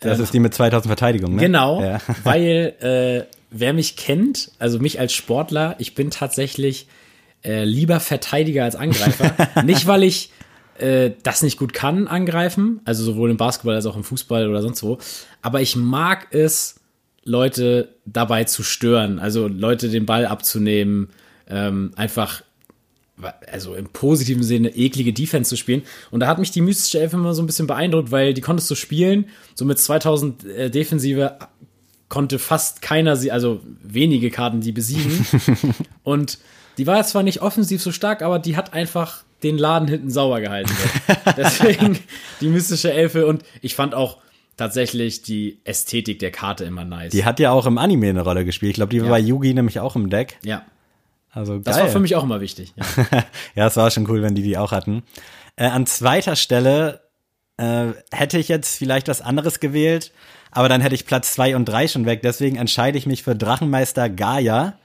Das 0.00 0.18
ist 0.18 0.34
die 0.34 0.40
mit 0.40 0.52
2000 0.54 0.86
Verteidigung, 0.88 1.36
ne? 1.36 1.40
Genau, 1.42 1.82
Ja. 1.82 2.00
weil 2.24 2.74
äh, 2.80 3.34
wer 3.50 3.72
mich 3.72 3.96
kennt, 3.96 4.50
also 4.58 4.78
mich 4.78 5.00
als 5.00 5.12
Sportler, 5.12 5.74
ich 5.78 5.94
bin 5.94 6.10
tatsächlich 6.10 6.86
äh, 7.44 7.64
lieber 7.64 8.00
Verteidiger 8.00 8.64
als 8.64 8.76
Angreifer. 8.76 9.34
nicht, 9.64 9.86
weil 9.86 10.02
ich 10.02 10.32
äh, 10.78 11.12
das 11.22 11.42
nicht 11.42 11.58
gut 11.58 11.72
kann, 11.72 12.08
angreifen, 12.08 12.80
also 12.84 13.04
sowohl 13.04 13.30
im 13.30 13.36
Basketball 13.38 13.74
als 13.74 13.86
auch 13.86 13.96
im 13.96 14.04
Fußball 14.04 14.48
oder 14.48 14.60
sonst 14.62 14.82
wo, 14.82 14.98
aber 15.40 15.62
ich 15.62 15.76
mag 15.76 16.26
es, 16.30 16.80
Leute 17.26 17.96
dabei 18.06 18.44
zu 18.44 18.62
stören, 18.62 19.18
also 19.18 19.48
Leute 19.48 19.88
den 19.88 20.06
Ball 20.06 20.26
abzunehmen, 20.26 21.08
ähm, 21.48 21.92
einfach 21.96 22.42
also 23.50 23.74
im 23.74 23.86
positiven 23.86 24.42
Sinne 24.42 24.76
eklige 24.76 25.12
Defense 25.12 25.48
zu 25.48 25.56
spielen. 25.56 25.82
Und 26.10 26.20
da 26.20 26.26
hat 26.26 26.38
mich 26.38 26.50
die 26.50 26.60
mystische 26.60 27.00
Elfe 27.00 27.16
immer 27.16 27.34
so 27.34 27.42
ein 27.42 27.46
bisschen 27.46 27.66
beeindruckt, 27.66 28.10
weil 28.10 28.34
die 28.34 28.40
konntest 28.40 28.70
du 28.70 28.74
spielen, 28.74 29.26
so 29.54 29.64
mit 29.64 29.78
2000 29.78 30.44
äh, 30.44 30.70
Defensive 30.70 31.36
konnte 32.08 32.38
fast 32.38 32.82
keiner 32.82 33.16
sie, 33.16 33.32
also 33.32 33.60
wenige 33.82 34.30
Karten 34.30 34.60
die 34.60 34.72
besiegen. 34.72 35.26
und 36.04 36.38
die 36.78 36.86
war 36.86 37.02
zwar 37.04 37.22
nicht 37.22 37.42
offensiv 37.42 37.82
so 37.82 37.90
stark, 37.90 38.22
aber 38.22 38.38
die 38.38 38.56
hat 38.56 38.72
einfach 38.74 39.24
den 39.42 39.58
Laden 39.58 39.88
hinten 39.88 40.10
sauber 40.10 40.40
gehalten. 40.40 40.70
Deswegen 41.36 41.98
die 42.40 42.48
mystische 42.48 42.92
Elfe 42.92 43.26
und 43.26 43.42
ich 43.62 43.74
fand 43.74 43.94
auch 43.94 44.18
tatsächlich 44.56 45.22
die 45.22 45.60
Ästhetik 45.64 46.18
der 46.18 46.30
Karte 46.30 46.64
immer 46.64 46.84
nice. 46.84 47.12
Die 47.12 47.24
hat 47.24 47.38
ja 47.40 47.50
auch 47.50 47.66
im 47.66 47.78
Anime 47.78 48.08
eine 48.08 48.22
Rolle 48.22 48.44
gespielt. 48.44 48.70
Ich 48.70 48.76
glaube, 48.76 48.90
die 48.90 49.00
war 49.00 49.06
Ja. 49.08 49.12
bei 49.14 49.18
Yugi 49.20 49.52
nämlich 49.54 49.80
auch 49.80 49.96
im 49.96 50.08
Deck. 50.10 50.38
ja, 50.44 50.62
Also 51.30 51.58
das 51.58 51.76
geil. 51.76 51.84
war 51.84 51.90
für 51.92 52.00
mich 52.00 52.16
auch 52.16 52.22
immer 52.24 52.40
wichtig. 52.40 52.72
Ja. 52.76 53.24
ja, 53.54 53.66
es 53.66 53.76
war 53.76 53.90
schon 53.90 54.08
cool, 54.08 54.22
wenn 54.22 54.34
die 54.34 54.42
die 54.42 54.56
auch 54.58 54.72
hatten. 54.72 55.02
Äh, 55.56 55.66
an 55.66 55.86
zweiter 55.86 56.36
Stelle 56.36 57.00
äh, 57.58 57.88
hätte 58.12 58.38
ich 58.38 58.48
jetzt 58.48 58.76
vielleicht 58.78 59.08
was 59.08 59.20
anderes 59.22 59.60
gewählt, 59.60 60.12
aber 60.50 60.68
dann 60.68 60.80
hätte 60.80 60.94
ich 60.94 61.06
Platz 61.06 61.34
zwei 61.34 61.54
und 61.56 61.66
drei 61.66 61.86
schon 61.88 62.06
weg. 62.06 62.20
Deswegen 62.22 62.56
entscheide 62.56 62.96
ich 62.98 63.06
mich 63.06 63.22
für 63.22 63.34
Drachenmeister 63.36 64.08
Gaia. 64.08 64.78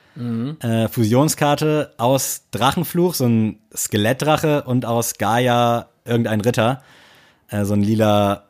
Äh, 0.59 0.89
Fusionskarte 0.89 1.93
aus 1.97 2.43
Drachenfluch, 2.51 3.13
so 3.13 3.25
ein 3.25 3.59
Skelettdrache 3.73 4.63
und 4.63 4.85
aus 4.85 5.13
Gaia 5.17 5.87
irgendein 6.03 6.41
Ritter. 6.41 6.83
Äh, 7.47 7.63
so 7.63 7.73
ein 7.75 7.81
lila 7.81 8.43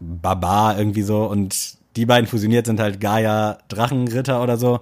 Barbar 0.00 0.78
irgendwie 0.78 1.02
so. 1.02 1.24
Und 1.24 1.78
die 1.96 2.06
beiden 2.06 2.26
fusioniert 2.26 2.66
sind 2.66 2.80
halt 2.80 3.00
Gaia 3.00 3.58
Drachenritter 3.68 4.42
oder 4.42 4.56
so. 4.56 4.80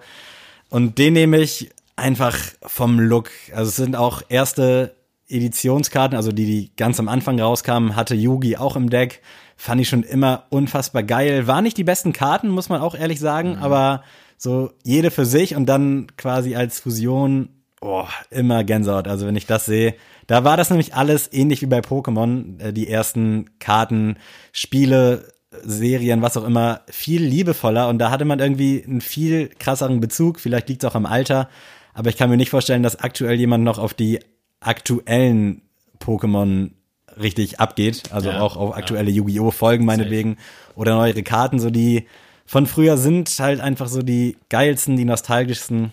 Und 0.71 0.99
den 0.99 1.14
nehme 1.14 1.39
ich 1.39 1.71
einfach 1.97 2.37
vom 2.62 3.01
Look. 3.01 3.31
Also 3.55 3.69
es 3.71 3.77
sind 3.77 3.97
auch 3.97 4.23
erste 4.29 4.95
Editionskarten, 5.29 6.16
also 6.16 6.33
die, 6.33 6.47
die 6.47 6.71
ganz 6.77 6.99
am 6.99 7.09
Anfang 7.09 7.39
rauskamen, 7.39 7.97
hatte 7.97 8.14
Yugi 8.14 8.57
auch 8.57 8.77
im 8.77 8.89
Deck. 8.89 9.23
Fand 9.57 9.81
ich 9.81 9.89
schon 9.89 10.05
immer 10.05 10.45
unfassbar 10.51 11.03
geil. 11.03 11.47
War 11.47 11.61
nicht 11.61 11.77
die 11.77 11.85
besten 11.85 12.12
Karten, 12.12 12.49
muss 12.49 12.69
man 12.69 12.81
auch 12.81 12.95
ehrlich 12.95 13.21
sagen, 13.21 13.57
aber 13.57 14.03
so 14.37 14.71
jede 14.85 15.11
für 15.11 15.27
sich 15.27 15.57
und 15.57 15.66
dann 15.66 16.07
quasi 16.16 16.55
als 16.55 16.79
Fusion, 16.79 17.49
oh, 17.81 18.07
immer 18.31 18.64
Gänsehaut. 18.64 19.09
Also 19.09 19.26
wenn 19.26 19.37
ich 19.37 19.47
das 19.47 19.66
sehe, 19.66 19.95
da 20.26 20.45
war 20.45 20.57
das 20.57 20.70
nämlich 20.70 20.95
alles 20.95 21.33
ähnlich 21.33 21.62
wie 21.62 21.66
bei 21.66 21.81
Pokémon, 21.81 22.61
äh, 22.61 22.72
die 22.72 22.89
ersten 22.89 23.51
Karten, 23.59 24.16
Spiele, 24.53 25.33
Serien, 25.64 26.20
was 26.22 26.37
auch 26.37 26.45
immer, 26.45 26.83
viel 26.89 27.22
liebevoller 27.22 27.89
und 27.89 27.99
da 27.99 28.11
hatte 28.11 28.24
man 28.24 28.39
irgendwie 28.39 28.85
einen 28.87 29.01
viel 29.01 29.49
krasseren 29.59 30.01
Bezug. 30.01 30.41
Vielleicht 30.41 30.68
liegt 30.68 30.85
es 30.85 30.91
auch 30.91 30.95
am 30.95 31.07
Alter, 31.07 31.49
aber 31.95 32.11
ich 32.11 32.16
kann 32.16 32.31
mir 32.31 32.37
nicht 32.37 32.51
vorstellen, 32.51 32.83
dass 32.83 33.01
aktuell 33.01 33.39
jemand 33.39 33.64
noch 33.64 33.79
auf 33.79 33.95
die 33.95 34.20
aktuellen 34.61 35.62
Pokémon 36.01 36.72
richtig 37.18 37.61
abgeht. 37.61 38.12
Also 38.12 38.31
Ja, 38.31 38.41
auch 38.41 38.57
auf 38.57 38.76
aktuelle 38.76 39.11
Yu-Gi-Oh! 39.11 39.51
Folgen 39.51 39.85
meinetwegen 39.85 40.37
oder 40.74 40.95
neuere 40.95 41.22
Karten, 41.22 41.59
so 41.59 41.70
die 41.70 42.07
von 42.45 42.66
früher 42.66 42.97
sind 42.97 43.35
halt 43.39 43.61
einfach 43.61 43.89
so 43.89 44.03
die 44.03 44.37
geilsten, 44.49 44.97
die 44.97 45.05
nostalgischsten. 45.05 45.93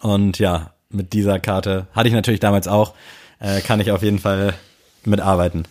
Und 0.00 0.38
ja, 0.38 0.72
mit 0.90 1.12
dieser 1.12 1.38
Karte 1.38 1.86
hatte 1.92 2.08
ich 2.08 2.14
natürlich 2.14 2.40
damals 2.40 2.68
auch, 2.68 2.94
äh, 3.40 3.60
kann 3.60 3.80
ich 3.80 3.90
auf 3.90 4.02
jeden 4.02 4.18
Fall 4.18 4.54
mitarbeiten. 5.04 5.64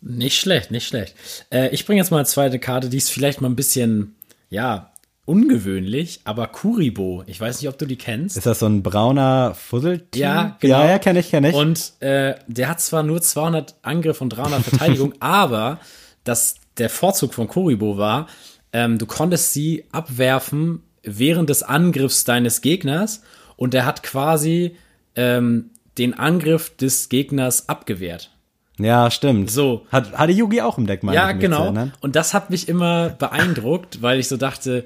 Nicht 0.00 0.38
schlecht, 0.38 0.70
nicht 0.70 0.86
schlecht. 0.86 1.14
Äh, 1.50 1.70
ich 1.70 1.86
bringe 1.86 2.00
jetzt 2.00 2.10
mal 2.10 2.18
eine 2.18 2.26
zweite 2.26 2.58
Karte, 2.58 2.88
die 2.88 2.98
ist 2.98 3.10
vielleicht 3.10 3.40
mal 3.40 3.48
ein 3.48 3.56
bisschen, 3.56 4.14
ja, 4.48 4.92
ungewöhnlich, 5.24 6.20
aber 6.24 6.46
Kuribo. 6.46 7.24
Ich 7.26 7.40
weiß 7.40 7.60
nicht, 7.60 7.68
ob 7.68 7.78
du 7.78 7.86
die 7.86 7.96
kennst. 7.96 8.36
Ist 8.36 8.46
das 8.46 8.60
so 8.60 8.66
ein 8.66 8.84
brauner 8.84 9.54
Fusseltier? 9.54 10.20
Ja, 10.20 10.56
genau. 10.60 10.82
Ja, 10.82 10.90
ja, 10.90 10.98
kenne 11.00 11.18
ich, 11.18 11.30
kenne 11.30 11.48
ich. 11.48 11.54
Und 11.54 11.94
äh, 12.00 12.36
der 12.46 12.68
hat 12.68 12.80
zwar 12.80 13.02
nur 13.02 13.20
200 13.20 13.74
Angriff 13.82 14.20
und 14.20 14.30
300 14.30 14.62
Verteidigung, 14.62 15.14
aber 15.20 15.80
das, 16.22 16.56
der 16.78 16.90
Vorzug 16.90 17.34
von 17.34 17.48
Kuribo 17.48 17.98
war, 17.98 18.28
ähm, 18.72 18.98
du 18.98 19.06
konntest 19.06 19.52
sie 19.52 19.84
abwerfen 19.90 20.82
während 21.02 21.50
des 21.50 21.64
Angriffs 21.64 22.24
deines 22.24 22.60
Gegners 22.60 23.22
und 23.56 23.74
er 23.74 23.86
hat 23.86 24.02
quasi 24.02 24.76
ähm, 25.14 25.70
den 25.98 26.14
Angriff 26.14 26.76
des 26.76 27.08
Gegners 27.08 27.68
abgewehrt. 27.68 28.30
ja, 28.78 29.10
stimmt. 29.10 29.50
So. 29.50 29.86
Hat, 29.90 30.12
hatte 30.12 30.32
Yugi 30.32 30.60
auch 30.60 30.76
im 30.78 30.86
Deck, 30.86 31.02
meine 31.02 31.16
Ja, 31.16 31.32
genau. 31.32 31.74
Und 32.00 32.16
das 32.16 32.34
hat 32.34 32.50
mich 32.50 32.68
immer 32.68 33.10
beeindruckt, 33.10 33.98
weil 34.02 34.18
ich 34.18 34.28
so 34.28 34.36
dachte, 34.36 34.84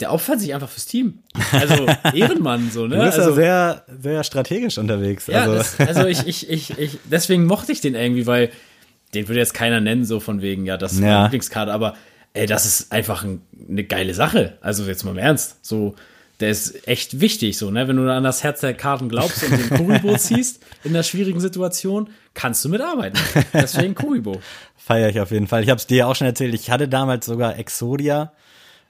der 0.00 0.12
opfert 0.12 0.40
sich 0.40 0.54
einfach 0.54 0.68
fürs 0.68 0.86
Team. 0.86 1.20
Also 1.52 1.86
Ehrenmann, 2.14 2.70
so, 2.70 2.86
ne? 2.86 2.96
Du 2.96 3.02
bist 3.04 3.18
also, 3.18 3.30
ja 3.30 3.34
sehr, 3.34 3.84
sehr 4.00 4.24
strategisch 4.24 4.78
unterwegs. 4.78 5.26
Ja, 5.26 5.42
also, 5.42 5.54
das, 5.54 5.80
also 5.80 6.06
ich, 6.06 6.26
ich, 6.26 6.50
ich, 6.50 6.78
ich, 6.78 6.98
deswegen 7.04 7.46
mochte 7.46 7.72
ich 7.72 7.80
den 7.80 7.94
irgendwie, 7.94 8.26
weil 8.26 8.50
den 9.14 9.28
würde 9.28 9.38
jetzt 9.38 9.54
keiner 9.54 9.80
nennen, 9.80 10.04
so 10.04 10.18
von 10.18 10.42
wegen, 10.42 10.66
ja, 10.66 10.76
das 10.76 10.94
ist 10.94 11.00
Ja. 11.00 11.06
meine 11.06 11.22
Lieblingskarte, 11.24 11.72
aber 11.72 11.94
ey, 12.32 12.46
das 12.46 12.66
ist 12.66 12.92
einfach 12.92 13.22
ein, 13.24 13.42
eine 13.68 13.84
geile 13.84 14.14
Sache. 14.14 14.58
Also 14.60 14.84
jetzt 14.84 15.04
mal 15.04 15.12
im 15.12 15.18
Ernst. 15.18 15.64
So, 15.64 15.94
der 16.40 16.50
ist 16.50 16.88
echt 16.88 17.20
wichtig, 17.20 17.56
so, 17.58 17.70
ne? 17.70 17.86
Wenn 17.86 17.96
du 17.96 18.12
an 18.12 18.24
das 18.24 18.42
Herz 18.42 18.60
der 18.60 18.74
Karten 18.74 19.08
glaubst 19.08 19.44
und 19.44 19.52
den 19.52 19.70
Kuribo 19.70 20.16
ziehst 20.18 20.62
in 20.82 20.90
einer 20.90 21.02
schwierigen 21.02 21.40
Situation, 21.40 22.10
kannst 22.34 22.64
du 22.64 22.68
mitarbeiten. 22.68 23.18
Deswegen 23.52 23.94
Kuribo. 23.94 24.40
feiere 24.84 25.08
ich 25.08 25.20
auf 25.20 25.30
jeden 25.30 25.46
Fall. 25.46 25.62
Ich 25.62 25.70
habe 25.70 25.78
es 25.78 25.86
dir 25.86 26.06
auch 26.06 26.14
schon 26.14 26.26
erzählt. 26.26 26.54
Ich 26.54 26.70
hatte 26.70 26.88
damals 26.88 27.24
sogar 27.24 27.58
Exodia 27.58 28.32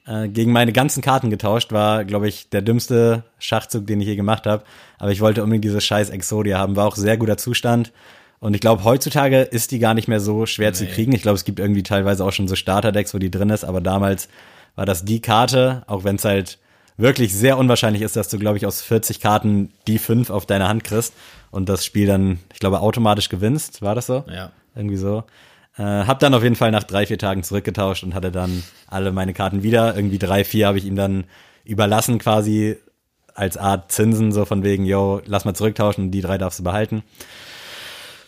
äh, 0.06 0.28
gegen 0.28 0.50
meine 0.50 0.72
ganzen 0.72 1.02
Karten 1.02 1.30
getauscht. 1.30 1.70
War, 1.72 2.04
glaube 2.04 2.28
ich, 2.28 2.48
der 2.50 2.62
dümmste 2.62 3.22
Schachzug, 3.38 3.86
den 3.86 4.00
ich 4.00 4.08
je 4.08 4.16
gemacht 4.16 4.46
habe. 4.46 4.64
Aber 4.98 5.12
ich 5.12 5.20
wollte 5.20 5.42
unbedingt 5.42 5.64
diese 5.64 5.80
scheiß 5.80 6.10
Exodia 6.10 6.58
haben. 6.58 6.74
War 6.74 6.86
auch 6.86 6.96
sehr 6.96 7.16
guter 7.16 7.36
Zustand. 7.36 7.92
Und 8.40 8.54
ich 8.54 8.60
glaube, 8.60 8.84
heutzutage 8.84 9.42
ist 9.42 9.70
die 9.70 9.78
gar 9.78 9.94
nicht 9.94 10.08
mehr 10.08 10.20
so 10.20 10.46
schwer 10.46 10.72
zu 10.72 10.86
kriegen. 10.86 11.12
Ich 11.12 11.22
glaube, 11.22 11.36
es 11.36 11.44
gibt 11.44 11.60
irgendwie 11.60 11.84
teilweise 11.84 12.24
auch 12.24 12.32
schon 12.32 12.48
so 12.48 12.56
Starterdecks, 12.56 13.14
wo 13.14 13.18
die 13.18 13.30
drin 13.30 13.50
ist. 13.50 13.64
Aber 13.64 13.80
damals 13.80 14.28
war 14.74 14.86
das 14.86 15.04
die 15.04 15.20
Karte, 15.20 15.84
auch 15.86 16.02
wenn 16.02 16.16
es 16.16 16.24
halt 16.24 16.58
wirklich 16.96 17.34
sehr 17.34 17.58
unwahrscheinlich 17.58 18.02
ist, 18.02 18.16
dass 18.16 18.28
du, 18.28 18.38
glaube 18.38 18.56
ich, 18.56 18.66
aus 18.66 18.82
40 18.82 19.20
Karten 19.20 19.72
die 19.86 19.98
fünf 19.98 20.30
auf 20.30 20.46
deine 20.46 20.68
Hand 20.68 20.84
kriegst 20.84 21.14
und 21.50 21.68
das 21.68 21.84
Spiel 21.84 22.06
dann, 22.06 22.40
ich 22.52 22.60
glaube, 22.60 22.80
automatisch 22.80 23.28
gewinnst. 23.28 23.82
War 23.82 23.94
das 23.94 24.06
so? 24.06 24.24
Ja. 24.28 24.52
Irgendwie 24.74 24.96
so. 24.96 25.24
Äh, 25.76 25.82
hab 25.82 26.20
dann 26.20 26.34
auf 26.34 26.42
jeden 26.42 26.56
Fall 26.56 26.70
nach 26.70 26.84
drei, 26.84 27.06
vier 27.06 27.18
Tagen 27.18 27.42
zurückgetauscht 27.42 28.04
und 28.04 28.14
hatte 28.14 28.30
dann 28.30 28.62
alle 28.86 29.12
meine 29.12 29.34
Karten 29.34 29.62
wieder. 29.62 29.96
Irgendwie 29.96 30.18
drei, 30.18 30.44
vier 30.44 30.68
habe 30.68 30.78
ich 30.78 30.84
ihm 30.84 30.96
dann 30.96 31.24
überlassen 31.64 32.18
quasi 32.18 32.76
als 33.34 33.56
Art 33.56 33.90
Zinsen, 33.90 34.30
so 34.30 34.44
von 34.44 34.62
wegen, 34.62 34.84
yo, 34.84 35.20
lass 35.26 35.44
mal 35.44 35.54
zurücktauschen 35.54 36.12
die 36.12 36.20
drei 36.20 36.38
darfst 36.38 36.60
du 36.60 36.62
behalten. 36.62 37.02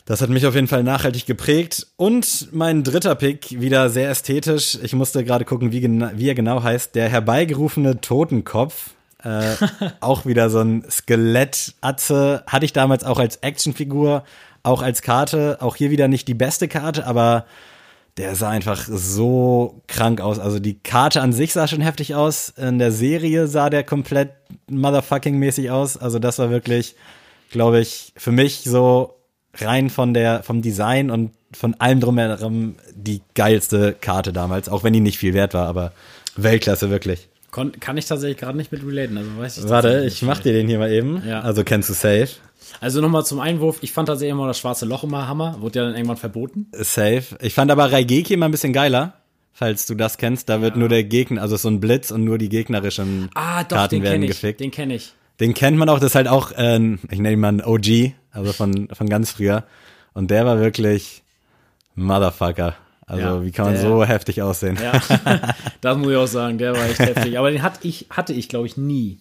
Das 0.06 0.20
hat 0.20 0.30
mich 0.30 0.46
auf 0.46 0.54
jeden 0.54 0.68
Fall 0.68 0.84
nachhaltig 0.84 1.26
geprägt. 1.26 1.88
Und 1.96 2.48
mein 2.52 2.84
dritter 2.84 3.16
Pick, 3.16 3.60
wieder 3.60 3.90
sehr 3.90 4.08
ästhetisch. 4.08 4.78
Ich 4.80 4.94
musste 4.94 5.24
gerade 5.24 5.44
gucken, 5.44 5.72
wie, 5.72 5.80
gena 5.80 6.12
wie 6.14 6.28
er 6.28 6.36
genau 6.36 6.62
heißt. 6.62 6.94
Der 6.94 7.08
herbeigerufene 7.08 8.00
Totenkopf. 8.00 8.90
Äh, 9.24 9.56
auch 10.00 10.24
wieder 10.24 10.48
so 10.48 10.60
ein 10.60 10.84
Skelettatze. 10.88 12.44
Hatte 12.46 12.64
ich 12.64 12.72
damals 12.72 13.02
auch 13.02 13.18
als 13.18 13.38
Actionfigur, 13.38 14.22
auch 14.62 14.80
als 14.80 15.02
Karte. 15.02 15.58
Auch 15.60 15.74
hier 15.74 15.90
wieder 15.90 16.06
nicht 16.06 16.28
die 16.28 16.34
beste 16.34 16.68
Karte, 16.68 17.04
aber 17.04 17.44
der 18.16 18.36
sah 18.36 18.50
einfach 18.50 18.86
so 18.88 19.82
krank 19.88 20.20
aus. 20.20 20.38
Also 20.38 20.60
die 20.60 20.78
Karte 20.78 21.20
an 21.20 21.32
sich 21.32 21.52
sah 21.52 21.66
schon 21.66 21.80
heftig 21.80 22.14
aus. 22.14 22.50
In 22.50 22.78
der 22.78 22.92
Serie 22.92 23.48
sah 23.48 23.70
der 23.70 23.82
komplett 23.82 24.30
motherfucking 24.70 25.36
mäßig 25.36 25.72
aus. 25.72 25.96
Also 25.96 26.20
das 26.20 26.38
war 26.38 26.50
wirklich, 26.50 26.94
glaube 27.50 27.80
ich, 27.80 28.12
für 28.16 28.30
mich 28.30 28.62
so 28.62 29.15
rein 29.60 29.90
von 29.90 30.14
der, 30.14 30.42
vom 30.42 30.62
Design 30.62 31.10
und 31.10 31.30
von 31.52 31.74
allem 31.74 32.00
drumherum 32.00 32.76
die 32.94 33.22
geilste 33.34 33.94
Karte 34.00 34.32
damals. 34.32 34.68
Auch 34.68 34.84
wenn 34.84 34.92
die 34.92 35.00
nicht 35.00 35.18
viel 35.18 35.34
wert 35.34 35.54
war, 35.54 35.66
aber 35.66 35.92
Weltklasse 36.36 36.90
wirklich. 36.90 37.28
Kon 37.50 37.72
kann 37.80 37.96
ich 37.96 38.06
tatsächlich 38.06 38.36
gerade 38.38 38.58
nicht 38.58 38.72
mit 38.72 38.84
relaten, 38.84 39.16
also 39.16 39.30
weiß 39.38 39.58
ich 39.58 39.68
Warte, 39.68 40.04
ich 40.04 40.20
mach 40.22 40.40
dir 40.40 40.52
den 40.52 40.68
hier 40.68 40.78
mal 40.78 40.92
eben. 40.92 41.22
Ja. 41.26 41.40
Also 41.40 41.64
kennst 41.64 41.88
du 41.88 41.94
safe. 41.94 42.28
Also 42.80 43.00
nochmal 43.00 43.24
zum 43.24 43.40
Einwurf, 43.40 43.78
ich 43.80 43.92
fand 43.92 44.08
tatsächlich 44.08 44.32
immer 44.32 44.46
das 44.46 44.58
schwarze 44.58 44.84
Loch 44.84 45.04
immer 45.04 45.26
Hammer, 45.28 45.56
wurde 45.60 45.78
ja 45.78 45.84
dann 45.86 45.94
irgendwann 45.94 46.16
verboten. 46.18 46.66
Safe. 46.72 47.22
Ich 47.40 47.54
fand 47.54 47.70
aber 47.70 47.90
Raigeki 47.90 48.34
immer 48.34 48.46
ein 48.46 48.50
bisschen 48.50 48.72
geiler, 48.72 49.14
falls 49.52 49.86
du 49.86 49.94
das 49.94 50.18
kennst. 50.18 50.48
Da 50.50 50.60
wird 50.60 50.76
nur 50.76 50.88
der 50.90 51.04
Gegner, 51.04 51.40
also 51.40 51.56
so 51.56 51.68
ein 51.68 51.80
Blitz 51.80 52.10
und 52.10 52.24
nur 52.24 52.36
die 52.36 52.48
gegnerischen 52.50 53.30
Ah, 53.34 53.62
doch, 53.64 53.76
Karten 53.76 53.94
den 53.96 54.02
werden 54.02 54.22
ich, 54.24 54.30
gefickt. 54.30 54.60
den 54.60 54.70
kenne 54.72 54.96
ich. 54.96 55.14
Den 55.40 55.52
kennt 55.54 55.76
man 55.76 55.88
auch, 55.88 55.98
das 55.98 56.10
ist 56.12 56.14
halt 56.14 56.28
auch, 56.28 56.52
äh, 56.52 56.76
ich 57.10 57.18
nenne 57.18 57.32
ihn 57.32 57.40
mal 57.40 57.48
ein 57.52 57.62
OG, 57.64 58.12
also 58.32 58.52
von, 58.52 58.88
von 58.92 59.08
ganz 59.08 59.30
früher. 59.32 59.64
Und 60.14 60.30
der 60.30 60.46
war 60.46 60.58
wirklich 60.60 61.22
Motherfucker. 61.94 62.74
Also 63.06 63.22
Ja, 63.22 63.44
wie 63.44 63.52
kann 63.52 63.66
man 63.66 63.74
der- 63.74 63.82
so 63.82 64.04
heftig 64.04 64.42
aussehen? 64.42 64.78
Ja, 64.82 65.00
das 65.80 65.96
muss 65.98 66.10
ich 66.10 66.16
auch 66.16 66.26
sagen, 66.26 66.58
der 66.58 66.72
war 66.74 66.84
echt 66.86 66.98
heftig. 66.98 67.38
Aber 67.38 67.50
den 67.50 67.62
hatte 67.62 67.78
ich, 67.86 68.06
hatte 68.10 68.32
ich 68.32 68.48
glaube 68.48 68.66
ich, 68.66 68.76
nie. 68.76 69.18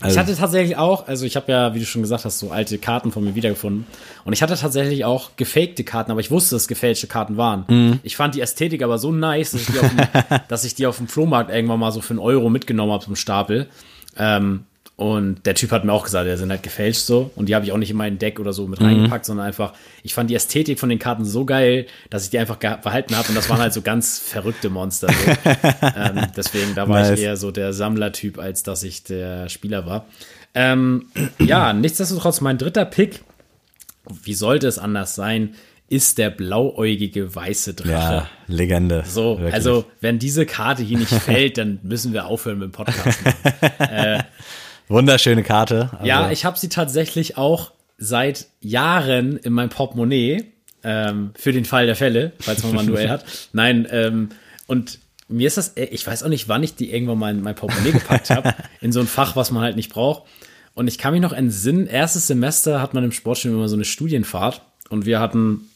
Also- 0.00 0.14
ich 0.14 0.18
hatte 0.18 0.36
tatsächlich 0.36 0.76
auch, 0.76 1.08
also 1.08 1.26
ich 1.26 1.36
habe 1.36 1.50
ja, 1.50 1.74
wie 1.74 1.80
du 1.80 1.84
schon 1.84 2.02
gesagt 2.02 2.24
hast, 2.24 2.38
so 2.38 2.50
alte 2.52 2.78
Karten 2.78 3.10
von 3.10 3.24
mir 3.24 3.34
wiedergefunden. 3.34 3.84
Und 4.24 4.32
ich 4.32 4.42
hatte 4.42 4.56
tatsächlich 4.56 5.04
auch 5.04 5.32
gefakte 5.36 5.84
Karten, 5.84 6.10
aber 6.10 6.20
ich 6.20 6.30
wusste, 6.30 6.54
dass 6.54 6.62
es 6.62 6.68
gefälschte 6.68 7.06
Karten 7.06 7.36
waren. 7.36 7.64
Mhm. 7.68 8.00
Ich 8.02 8.16
fand 8.16 8.34
die 8.34 8.40
Ästhetik 8.40 8.82
aber 8.82 8.98
so 8.98 9.10
nice, 9.12 9.50
dass 9.52 9.62
ich 9.62 9.66
die 9.66 9.78
auf 9.80 9.88
dem, 9.88 10.38
dass 10.48 10.64
ich 10.64 10.74
die 10.74 10.86
auf 10.86 10.98
dem 10.98 11.08
Flohmarkt 11.08 11.50
irgendwann 11.50 11.80
mal 11.80 11.90
so 11.92 12.00
für 12.00 12.10
einen 12.10 12.18
Euro 12.20 12.48
mitgenommen 12.48 12.92
habe 12.92 13.04
zum 13.04 13.16
Stapel. 13.16 13.68
Ähm, 14.16 14.64
Und 15.00 15.46
der 15.46 15.54
Typ 15.54 15.70
hat 15.70 15.82
mir 15.86 15.94
auch 15.94 16.04
gesagt, 16.04 16.28
die 16.28 16.36
sind 16.36 16.50
halt 16.50 16.62
gefälscht 16.62 17.00
so. 17.00 17.30
Und 17.34 17.48
die 17.48 17.54
habe 17.54 17.64
ich 17.64 17.72
auch 17.72 17.78
nicht 17.78 17.90
in 17.90 17.96
mein 17.96 18.18
Deck 18.18 18.38
oder 18.38 18.52
so 18.52 18.64
Mhm. 18.64 18.70
mit 18.72 18.80
reingepackt, 18.82 19.24
sondern 19.24 19.46
einfach, 19.46 19.72
ich 20.02 20.12
fand 20.12 20.28
die 20.28 20.34
Ästhetik 20.34 20.78
von 20.78 20.90
den 20.90 20.98
Karten 20.98 21.24
so 21.24 21.46
geil, 21.46 21.86
dass 22.10 22.24
ich 22.24 22.28
die 22.30 22.38
einfach 22.38 22.56
behalten 22.58 23.16
habe. 23.16 23.26
Und 23.30 23.34
das 23.34 23.48
waren 23.48 23.60
halt 23.60 23.72
so 23.72 23.80
ganz 23.80 24.18
verrückte 24.18 24.68
Monster. 24.68 25.08
So. 25.10 25.30
ähm, 25.96 26.26
deswegen, 26.36 26.74
da 26.74 26.86
war 26.86 27.00
Nice. 27.00 27.18
ich 27.18 27.24
eher 27.24 27.38
so 27.38 27.50
der 27.50 27.72
Sammlertyp, 27.72 28.38
als 28.38 28.62
dass 28.62 28.82
ich 28.82 29.02
der 29.02 29.48
Spieler 29.48 29.86
war. 29.86 30.04
Ähm, 30.54 31.06
ja, 31.38 31.72
nichtsdestotrotz, 31.72 32.42
mein 32.42 32.58
dritter 32.58 32.84
Pick, 32.84 33.20
wie 34.24 34.34
sollte 34.34 34.66
es 34.66 34.78
anders 34.78 35.14
sein, 35.14 35.54
ist 35.88 36.18
der 36.18 36.28
blauäugige 36.28 37.34
weiße 37.34 37.72
Drache. 37.72 37.90
Ja, 37.90 38.28
Legende. 38.48 39.02
So, 39.06 39.38
Wirklich. 39.38 39.54
also 39.54 39.86
wenn 40.02 40.18
diese 40.18 40.44
Karte 40.44 40.82
hier 40.82 40.98
nicht 40.98 41.10
fällt, 41.12 41.56
dann 41.56 41.78
müssen 41.84 42.12
wir 42.12 42.26
aufhören 42.26 42.58
mit 42.58 42.68
dem 42.68 42.72
Podcast. 42.72 43.18
Wunderschöne 44.90 45.42
Karte. 45.42 45.90
Also, 45.92 46.04
Ja, 46.04 46.30
ich 46.30 46.44
habe 46.44 46.58
sie 46.58 46.68
tatsächlich 46.68 47.38
auch 47.38 47.72
seit 47.96 48.46
Jahren 48.60 49.36
in 49.36 49.52
meinem 49.52 49.68
Portemonnaie 49.68 50.44
ähm, 50.82 51.30
für 51.36 51.52
den 51.52 51.64
Fall 51.64 51.86
der 51.86 51.96
Fälle, 51.96 52.32
falls 52.40 52.62
man 52.62 52.74
mal 52.74 52.80
ein 52.80 52.86
Duell 52.88 53.08
hat. 53.10 53.24
Nein, 53.52 53.86
ähm, 53.90 54.30
und 54.66 54.98
mir 55.28 55.46
ist 55.46 55.56
das, 55.56 55.68
äh, 55.76 55.84
ich 55.84 56.06
weiß 56.06 56.24
auch 56.24 56.28
nicht, 56.28 56.48
wann 56.48 56.62
ich 56.62 56.74
die 56.74 56.92
irgendwann 56.92 57.18
mal 57.18 57.30
in 57.30 57.42
mein 57.42 57.54
Portemonnaie 57.54 57.92
gepackt 57.92 58.30
habe, 58.30 58.54
in 58.80 58.90
so 58.92 59.00
ein 59.00 59.06
Fach, 59.06 59.36
was 59.36 59.52
man 59.52 59.62
halt 59.62 59.76
nicht 59.76 59.92
braucht. 59.92 60.24
Und 60.74 60.88
ich 60.88 60.98
kann 60.98 61.12
mich 61.12 61.22
noch 61.22 61.32
entsinnen, 61.32 61.86
erstes 61.86 62.26
Semester 62.26 62.82
hat 62.82 62.92
man 62.92 63.04
im 63.04 63.12
Sportstudium 63.12 63.60
immer 63.60 63.68
so 63.68 63.76
eine 63.76 63.84
Studienfahrt 63.84 64.62
und 64.88 65.06
wir 65.06 65.20
hatten 65.20 65.68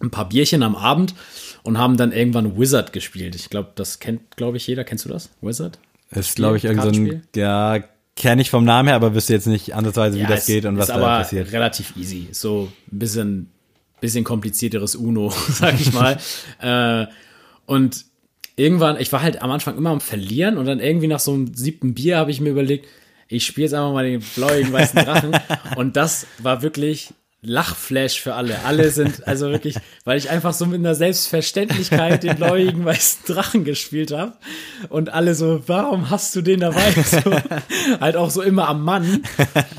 ein 0.00 0.10
paar 0.10 0.28
Bierchen 0.28 0.62
am 0.62 0.74
Abend 0.74 1.14
und 1.62 1.78
haben 1.78 1.96
dann 1.96 2.10
irgendwann 2.10 2.58
Wizard 2.58 2.92
gespielt. 2.92 3.34
Ich 3.34 3.50
glaube, 3.50 3.70
das 3.74 4.00
kennt, 4.00 4.36
glaube 4.36 4.56
ich, 4.56 4.66
jeder. 4.66 4.82
Kennst 4.82 5.04
du 5.04 5.08
das? 5.08 5.30
Wizard? 5.40 5.78
ist, 6.10 6.36
glaube 6.36 6.56
ich, 6.56 6.64
irgend 6.64 6.82
so 6.82 6.88
ein, 6.88 7.22
ja, 7.36 7.80
kenne 8.20 8.42
ich 8.42 8.50
vom 8.50 8.64
Namen 8.64 8.88
her, 8.88 8.96
aber 8.96 9.14
wüsste 9.14 9.32
jetzt 9.32 9.46
nicht 9.46 9.74
ansatzweise, 9.74 10.18
wie 10.18 10.22
Ja, 10.22 10.28
das 10.28 10.40
es 10.40 10.46
geht 10.46 10.66
und 10.66 10.76
was 10.76 10.84
ist 10.84 10.88
da 10.90 10.96
aber 10.96 11.22
passiert. 11.22 11.52
relativ 11.52 11.96
easy. 11.96 12.28
So 12.32 12.70
ein 12.92 12.98
bisschen, 12.98 13.50
bisschen 14.02 14.24
komplizierteres 14.24 14.94
Uno, 14.94 15.32
sag 15.48 15.80
ich 15.80 15.92
mal. 15.94 16.18
äh, 16.60 17.06
und 17.64 18.04
irgendwann, 18.56 19.00
ich 19.00 19.10
war 19.10 19.22
halt 19.22 19.40
am 19.40 19.50
Anfang 19.50 19.78
immer 19.78 19.88
am 19.88 20.02
Verlieren 20.02 20.58
und 20.58 20.66
dann 20.66 20.80
irgendwie 20.80 21.06
nach 21.06 21.18
so 21.18 21.32
einem 21.32 21.54
siebten 21.54 21.94
Bier 21.94 22.18
habe 22.18 22.30
ich 22.30 22.42
mir 22.42 22.50
überlegt, 22.50 22.86
ich 23.28 23.46
spiele 23.46 23.66
jetzt 23.66 23.74
einfach 23.74 23.92
mal 23.94 24.04
den 24.04 24.20
blauigen 24.36 24.70
weißen 24.70 25.02
Drachen. 25.02 25.32
und 25.76 25.96
das 25.96 26.26
war 26.38 26.60
wirklich 26.60 27.14
Lachflash 27.42 28.20
für 28.20 28.34
alle. 28.34 28.58
Alle 28.66 28.90
sind, 28.90 29.26
also 29.26 29.50
wirklich, 29.50 29.76
weil 30.04 30.18
ich 30.18 30.28
einfach 30.30 30.52
so 30.52 30.66
mit 30.66 30.78
einer 30.78 30.94
Selbstverständlichkeit 30.94 32.22
den 32.22 32.36
blauigen 32.36 32.84
weißen 32.84 33.20
Drachen 33.26 33.64
gespielt 33.64 34.12
habe. 34.12 34.34
Und 34.90 35.12
alle 35.12 35.34
so, 35.34 35.62
warum 35.66 36.10
hast 36.10 36.36
du 36.36 36.42
den 36.42 36.60
dabei? 36.60 36.80
So, 37.04 37.32
halt 38.00 38.16
auch 38.16 38.30
so 38.30 38.42
immer 38.42 38.68
am 38.68 38.84
Mann. 38.84 39.22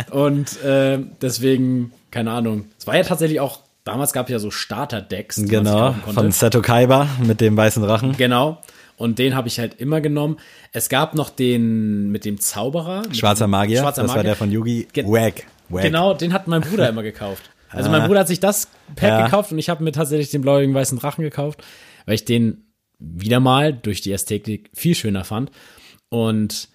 Und 0.09 0.61
äh, 0.63 0.99
deswegen, 1.21 1.91
keine 2.09 2.31
Ahnung. 2.31 2.65
Es 2.79 2.87
war 2.87 2.95
ja 2.97 3.03
tatsächlich 3.03 3.39
auch, 3.39 3.59
damals 3.83 4.11
gab 4.13 4.27
es 4.27 4.31
ja 4.31 4.39
so 4.39 4.51
Starter-Decks, 4.51 5.43
Genau, 5.45 5.93
von 6.13 6.31
Seto 6.31 6.61
Kaiba 6.61 7.07
mit 7.25 7.41
dem 7.41 7.55
weißen 7.55 7.81
Drachen. 7.83 8.17
Genau. 8.17 8.59
Und 8.97 9.17
den 9.17 9.35
habe 9.35 9.47
ich 9.47 9.59
halt 9.59 9.79
immer 9.79 9.99
genommen. 10.01 10.37
Es 10.73 10.87
gab 10.89 11.15
noch 11.15 11.29
den 11.31 12.11
mit 12.11 12.23
dem 12.25 12.39
Zauberer. 12.39 13.01
Schwarzer 13.13 13.47
Magier, 13.47 13.79
Schwarzer 13.79 14.01
das 14.03 14.09
war 14.09 14.17
Magier. 14.17 14.29
der 14.29 14.35
von 14.35 14.51
Yugi. 14.51 14.87
Gen- 14.93 15.07
Wack. 15.07 15.45
Wack. 15.71 15.83
Genau, 15.83 16.13
den 16.13 16.33
hat 16.33 16.47
mein 16.47 16.61
Bruder 16.61 16.89
immer 16.89 17.03
gekauft. 17.03 17.49
Also 17.69 17.89
mein 17.89 18.05
Bruder 18.05 18.21
hat 18.21 18.27
sich 18.27 18.39
das 18.41 18.67
Pack 18.95 19.09
Ja. 19.09 19.23
gekauft 19.25 19.51
und 19.53 19.59
ich 19.59 19.69
habe 19.69 19.83
mir 19.83 19.91
tatsächlich 19.93 20.29
den 20.29 20.41
blauigen 20.41 20.73
weißen 20.73 20.99
Drachen 20.99 21.23
gekauft, 21.23 21.63
weil 22.05 22.15
ich 22.15 22.25
den 22.25 22.65
wieder 22.99 23.39
mal 23.39 23.73
durch 23.73 24.01
die 24.01 24.11
Ästhetik 24.11 24.69
viel 24.73 24.93
schöner 24.93 25.23
fand. 25.23 25.51
Und 26.09 26.67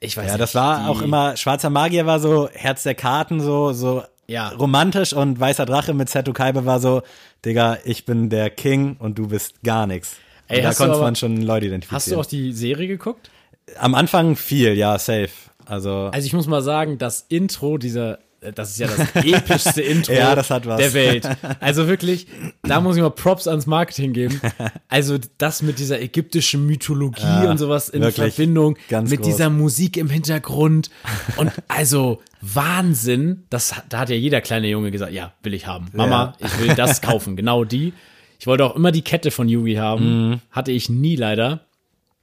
ich 0.00 0.16
weiß 0.16 0.26
Ja, 0.26 0.32
nicht, 0.32 0.40
das 0.42 0.54
war 0.54 0.88
auch 0.88 1.00
immer, 1.02 1.36
Schwarzer 1.36 1.70
Magier 1.70 2.06
war 2.06 2.20
so 2.20 2.48
Herz 2.52 2.82
der 2.82 2.94
Karten, 2.94 3.40
so, 3.40 3.72
so 3.72 4.02
Ja. 4.26 4.50
romantisch 4.50 5.12
und 5.14 5.40
Weißer 5.40 5.64
Drache 5.64 5.94
mit 5.94 6.10
Seto 6.10 6.32
Kaiba 6.34 6.66
war 6.66 6.78
so, 6.80 7.02
Digga, 7.44 7.78
ich 7.84 8.04
bin 8.04 8.28
der 8.28 8.50
King 8.50 8.96
und 8.98 9.18
du 9.18 9.28
bist 9.28 9.62
gar 9.62 9.86
nichts. 9.86 10.16
Ey, 10.48 10.60
da 10.62 10.72
konnte 10.74 10.98
man 10.98 11.16
schon 11.16 11.38
Leute 11.42 11.66
identifizieren. 11.66 11.96
Hast 11.96 12.10
du 12.10 12.20
auch 12.20 12.26
die 12.26 12.52
Serie 12.52 12.86
geguckt? 12.88 13.30
Am 13.78 13.94
Anfang 13.94 14.36
viel, 14.36 14.74
ja, 14.74 14.98
safe. 14.98 15.30
Also, 15.68 16.10
Also 16.12 16.26
ich 16.26 16.32
muss 16.32 16.46
mal 16.46 16.62
sagen, 16.62 16.98
das 16.98 17.26
Intro 17.28 17.76
dieser, 17.78 18.18
äh, 18.40 18.52
das 18.52 18.70
ist 18.70 18.78
ja 18.80 18.88
das 18.88 19.14
epischste 19.24 19.82
Intro 19.82 20.12
Ja, 20.14 20.34
das 20.34 20.48
der 20.48 20.92
Welt. 20.94 21.28
Also 21.60 21.86
wirklich, 21.88 22.26
da 22.62 22.80
muss 22.80 22.96
ich 22.96 23.02
mal 23.02 23.10
Props 23.10 23.46
ans 23.46 23.66
Marketing 23.66 24.12
geben. 24.12 24.40
Also 24.90 25.18
das 25.36 25.60
mit 25.62 25.78
dieser 25.78 26.00
ägyptischen 26.00 26.64
Mythologie 26.66 27.20
Ja, 27.22 27.50
und 27.50 27.58
sowas 27.58 27.90
in 27.90 28.00
wirklich. 28.00 28.34
Verbindung 28.34 28.76
mit 28.90 29.18
groß. 29.18 29.26
dieser 29.26 29.50
Musik 29.50 29.98
im 29.98 30.08
Hintergrund 30.08 30.88
und 31.36 31.52
also 31.68 32.22
Wahnsinn. 32.40 33.44
Das, 33.50 33.74
da 33.90 33.98
hat 34.00 34.08
ja 34.10 34.16
jeder 34.16 34.40
kleine 34.40 34.68
Junge 34.68 34.90
gesagt, 34.90 35.12
ja, 35.12 35.32
will 35.42 35.52
ich 35.54 35.66
haben. 35.66 35.86
Mama, 35.92 36.34
ich 36.38 36.58
will 36.58 36.74
das 36.74 37.00
kaufen. 37.02 37.36
Genau 37.36 37.64
die. 37.64 37.92
Ich 38.40 38.46
wollte 38.46 38.64
auch 38.64 38.76
immer 38.76 38.92
die 38.92 39.02
Kette 39.02 39.30
von 39.30 39.48
Yugi 39.48 39.74
haben. 39.74 40.28
Mhm. 40.30 40.40
Hatte 40.50 40.72
ich 40.72 40.88
nie 40.88 41.16
leider. 41.16 41.60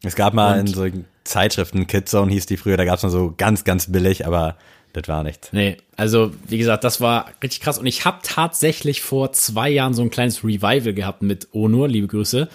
es 0.03 0.15
gab 0.15 0.33
mal 0.33 0.59
Und- 0.59 0.67
in 0.69 0.73
so 0.73 0.85
Zeitschriften, 1.25 1.87
Kidzone 1.87 2.31
hieß 2.31 2.45
die 2.45 2.57
früher, 2.57 2.77
da 2.77 2.85
gab's 2.85 3.03
noch 3.03 3.09
so 3.09 3.33
ganz, 3.35 3.63
ganz 3.65 3.91
billig, 3.91 4.25
aber 4.25 4.55
das 4.93 5.07
war 5.09 5.23
nichts. 5.23 5.51
Nee, 5.51 5.77
also 5.97 6.31
wie 6.47 6.57
gesagt, 6.57 6.85
das 6.85 7.01
war 7.01 7.29
richtig 7.43 7.59
krass. 7.59 7.77
Und 7.77 7.85
ich 7.85 8.05
habe 8.05 8.19
tatsächlich 8.23 9.01
vor 9.01 9.33
zwei 9.33 9.69
Jahren 9.69 9.93
so 9.93 10.01
ein 10.01 10.09
kleines 10.09 10.43
Revival 10.43 10.93
gehabt 10.93 11.21
mit 11.21 11.49
Onur, 11.51 11.89
liebe 11.89 12.07
Grüße. 12.07 12.47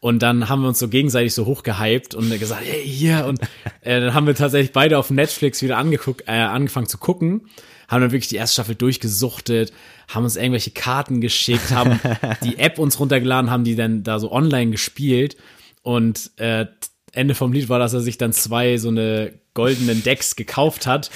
Und 0.00 0.22
dann 0.22 0.48
haben 0.48 0.62
wir 0.62 0.68
uns 0.68 0.78
so 0.78 0.88
gegenseitig 0.88 1.34
so 1.34 1.46
hochgehypt 1.46 2.14
und 2.14 2.30
gesagt, 2.38 2.62
hey, 2.64 2.82
hier. 2.86 3.26
Und 3.26 3.40
äh, 3.82 4.00
dann 4.00 4.14
haben 4.14 4.26
wir 4.26 4.34
tatsächlich 4.34 4.72
beide 4.72 4.98
auf 4.98 5.10
Netflix 5.10 5.62
wieder 5.62 5.78
angeguckt, 5.78 6.24
äh, 6.26 6.32
angefangen 6.32 6.86
zu 6.86 6.98
gucken. 6.98 7.48
Haben 7.88 8.02
dann 8.02 8.12
wirklich 8.12 8.28
die 8.28 8.36
erste 8.36 8.54
Staffel 8.54 8.76
durchgesuchtet, 8.76 9.72
haben 10.08 10.24
uns 10.24 10.36
irgendwelche 10.36 10.70
Karten 10.70 11.20
geschickt, 11.20 11.70
haben 11.70 11.98
die 12.44 12.58
App 12.58 12.78
uns 12.78 13.00
runtergeladen, 13.00 13.50
haben 13.50 13.64
die 13.64 13.74
dann 13.74 14.02
da 14.02 14.18
so 14.18 14.32
online 14.32 14.70
gespielt. 14.70 15.36
Und 15.82 16.30
äh, 16.36 16.66
Ende 17.12 17.34
vom 17.34 17.52
Lied 17.52 17.68
war, 17.68 17.78
dass 17.78 17.92
er 17.92 18.00
sich 18.00 18.18
dann 18.18 18.32
zwei 18.32 18.76
so 18.76 18.88
eine 18.88 19.32
goldenen 19.54 20.02
Decks 20.04 20.36
gekauft 20.36 20.86
hat. 20.86 21.10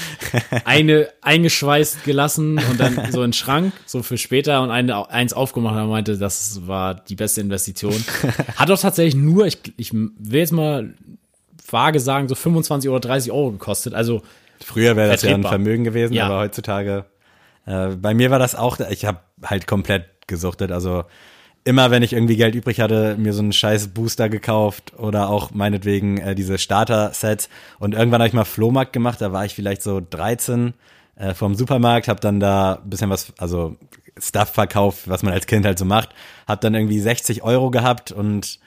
Eine 0.65 1.09
eingeschweißt 1.23 2.05
gelassen 2.05 2.59
und 2.71 2.81
dann 2.81 3.13
so 3.13 3.23
in 3.23 3.29
den 3.29 3.33
Schrank, 3.33 3.73
so 3.87 4.03
für 4.03 4.19
später 4.19 4.63
und 4.63 4.71
eine, 4.71 5.09
eins 5.11 5.33
aufgemacht 5.33 5.77
und 5.81 5.89
meinte, 5.89 6.19
das 6.19 6.67
war 6.67 6.95
die 6.95 7.15
beste 7.15 7.41
Investition. 7.41 7.95
Hat 8.57 8.71
auch 8.71 8.81
tatsächlich 8.81 9.15
nur, 9.15 9.47
ich, 9.47 9.59
ich 9.77 9.93
will 9.93 10.41
jetzt 10.41 10.53
mal 10.53 10.95
vage 11.71 12.01
sagen, 12.01 12.29
so 12.29 12.35
25 12.35 12.91
oder 12.91 13.01
30 13.01 13.33
Euro 13.33 13.53
gekostet. 13.53 13.95
Also 13.95 14.23
Früher 14.65 14.97
wäre 14.97 15.11
das 15.13 15.23
ja 15.23 15.35
ein. 15.35 15.43
Vermögen 15.43 15.85
gewesen, 15.85 16.15
Ja. 16.15 16.27
aber 16.27 16.39
heutzutage, 16.41 17.05
äh, 17.67 17.89
bei 17.89 18.15
mir 18.15 18.31
war 18.31 18.39
das 18.39 18.55
auch, 18.55 18.79
ich 18.91 19.05
habe 19.05 19.19
halt 19.45 19.67
komplett 19.67 20.07
gesuchtet, 20.27 20.73
also 20.73 21.05
immer 21.65 21.91
wenn 21.91 22.03
ich 22.03 22.13
irgendwie 22.13 22.37
Geld 22.37 22.55
übrig 22.55 22.81
hatte, 22.81 23.17
mir 23.19 23.33
so 23.33 23.41
einen 23.43 23.53
scheiß 23.53 23.89
Booster 23.89 24.29
gekauft 24.29 24.93
oder 24.99 25.29
auch 25.31 25.51
meinetwegen 25.53 26.19
äh, 26.19 26.35
diese 26.35 26.59
Starter-Sets 26.59 27.49
und 27.79 27.95
irgendwann 27.95 28.21
habe 28.21 28.29
ich 28.29 28.35
mal 28.35 28.45
Flohmarkt 28.45 28.93
gemacht, 28.93 29.21
da 29.21 29.33
war 29.33 29.45
ich 29.45 29.55
vielleicht 29.55 29.83
so 29.83 30.01
13 30.09 30.75
äh, 31.17 31.33
vom 31.35 31.55
Supermarkt, 31.55 32.09
habe 32.09 32.21
dann 32.21 32.39
da 32.39 32.81
ein 32.85 32.91
bisschen 32.91 33.11
was, 33.11 33.33
also 33.39 33.77
Stuff 34.19 34.51
verkauft, 34.51 35.09
was 35.09 35.23
man 35.23 35.33
als 35.33 35.47
Kind 35.47 35.65
halt 35.65 35.79
so 35.79 35.85
macht, 35.85 36.11
habe 36.47 36.61
dann 36.61 36.75
irgendwie 36.75 37.01
60 37.01 37.43
Euro 37.43 37.71
gehabt 37.71 38.13
und 38.13 38.59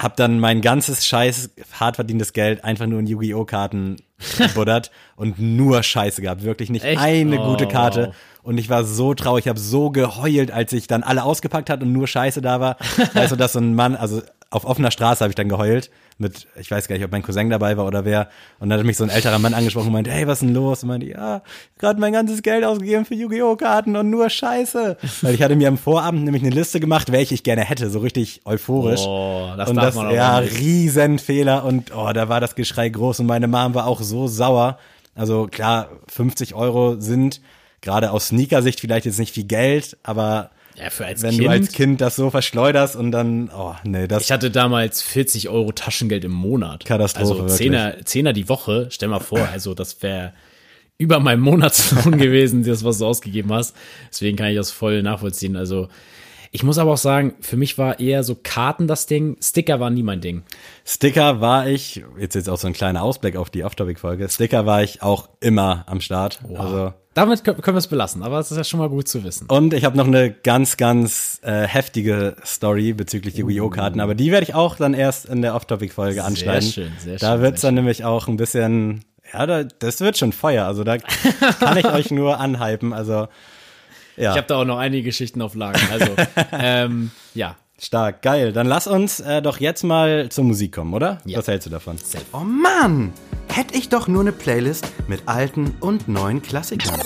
hab 0.00 0.14
dann 0.16 0.38
mein 0.38 0.60
ganzes 0.60 1.04
scheiß 1.06 1.50
hart 1.72 1.96
verdientes 1.96 2.32
Geld 2.32 2.62
einfach 2.62 2.86
nur 2.86 3.00
in 3.00 3.08
Yu-Gi-Oh! 3.08 3.44
Karten 3.44 3.96
gebuddert 4.38 4.92
und 5.16 5.40
nur 5.40 5.82
Scheiße 5.82 6.22
gehabt. 6.22 6.44
Wirklich 6.44 6.70
nicht 6.70 6.84
Echt? 6.84 7.00
eine 7.00 7.40
Oh. 7.40 7.50
gute 7.50 7.66
Karte. 7.66 8.12
Und 8.48 8.56
ich 8.56 8.70
war 8.70 8.82
so 8.82 9.12
traurig, 9.12 9.44
ich 9.44 9.48
habe 9.50 9.58
so 9.60 9.90
geheult, 9.90 10.50
als 10.50 10.72
ich 10.72 10.86
dann 10.86 11.02
alle 11.02 11.22
ausgepackt 11.22 11.68
hat 11.68 11.82
und 11.82 11.92
nur 11.92 12.06
Scheiße 12.06 12.40
da 12.40 12.60
war. 12.60 12.78
Also, 13.14 13.36
dass 13.36 13.52
so 13.52 13.58
ein 13.58 13.74
Mann, 13.74 13.94
also 13.94 14.22
auf 14.48 14.64
offener 14.64 14.90
Straße 14.90 15.22
habe 15.22 15.30
ich 15.30 15.34
dann 15.34 15.50
geheult 15.50 15.90
mit, 16.16 16.46
ich 16.58 16.70
weiß 16.70 16.88
gar 16.88 16.96
nicht, 16.96 17.04
ob 17.04 17.12
mein 17.12 17.22
Cousin 17.22 17.50
dabei 17.50 17.76
war 17.76 17.84
oder 17.84 18.06
wer. 18.06 18.30
Und 18.58 18.70
dann 18.70 18.78
hat 18.78 18.86
mich 18.86 18.96
so 18.96 19.04
ein 19.04 19.10
älterer 19.10 19.38
Mann 19.38 19.52
angesprochen 19.52 19.88
und 19.88 19.92
meinte, 19.92 20.10
hey, 20.10 20.26
was 20.26 20.40
ist 20.40 20.46
denn 20.46 20.54
los? 20.54 20.82
Und 20.82 20.88
meinte, 20.88 21.06
ja, 21.06 21.42
gerade 21.78 22.00
mein 22.00 22.14
ganzes 22.14 22.40
Geld 22.40 22.64
ausgegeben 22.64 23.04
für 23.04 23.14
Yu-Gi-Oh! 23.14 23.56
Karten 23.56 23.96
und 23.96 24.08
nur 24.08 24.30
Scheiße. 24.30 24.96
Weil 25.20 25.34
ich 25.34 25.42
hatte 25.42 25.54
mir 25.54 25.68
am 25.68 25.76
Vorabend 25.76 26.24
nämlich 26.24 26.42
eine 26.42 26.54
Liste 26.54 26.80
gemacht, 26.80 27.12
welche 27.12 27.34
ich 27.34 27.42
gerne 27.42 27.64
hätte, 27.64 27.90
so 27.90 27.98
richtig 27.98 28.40
euphorisch. 28.46 29.02
Oh, 29.02 29.52
das 29.58 29.68
und 29.68 29.76
darf 29.76 29.84
das, 29.84 29.94
man 29.96 30.06
aber 30.06 30.14
ja, 30.14 30.40
nicht. 30.40 30.58
Riesenfehler 30.58 31.66
und 31.66 31.94
oh, 31.94 32.10
da 32.14 32.30
war 32.30 32.40
das 32.40 32.54
Geschrei 32.54 32.88
groß 32.88 33.20
und 33.20 33.26
meine 33.26 33.46
Mom 33.46 33.74
war 33.74 33.86
auch 33.86 34.00
so 34.00 34.26
sauer. 34.26 34.78
Also 35.14 35.48
klar, 35.48 35.90
50 36.06 36.54
Euro 36.54 36.98
sind 36.98 37.42
gerade 37.80 38.10
aus 38.10 38.28
Sneaker-Sicht 38.28 38.80
vielleicht 38.80 39.06
jetzt 39.06 39.18
nicht 39.18 39.34
viel 39.34 39.44
Geld, 39.44 39.96
aber 40.02 40.50
Ja, 40.76 40.90
für 40.90 41.06
als 41.06 41.22
wenn 41.22 41.30
Kind. 41.30 41.44
du 41.44 41.48
als 41.50 41.72
Kind 41.72 42.00
das 42.00 42.16
so 42.16 42.30
verschleuderst 42.30 42.96
und 42.96 43.10
dann, 43.12 43.50
oh 43.56 43.74
nee, 43.84 44.06
das 44.08 44.24
Ich 44.24 44.32
hatte 44.32 44.50
damals 44.50 45.02
40 45.02 45.48
Euro 45.48 45.72
Taschengeld 45.72 46.24
im 46.24 46.32
Monat. 46.32 46.84
Katastrophe, 46.84 47.22
Also 47.24 47.36
wirklich. 47.38 47.56
Zehner, 47.56 47.96
Zehner 48.04 48.32
die 48.32 48.48
Woche, 48.48 48.88
stell 48.90 49.08
mal 49.08 49.20
vor, 49.20 49.40
also 49.52 49.74
das 49.74 50.02
wäre 50.02 50.32
über 50.98 51.20
meinem 51.20 51.40
Monatslohn 51.42 52.18
gewesen, 52.18 52.64
das, 52.64 52.82
was 52.84 52.98
du 52.98 53.06
ausgegeben 53.06 53.52
hast. 53.52 53.74
Deswegen 54.10 54.36
kann 54.36 54.48
ich 54.48 54.56
das 54.56 54.70
voll 54.72 55.02
nachvollziehen. 55.02 55.54
Also 55.56 55.88
Ich 56.50 56.62
muss 56.62 56.78
aber 56.78 56.92
auch 56.92 56.98
sagen, 56.98 57.34
für 57.40 57.56
mich 57.56 57.78
war 57.78 58.00
eher 58.00 58.22
so 58.24 58.36
Karten 58.42 58.86
das 58.86 59.06
Ding. 59.06 59.36
Sticker 59.42 59.80
war 59.80 59.90
nie 59.90 60.02
mein 60.02 60.20
Ding. 60.20 60.42
Sticker 60.84 61.40
war 61.40 61.66
ich, 61.66 62.02
jetzt 62.18 62.34
jetzt 62.34 62.48
auch 62.48 62.58
so 62.58 62.66
ein 62.66 62.72
kleiner 62.72 63.02
Ausblick 63.02 63.36
auf 63.36 63.50
die 63.50 63.64
Off-Topic-Folge, 63.64 64.28
Sticker 64.28 64.66
war 64.66 64.82
ich 64.82 65.02
auch 65.02 65.28
immer 65.40 65.84
am 65.86 66.00
Start. 66.00 66.40
Also 66.56 66.94
Damit 67.14 67.44
können 67.44 67.58
wir 67.58 67.74
es 67.76 67.86
belassen, 67.88 68.22
aber 68.22 68.38
es 68.38 68.50
ist 68.50 68.56
ja 68.56 68.64
schon 68.64 68.80
mal 68.80 68.88
gut 68.88 69.08
zu 69.08 69.24
wissen. 69.24 69.46
Und 69.48 69.74
ich 69.74 69.84
habe 69.84 69.96
noch 69.96 70.06
eine 70.06 70.30
ganz, 70.32 70.76
ganz 70.76 71.40
äh, 71.42 71.66
heftige 71.66 72.36
Story 72.44 72.92
bezüglich 72.92 73.36
Yu-Gi-Oh! 73.36 73.70
Karten, 73.70 74.00
aber 74.00 74.14
die 74.14 74.30
werde 74.30 74.44
ich 74.44 74.54
auch 74.54 74.76
dann 74.76 74.94
erst 74.94 75.26
in 75.26 75.42
der 75.42 75.54
Off-Topic-Folge 75.54 76.24
anschneiden. 76.24 76.70
schön, 76.70 76.92
sehr 76.98 77.18
Da 77.18 77.34
schön, 77.34 77.42
wird's 77.42 77.60
sehr 77.60 77.68
dann 77.68 77.74
nämlich 77.74 78.04
auch 78.04 78.28
ein 78.28 78.36
bisschen, 78.36 79.04
ja, 79.32 79.46
da, 79.46 79.64
das 79.64 80.00
wird 80.00 80.16
schon 80.16 80.32
Feuer. 80.32 80.64
Also 80.66 80.84
da 80.84 80.96
kann 80.98 81.76
ich 81.76 81.84
euch 81.92 82.10
nur 82.10 82.40
anhypen. 82.40 82.92
Also 82.92 83.28
ja, 84.18 84.32
Ich 84.32 84.36
habe 84.36 84.46
da 84.46 84.56
auch 84.56 84.64
noch 84.64 84.78
einige 84.78 85.04
Geschichten 85.04 85.42
auf 85.42 85.54
Lager. 85.54 85.80
Also, 85.90 86.12
ähm, 86.52 87.10
ja. 87.34 87.56
stark, 87.80 88.22
geil. 88.22 88.52
Dann 88.52 88.66
lass 88.66 88.86
uns 88.86 89.20
äh, 89.20 89.42
doch 89.42 89.58
jetzt 89.60 89.82
mal 89.84 90.28
zur 90.28 90.44
Musik 90.44 90.74
kommen, 90.74 90.94
oder? 90.94 91.18
Ja. 91.24 91.38
Was 91.38 91.48
hältst 91.48 91.66
du 91.66 91.70
davon? 91.70 91.96
Oh 92.32 92.38
Mann! 92.38 93.12
Hätte 93.48 93.76
ich 93.76 93.88
doch 93.88 94.08
nur 94.08 94.20
eine 94.20 94.32
Playlist 94.32 94.86
mit 95.08 95.22
alten 95.26 95.74
und 95.80 96.08
neuen 96.08 96.42
Klassikern. 96.42 97.00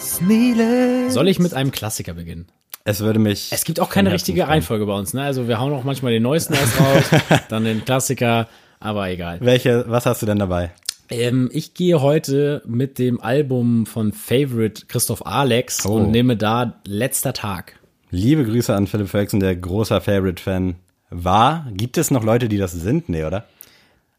Sneele. 0.00 1.10
Soll 1.10 1.28
ich 1.28 1.38
mit 1.38 1.54
einem 1.54 1.72
Klassiker 1.72 2.14
beginnen? 2.14 2.46
Es 2.84 3.00
würde 3.00 3.18
mich. 3.18 3.48
Es 3.52 3.64
gibt 3.64 3.80
auch 3.80 3.90
keine 3.90 4.12
richtige. 4.12 4.48
Reihenfolge 4.48 4.86
bei 4.86 4.94
uns, 4.94 5.14
ne? 5.14 5.22
Also 5.22 5.46
wir 5.46 5.60
hauen 5.60 5.72
auch 5.72 5.84
manchmal 5.84 6.12
den 6.12 6.22
neuesten 6.22 6.54
erst 6.54 6.80
raus, 6.80 7.20
dann 7.48 7.64
den 7.64 7.84
Klassiker, 7.84 8.48
aber 8.80 9.08
egal. 9.08 9.38
Welche, 9.40 9.84
was 9.88 10.06
hast 10.06 10.22
du 10.22 10.26
denn 10.26 10.38
dabei? 10.38 10.72
Ähm, 11.12 11.50
ich 11.52 11.74
gehe 11.74 12.00
heute 12.00 12.62
mit 12.66 12.98
dem 12.98 13.20
Album 13.20 13.86
von 13.86 14.12
Favorite 14.12 14.86
Christoph 14.86 15.26
Alex 15.26 15.84
Oh. 15.86 15.94
und 15.96 16.10
nehme 16.10 16.36
da 16.36 16.80
Letzter 16.86 17.32
Tag. 17.32 17.78
Liebe 18.10 18.44
Grüße 18.44 18.74
an 18.74 18.86
Philipp 18.86 19.08
Ferguson, 19.08 19.40
der 19.40 19.56
großer 19.56 20.00
Favorite-Fan 20.00 20.76
war. 21.10 21.66
Gibt 21.72 21.96
es 21.98 22.10
noch 22.10 22.24
Leute, 22.24 22.48
die 22.48 22.58
das 22.58 22.72
sind? 22.72 23.08
Nee, 23.08 23.24
oder? 23.24 23.46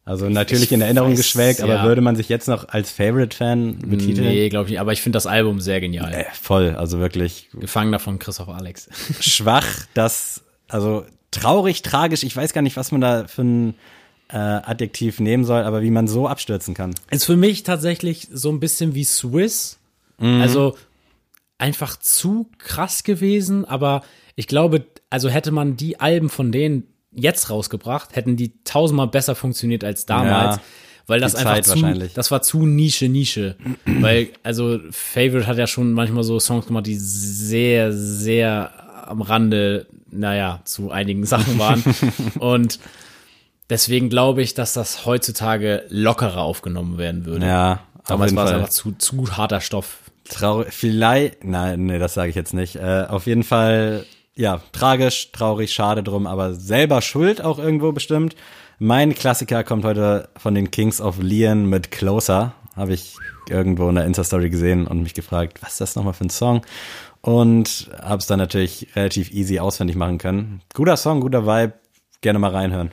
Also 0.05 0.27
natürlich 0.29 0.71
in 0.71 0.81
Erinnerung 0.81 1.11
weiß, 1.11 1.17
geschwelgt, 1.17 1.61
aber 1.61 1.75
ja. 1.75 1.83
würde 1.85 2.01
man 2.01 2.15
sich 2.15 2.27
jetzt 2.27 2.47
noch 2.47 2.67
als 2.69 2.91
Favorite-Fan 2.91 3.79
betiteln? 3.79 4.27
Nee, 4.27 4.49
glaube 4.49 4.65
ich 4.65 4.71
nicht, 4.71 4.79
aber 4.79 4.91
ich 4.91 5.01
finde 5.01 5.15
das 5.15 5.27
Album 5.27 5.61
sehr 5.61 5.79
genial. 5.79 6.11
Äh, 6.13 6.25
voll, 6.33 6.75
also 6.75 6.99
wirklich 6.99 7.49
Gefangener 7.57 7.99
von 7.99 8.19
Christoph 8.19 8.49
Alex. 8.49 8.89
schwach, 9.21 9.65
das, 9.93 10.43
also 10.67 11.05
traurig, 11.31 11.83
tragisch, 11.83 12.23
ich 12.23 12.35
weiß 12.35 12.51
gar 12.53 12.61
nicht, 12.61 12.75
was 12.75 12.91
man 12.91 12.99
da 13.01 13.27
für 13.27 13.43
ein 13.43 13.75
äh, 14.33 14.37
Adjektiv 14.37 15.19
nehmen 15.19 15.45
soll, 15.45 15.61
aber 15.61 15.83
wie 15.83 15.91
man 15.91 16.07
so 16.07 16.27
abstürzen 16.27 16.73
kann. 16.73 16.95
Ist 17.11 17.25
für 17.25 17.37
mich 17.37 17.63
tatsächlich 17.63 18.27
so 18.31 18.49
ein 18.49 18.59
bisschen 18.59 18.95
wie 18.95 19.03
Swiss. 19.03 19.79
Also 20.19 20.77
einfach 21.57 21.97
zu 21.97 22.49
krass 22.57 23.03
gewesen, 23.03 23.65
aber 23.65 24.03
ich 24.35 24.47
glaube, 24.47 24.85
also 25.09 25.29
hätte 25.29 25.51
man 25.51 25.75
die 25.75 25.99
Alben 25.99 26.29
von 26.29 26.51
denen 26.51 26.83
jetzt 27.11 27.49
rausgebracht, 27.49 28.15
hätten 28.15 28.35
die 28.35 28.53
tausendmal 28.63 29.07
besser 29.07 29.35
funktioniert 29.35 29.83
als 29.83 30.05
damals. 30.05 30.57
Ja, 30.57 30.61
weil 31.07 31.19
das 31.19 31.35
einfach 31.35 31.61
Zeit 31.61 31.65
zu, 31.65 32.09
das 32.13 32.31
war 32.31 32.41
zu 32.41 32.65
Nische, 32.65 33.09
Nische. 33.09 33.57
weil, 33.85 34.29
also, 34.43 34.79
Favorite 34.91 35.47
hat 35.47 35.57
ja 35.57 35.67
schon 35.67 35.91
manchmal 35.91 36.23
so 36.23 36.39
Songs 36.39 36.65
gemacht, 36.65 36.87
die 36.87 36.95
sehr, 36.95 37.91
sehr 37.91 38.71
am 39.07 39.21
Rande, 39.21 39.87
naja, 40.09 40.61
zu 40.63 40.91
einigen 40.91 41.25
Sachen 41.25 41.59
waren. 41.59 41.83
Und 42.39 42.79
deswegen 43.69 44.09
glaube 44.09 44.41
ich, 44.41 44.53
dass 44.53 44.73
das 44.73 45.05
heutzutage 45.05 45.83
lockerer 45.89 46.41
aufgenommen 46.41 46.97
werden 46.97 47.25
würde. 47.25 47.45
Ja, 47.45 47.79
Damals 48.07 48.35
war 48.35 48.45
es 48.45 48.51
einfach 48.51 48.69
zu, 48.69 48.91
zu 48.93 49.37
harter 49.37 49.61
Stoff. 49.61 49.99
Traurig, 50.29 50.73
vielleicht, 50.73 51.43
nein, 51.43 51.85
nee, 51.85 51.99
das 51.99 52.13
sage 52.13 52.29
ich 52.29 52.35
jetzt 52.35 52.53
nicht. 52.53 52.75
Äh, 52.75 53.05
auf 53.09 53.25
jeden 53.25 53.43
Fall, 53.43 54.05
ja, 54.35 54.61
tragisch, 54.71 55.31
traurig, 55.31 55.73
schade 55.73 56.03
drum, 56.03 56.27
aber 56.27 56.53
selber 56.53 57.01
schuld 57.01 57.41
auch 57.43 57.59
irgendwo 57.59 57.91
bestimmt. 57.91 58.35
Mein 58.79 59.13
Klassiker 59.13 59.63
kommt 59.63 59.85
heute 59.85 60.29
von 60.37 60.55
den 60.55 60.71
Kings 60.71 60.99
of 60.99 61.21
Leon 61.21 61.65
mit 61.65 61.91
Closer. 61.91 62.53
Habe 62.75 62.93
ich 62.93 63.15
irgendwo 63.49 63.87
in 63.89 63.95
der 63.95 64.05
Insta-Story 64.05 64.49
gesehen 64.49 64.87
und 64.87 65.03
mich 65.03 65.13
gefragt, 65.13 65.61
was 65.61 65.73
ist 65.73 65.81
das 65.81 65.95
nochmal 65.95 66.13
für 66.13 66.25
ein 66.25 66.29
Song? 66.29 66.65
Und 67.21 67.89
habe 68.01 68.17
es 68.17 68.25
dann 68.25 68.39
natürlich 68.39 68.87
relativ 68.95 69.31
easy 69.31 69.59
auswendig 69.59 69.95
machen 69.95 70.17
können. 70.17 70.61
Guter 70.73 70.97
Song, 70.97 71.21
guter 71.21 71.45
Vibe, 71.45 71.73
gerne 72.21 72.39
mal 72.39 72.51
reinhören. 72.51 72.91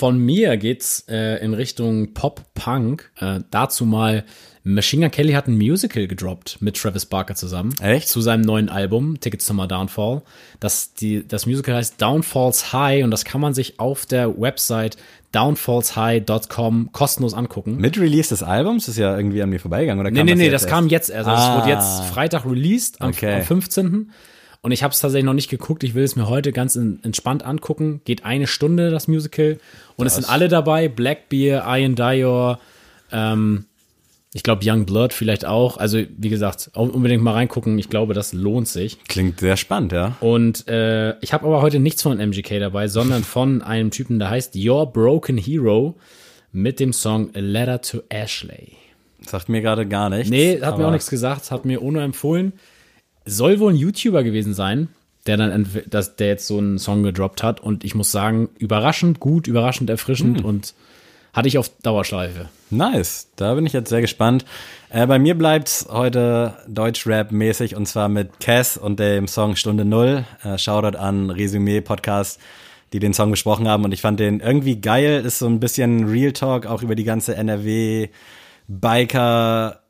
Von 0.00 0.18
mir 0.18 0.56
geht's 0.56 1.04
äh, 1.10 1.44
in 1.44 1.52
Richtung 1.52 2.14
Pop-Punk. 2.14 3.10
Äh, 3.20 3.40
dazu 3.50 3.84
mal, 3.84 4.24
Machine 4.64 5.02
Gun 5.02 5.10
Kelly 5.10 5.32
hat 5.34 5.46
ein 5.46 5.58
Musical 5.58 6.06
gedroppt 6.06 6.56
mit 6.60 6.78
Travis 6.78 7.04
Barker 7.04 7.34
zusammen. 7.34 7.74
Echt? 7.82 8.08
Zu 8.08 8.22
seinem 8.22 8.40
neuen 8.40 8.70
Album, 8.70 9.20
Tickets 9.20 9.44
to 9.44 9.52
My 9.52 9.68
Downfall. 9.68 10.22
Das, 10.58 10.94
die, 10.94 11.28
das 11.28 11.44
Musical 11.44 11.74
heißt 11.74 12.00
Downfalls 12.00 12.72
High 12.72 13.04
und 13.04 13.10
das 13.10 13.26
kann 13.26 13.42
man 13.42 13.52
sich 13.52 13.78
auf 13.78 14.06
der 14.06 14.40
Website 14.40 14.96
downfallshigh.com 15.32 16.92
kostenlos 16.92 17.34
angucken. 17.34 17.76
Mit 17.76 17.98
Release 17.98 18.30
des 18.30 18.42
Albums 18.42 18.88
ist 18.88 18.96
ja 18.96 19.14
irgendwie 19.14 19.42
an 19.42 19.50
mir 19.50 19.60
vorbeigegangen, 19.60 20.00
oder 20.00 20.10
Nee, 20.10 20.24
nee, 20.24 20.34
nee, 20.34 20.44
jetzt 20.44 20.52
das 20.54 20.62
erst? 20.62 20.72
kam 20.72 20.88
jetzt 20.88 21.10
erst. 21.10 21.28
Also 21.28 21.42
Ah. 21.42 21.56
es 21.58 21.60
wurde 21.62 21.72
jetzt 21.74 22.00
Freitag 22.12 22.46
released, 22.46 23.02
am, 23.02 23.10
Okay. 23.10 23.34
am 23.34 23.42
15. 23.42 24.10
Und 24.62 24.72
ich 24.72 24.82
habe 24.82 24.92
es 24.92 25.00
tatsächlich 25.00 25.24
noch 25.24 25.34
nicht 25.34 25.48
geguckt. 25.48 25.84
Ich 25.84 25.94
will 25.94 26.04
es 26.04 26.16
mir 26.16 26.28
heute 26.28 26.52
ganz 26.52 26.76
in, 26.76 27.00
entspannt 27.02 27.44
angucken. 27.44 28.02
Geht 28.04 28.24
eine 28.24 28.46
Stunde, 28.46 28.90
das 28.90 29.08
Musical. 29.08 29.58
Und 29.96 30.06
es 30.06 30.16
sind 30.16 30.28
alle 30.28 30.48
dabei. 30.48 30.88
Blackbeard, 30.88 31.64
Ian 31.66 31.94
Dior, 31.94 32.60
ähm, 33.10 33.64
ich 34.32 34.42
glaube 34.44 34.62
Young 34.64 34.86
Blood 34.86 35.12
vielleicht 35.12 35.44
auch. 35.44 35.78
Also 35.78 35.98
wie 36.16 36.28
gesagt, 36.28 36.70
unbedingt 36.74 37.22
mal 37.22 37.32
reingucken. 37.32 37.78
Ich 37.78 37.88
glaube, 37.88 38.14
das 38.14 38.32
lohnt 38.32 38.68
sich. 38.68 39.02
Klingt 39.08 39.40
sehr 39.40 39.56
spannend, 39.56 39.92
ja. 39.92 40.16
Und 40.20 40.68
äh, 40.68 41.18
ich 41.20 41.32
habe 41.32 41.46
aber 41.46 41.62
heute 41.62 41.80
nichts 41.80 42.02
von 42.02 42.18
MGK 42.18 42.60
dabei, 42.60 42.86
sondern 42.86 43.24
von 43.24 43.62
einem 43.62 43.90
Typen, 43.90 44.18
der 44.18 44.30
heißt 44.30 44.54
Your 44.56 44.92
Broken 44.92 45.36
Hero 45.36 45.96
mit 46.52 46.78
dem 46.80 46.92
Song 46.92 47.30
A 47.34 47.40
Letter 47.40 47.80
to 47.80 48.02
Ashley. 48.08 48.72
Sagt 49.26 49.48
mir 49.48 49.62
gerade 49.62 49.86
gar 49.86 50.10
nichts. 50.10 50.30
Nee, 50.30 50.60
hat 50.60 50.78
mir 50.78 50.86
auch 50.86 50.92
nichts 50.92 51.10
gesagt, 51.10 51.50
hat 51.50 51.64
mir 51.64 51.82
Ono 51.82 52.00
empfohlen. 52.00 52.52
Soll 53.24 53.60
wohl 53.60 53.72
ein 53.72 53.76
YouTuber 53.76 54.22
gewesen 54.22 54.54
sein, 54.54 54.88
der 55.26 55.36
dann 55.36 55.68
dass 55.88 56.16
der 56.16 56.28
jetzt 56.28 56.46
so 56.46 56.58
einen 56.58 56.78
Song 56.78 57.02
gedroppt 57.02 57.42
hat 57.42 57.60
und 57.60 57.84
ich 57.84 57.94
muss 57.94 58.10
sagen, 58.10 58.48
überraschend 58.58 59.20
gut, 59.20 59.46
überraschend 59.46 59.90
erfrischend 59.90 60.38
Hm. 60.38 60.44
und 60.46 60.74
hatte 61.32 61.46
ich 61.46 61.58
auf 61.58 61.70
Dauerschleife. 61.82 62.48
Nice, 62.70 63.28
da 63.36 63.54
bin 63.54 63.64
ich 63.66 63.72
jetzt 63.72 63.88
sehr 63.90 64.00
gespannt. 64.00 64.44
Äh, 64.88 65.06
bei 65.06 65.18
mir 65.18 65.36
bleibt's 65.36 65.86
heute 65.90 66.54
Deutschrap-mäßig 66.66 67.76
und 67.76 67.86
zwar 67.86 68.08
mit 68.08 68.40
Cass 68.40 68.76
und 68.76 68.98
dem 68.98 69.28
Song 69.28 69.54
Stunde 69.54 69.84
Null. 69.84 70.24
Äh, 70.42 70.58
Shoutout 70.58 70.98
an 70.98 71.30
Resümee 71.30 71.82
Podcast, 71.82 72.40
die 72.92 72.98
den 72.98 73.14
Song 73.14 73.30
besprochen 73.30 73.68
haben 73.68 73.84
und 73.84 73.92
ich 73.92 74.00
fand 74.00 74.18
den 74.18 74.40
irgendwie 74.40 74.80
geil. 74.80 75.24
Ist 75.24 75.38
so 75.38 75.46
ein 75.46 75.60
bisschen 75.60 76.08
Real 76.08 76.32
Talk 76.32 76.66
auch 76.66 76.82
über 76.82 76.96
die 76.96 77.04
ganze 77.04 77.36
NRW 77.36 78.08
Biker 78.66 79.80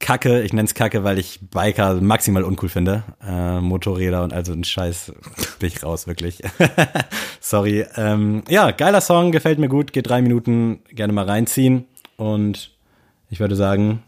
Kacke. 0.00 0.42
Ich 0.42 0.52
nenn's 0.52 0.74
Kacke, 0.74 1.04
weil 1.04 1.18
ich 1.18 1.40
Biker 1.50 1.94
maximal 2.00 2.44
uncool 2.44 2.68
finde. 2.68 3.02
Äh, 3.26 3.60
Motorräder 3.60 4.22
und 4.22 4.32
also 4.32 4.52
ein 4.52 4.64
Scheiß 4.64 5.12
bin 5.58 5.68
ich 5.68 5.82
raus 5.82 6.06
wirklich. 6.06 6.40
Sorry. 7.40 7.84
Ähm, 7.96 8.42
ja, 8.48 8.70
geiler 8.70 9.00
Song, 9.00 9.32
gefällt 9.32 9.58
mir 9.58 9.68
gut, 9.68 9.92
geht 9.92 10.08
drei 10.08 10.22
Minuten, 10.22 10.80
gerne 10.90 11.12
mal 11.12 11.24
reinziehen. 11.24 11.86
Und 12.16 12.70
ich 13.30 13.40
würde 13.40 13.56
sagen, 13.56 14.02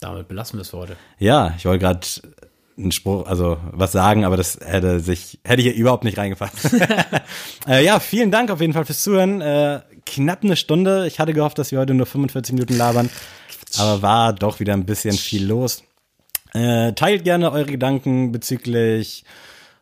Damit 0.00 0.28
belassen 0.28 0.58
wir 0.58 0.62
es 0.62 0.70
für 0.70 0.78
heute. 0.78 0.96
ja, 1.18 1.54
ich 1.56 1.64
wollte 1.64 1.80
gerade 1.80 2.06
einen 2.78 2.92
Spruch, 2.92 3.26
also 3.26 3.58
was 3.70 3.92
sagen, 3.92 4.24
aber 4.24 4.36
das 4.36 4.58
hätte 4.64 5.00
sich, 5.00 5.38
hätte 5.44 5.62
hier 5.62 5.74
überhaupt 5.74 6.04
nicht 6.04 6.18
reingefasst. 6.18 6.70
äh, 7.68 7.84
ja, 7.84 8.00
vielen 8.00 8.30
Dank 8.30 8.50
auf 8.50 8.60
jeden 8.60 8.72
Fall 8.72 8.84
fürs 8.84 9.02
Zuhören. 9.02 9.40
Äh, 9.40 9.80
knapp 10.06 10.42
eine 10.42 10.56
Stunde. 10.56 11.06
Ich 11.06 11.20
hatte 11.20 11.32
gehofft, 11.32 11.58
dass 11.58 11.70
wir 11.70 11.78
heute 11.78 11.94
nur 11.94 12.06
45 12.06 12.54
Minuten 12.54 12.76
labern, 12.76 13.10
aber 13.78 14.02
war 14.02 14.32
doch 14.32 14.60
wieder 14.60 14.72
ein 14.74 14.86
bisschen 14.86 15.16
viel 15.16 15.46
los. 15.46 15.82
Äh, 16.54 16.92
teilt 16.92 17.24
gerne 17.24 17.50
eure 17.50 17.66
Gedanken 17.66 18.32
bezüglich 18.32 19.24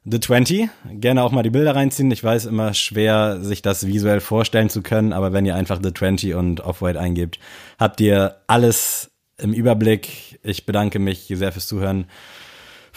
The 0.04 0.18
20. 0.18 0.68
Gerne 0.92 1.22
auch 1.22 1.32
mal 1.32 1.42
die 1.42 1.50
Bilder 1.50 1.74
reinziehen. 1.74 2.10
Ich 2.10 2.24
weiß 2.24 2.46
immer 2.46 2.72
schwer, 2.74 3.40
sich 3.42 3.60
das 3.60 3.86
visuell 3.86 4.20
vorstellen 4.20 4.70
zu 4.70 4.82
können, 4.82 5.12
aber 5.12 5.32
wenn 5.32 5.44
ihr 5.44 5.56
einfach 5.56 5.80
The 5.82 5.92
20 5.92 6.34
und 6.34 6.60
Off-White 6.60 6.98
eingebt, 6.98 7.38
habt 7.78 8.00
ihr 8.00 8.36
alles 8.46 9.10
im 9.36 9.52
Überblick. 9.52 10.38
Ich 10.42 10.64
bedanke 10.64 10.98
mich 10.98 11.26
sehr 11.28 11.52
fürs 11.52 11.66
Zuhören. 11.66 12.06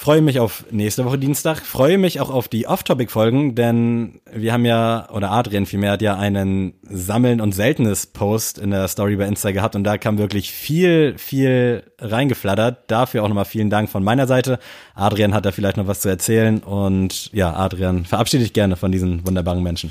Freue 0.04 0.22
mich 0.22 0.42
auf 0.42 0.66
nächste 0.70 1.06
Woche 1.06 1.18
Dienstag. 1.18 1.66
Freue 1.66 1.98
mich 1.98 2.20
auch 2.20 2.30
auf 2.30 2.50
die 2.50 2.68
Off-Topic-Folgen, 2.68 3.56
denn 3.56 4.20
wir 4.30 4.52
haben 4.52 4.66
ja, 4.66 5.10
oder 5.12 5.32
Adrian 5.32 5.66
vielmehr, 5.66 5.92
hat 5.92 6.02
ja 6.02 6.18
einen 6.18 6.74
Sammeln 6.82 7.40
und 7.40 7.54
Seltenes 7.54 8.08
Post 8.08 8.58
in 8.58 8.72
der 8.72 8.90
Story 8.90 9.16
bei 9.16 9.26
Insta 9.26 9.52
gehabt 9.52 9.78
und 9.78 9.86
da 9.86 9.98
kam 9.98 10.18
wirklich 10.18 10.52
viel, 10.52 11.18
viel 11.18 11.84
reingeflattert. 12.00 12.92
Dafür 12.92 13.24
auch 13.24 13.30
nochmal 13.30 13.46
vielen 13.46 13.70
Dank 13.70 13.90
von 13.90 14.04
meiner 14.04 14.28
Seite. 14.28 14.60
Adrian 14.94 15.34
hat 15.34 15.46
da 15.46 15.54
vielleicht 15.54 15.78
noch 15.78 15.88
was 15.88 16.02
zu 16.02 16.10
erzählen 16.10 16.60
und 16.60 17.32
ja, 17.32 17.54
Adrian, 17.54 18.04
verabschiede 18.04 18.44
dich 18.44 18.52
gerne 18.52 18.76
von 18.76 18.92
diesen 18.92 19.26
wunderbaren 19.26 19.64
Menschen. 19.64 19.90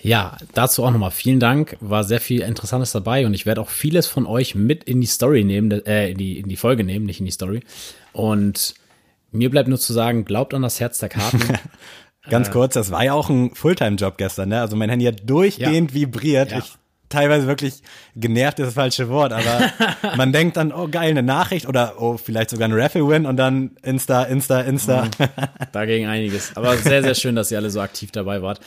Ja, 0.00 0.36
dazu 0.54 0.84
auch 0.84 0.92
nochmal 0.92 1.10
vielen 1.10 1.40
Dank. 1.40 1.76
War 1.80 2.04
sehr 2.04 2.20
viel 2.20 2.42
Interessantes 2.42 2.92
dabei 2.92 3.26
und 3.26 3.34
ich 3.34 3.46
werde 3.46 3.60
auch 3.60 3.68
vieles 3.68 4.06
von 4.06 4.26
euch 4.26 4.54
mit 4.54 4.84
in 4.84 5.00
die 5.00 5.08
Story 5.08 5.42
nehmen, 5.42 5.72
äh, 5.86 6.12
in 6.12 6.18
die, 6.18 6.38
in 6.38 6.48
die 6.48 6.56
Folge 6.56 6.84
nehmen, 6.84 7.04
nicht 7.04 7.18
in 7.18 7.26
die 7.26 7.32
Story. 7.32 7.62
Und 8.12 8.74
Mir 9.32 9.50
bleibt 9.50 9.68
nur 9.68 9.78
zu 9.78 9.92
sagen, 9.92 10.24
glaubt 10.24 10.54
an 10.54 10.62
das 10.62 10.80
Herz 10.80 10.98
der 10.98 11.08
Karten. 11.08 11.40
Ganz 12.28 12.50
kurz, 12.50 12.74
das 12.74 12.90
war 12.90 13.02
ja 13.04 13.14
auch 13.14 13.28
ein 13.30 13.54
Fulltime-Job 13.54 14.18
gestern, 14.18 14.50
ne? 14.50 14.60
Also 14.60 14.76
mein 14.76 14.90
Handy 14.90 15.06
hat 15.06 15.28
durchgehend 15.28 15.90
Ja. 15.90 15.94
vibriert. 15.94 16.50
Ja. 16.52 16.58
Ich 16.58 16.72
teilweise 17.08 17.46
wirklich 17.46 17.82
genervt 18.14 18.60
ist 18.60 18.66
das 18.66 18.74
falsche 18.74 19.08
Wort, 19.08 19.32
aber 19.32 19.70
man 20.16 20.32
denkt 20.32 20.56
dann, 20.56 20.72
oh 20.72 20.86
geil, 20.88 21.10
eine 21.10 21.22
Nachricht 21.22 21.66
oder 21.66 21.94
oh, 21.98 22.16
vielleicht 22.18 22.50
sogar 22.50 22.68
ein 22.68 22.72
Raffle-Win 22.72 23.26
und 23.26 23.36
dann 23.36 23.72
Insta, 23.82 24.22
Insta, 24.24 24.60
Insta. 24.60 25.08
Dagegen 25.72 26.06
einiges. 26.06 26.56
Aber 26.56 26.76
sehr, 26.76 27.02
sehr 27.02 27.14
schön, 27.14 27.34
dass 27.36 27.50
ihr 27.50 27.58
alle 27.58 27.70
so 27.70 27.80
aktiv 27.80 28.12
dabei 28.12 28.42
wart. 28.42 28.60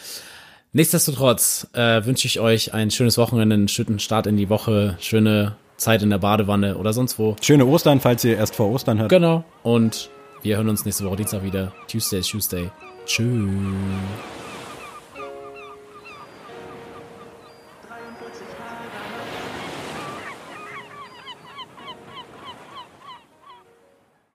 Nichtsdestotrotz 0.74 1.68
äh, 1.74 2.04
wünsche 2.06 2.28
ich 2.28 2.40
euch 2.40 2.74
ein 2.74 2.90
schönes 2.90 3.18
Wochenende, 3.18 3.54
einen 3.54 3.68
schönen 3.68 4.00
Start 4.00 4.26
in 4.28 4.38
die 4.38 4.50
Woche, 4.50 4.98
schöne 5.00 5.56
Zeit 5.78 6.02
in 6.02 6.10
der 6.10 6.18
Badewanne 6.18 6.78
oder 6.78 6.94
sonst 6.94 7.20
wo. 7.20 7.36
Schöne 7.42 7.66
Ostern, 7.66 8.00
falls 8.02 8.24
ihr 8.24 8.38
erst 8.38 8.56
vor 8.56 8.70
Ostern 8.72 9.00
hört. 9.00 9.10
Genau. 9.10 9.44
Und 9.62 10.10
wir 10.44 10.58
hören 10.58 10.70
uns 10.70 10.86
nächste 10.86 11.06
Woche 11.06 11.18
Dienstag 11.18 11.44
wieder. 11.44 11.74
Tuesday 11.88 12.20
is 12.20 12.28
Tuesday. 12.28 12.70
Tschüss. 13.06 13.50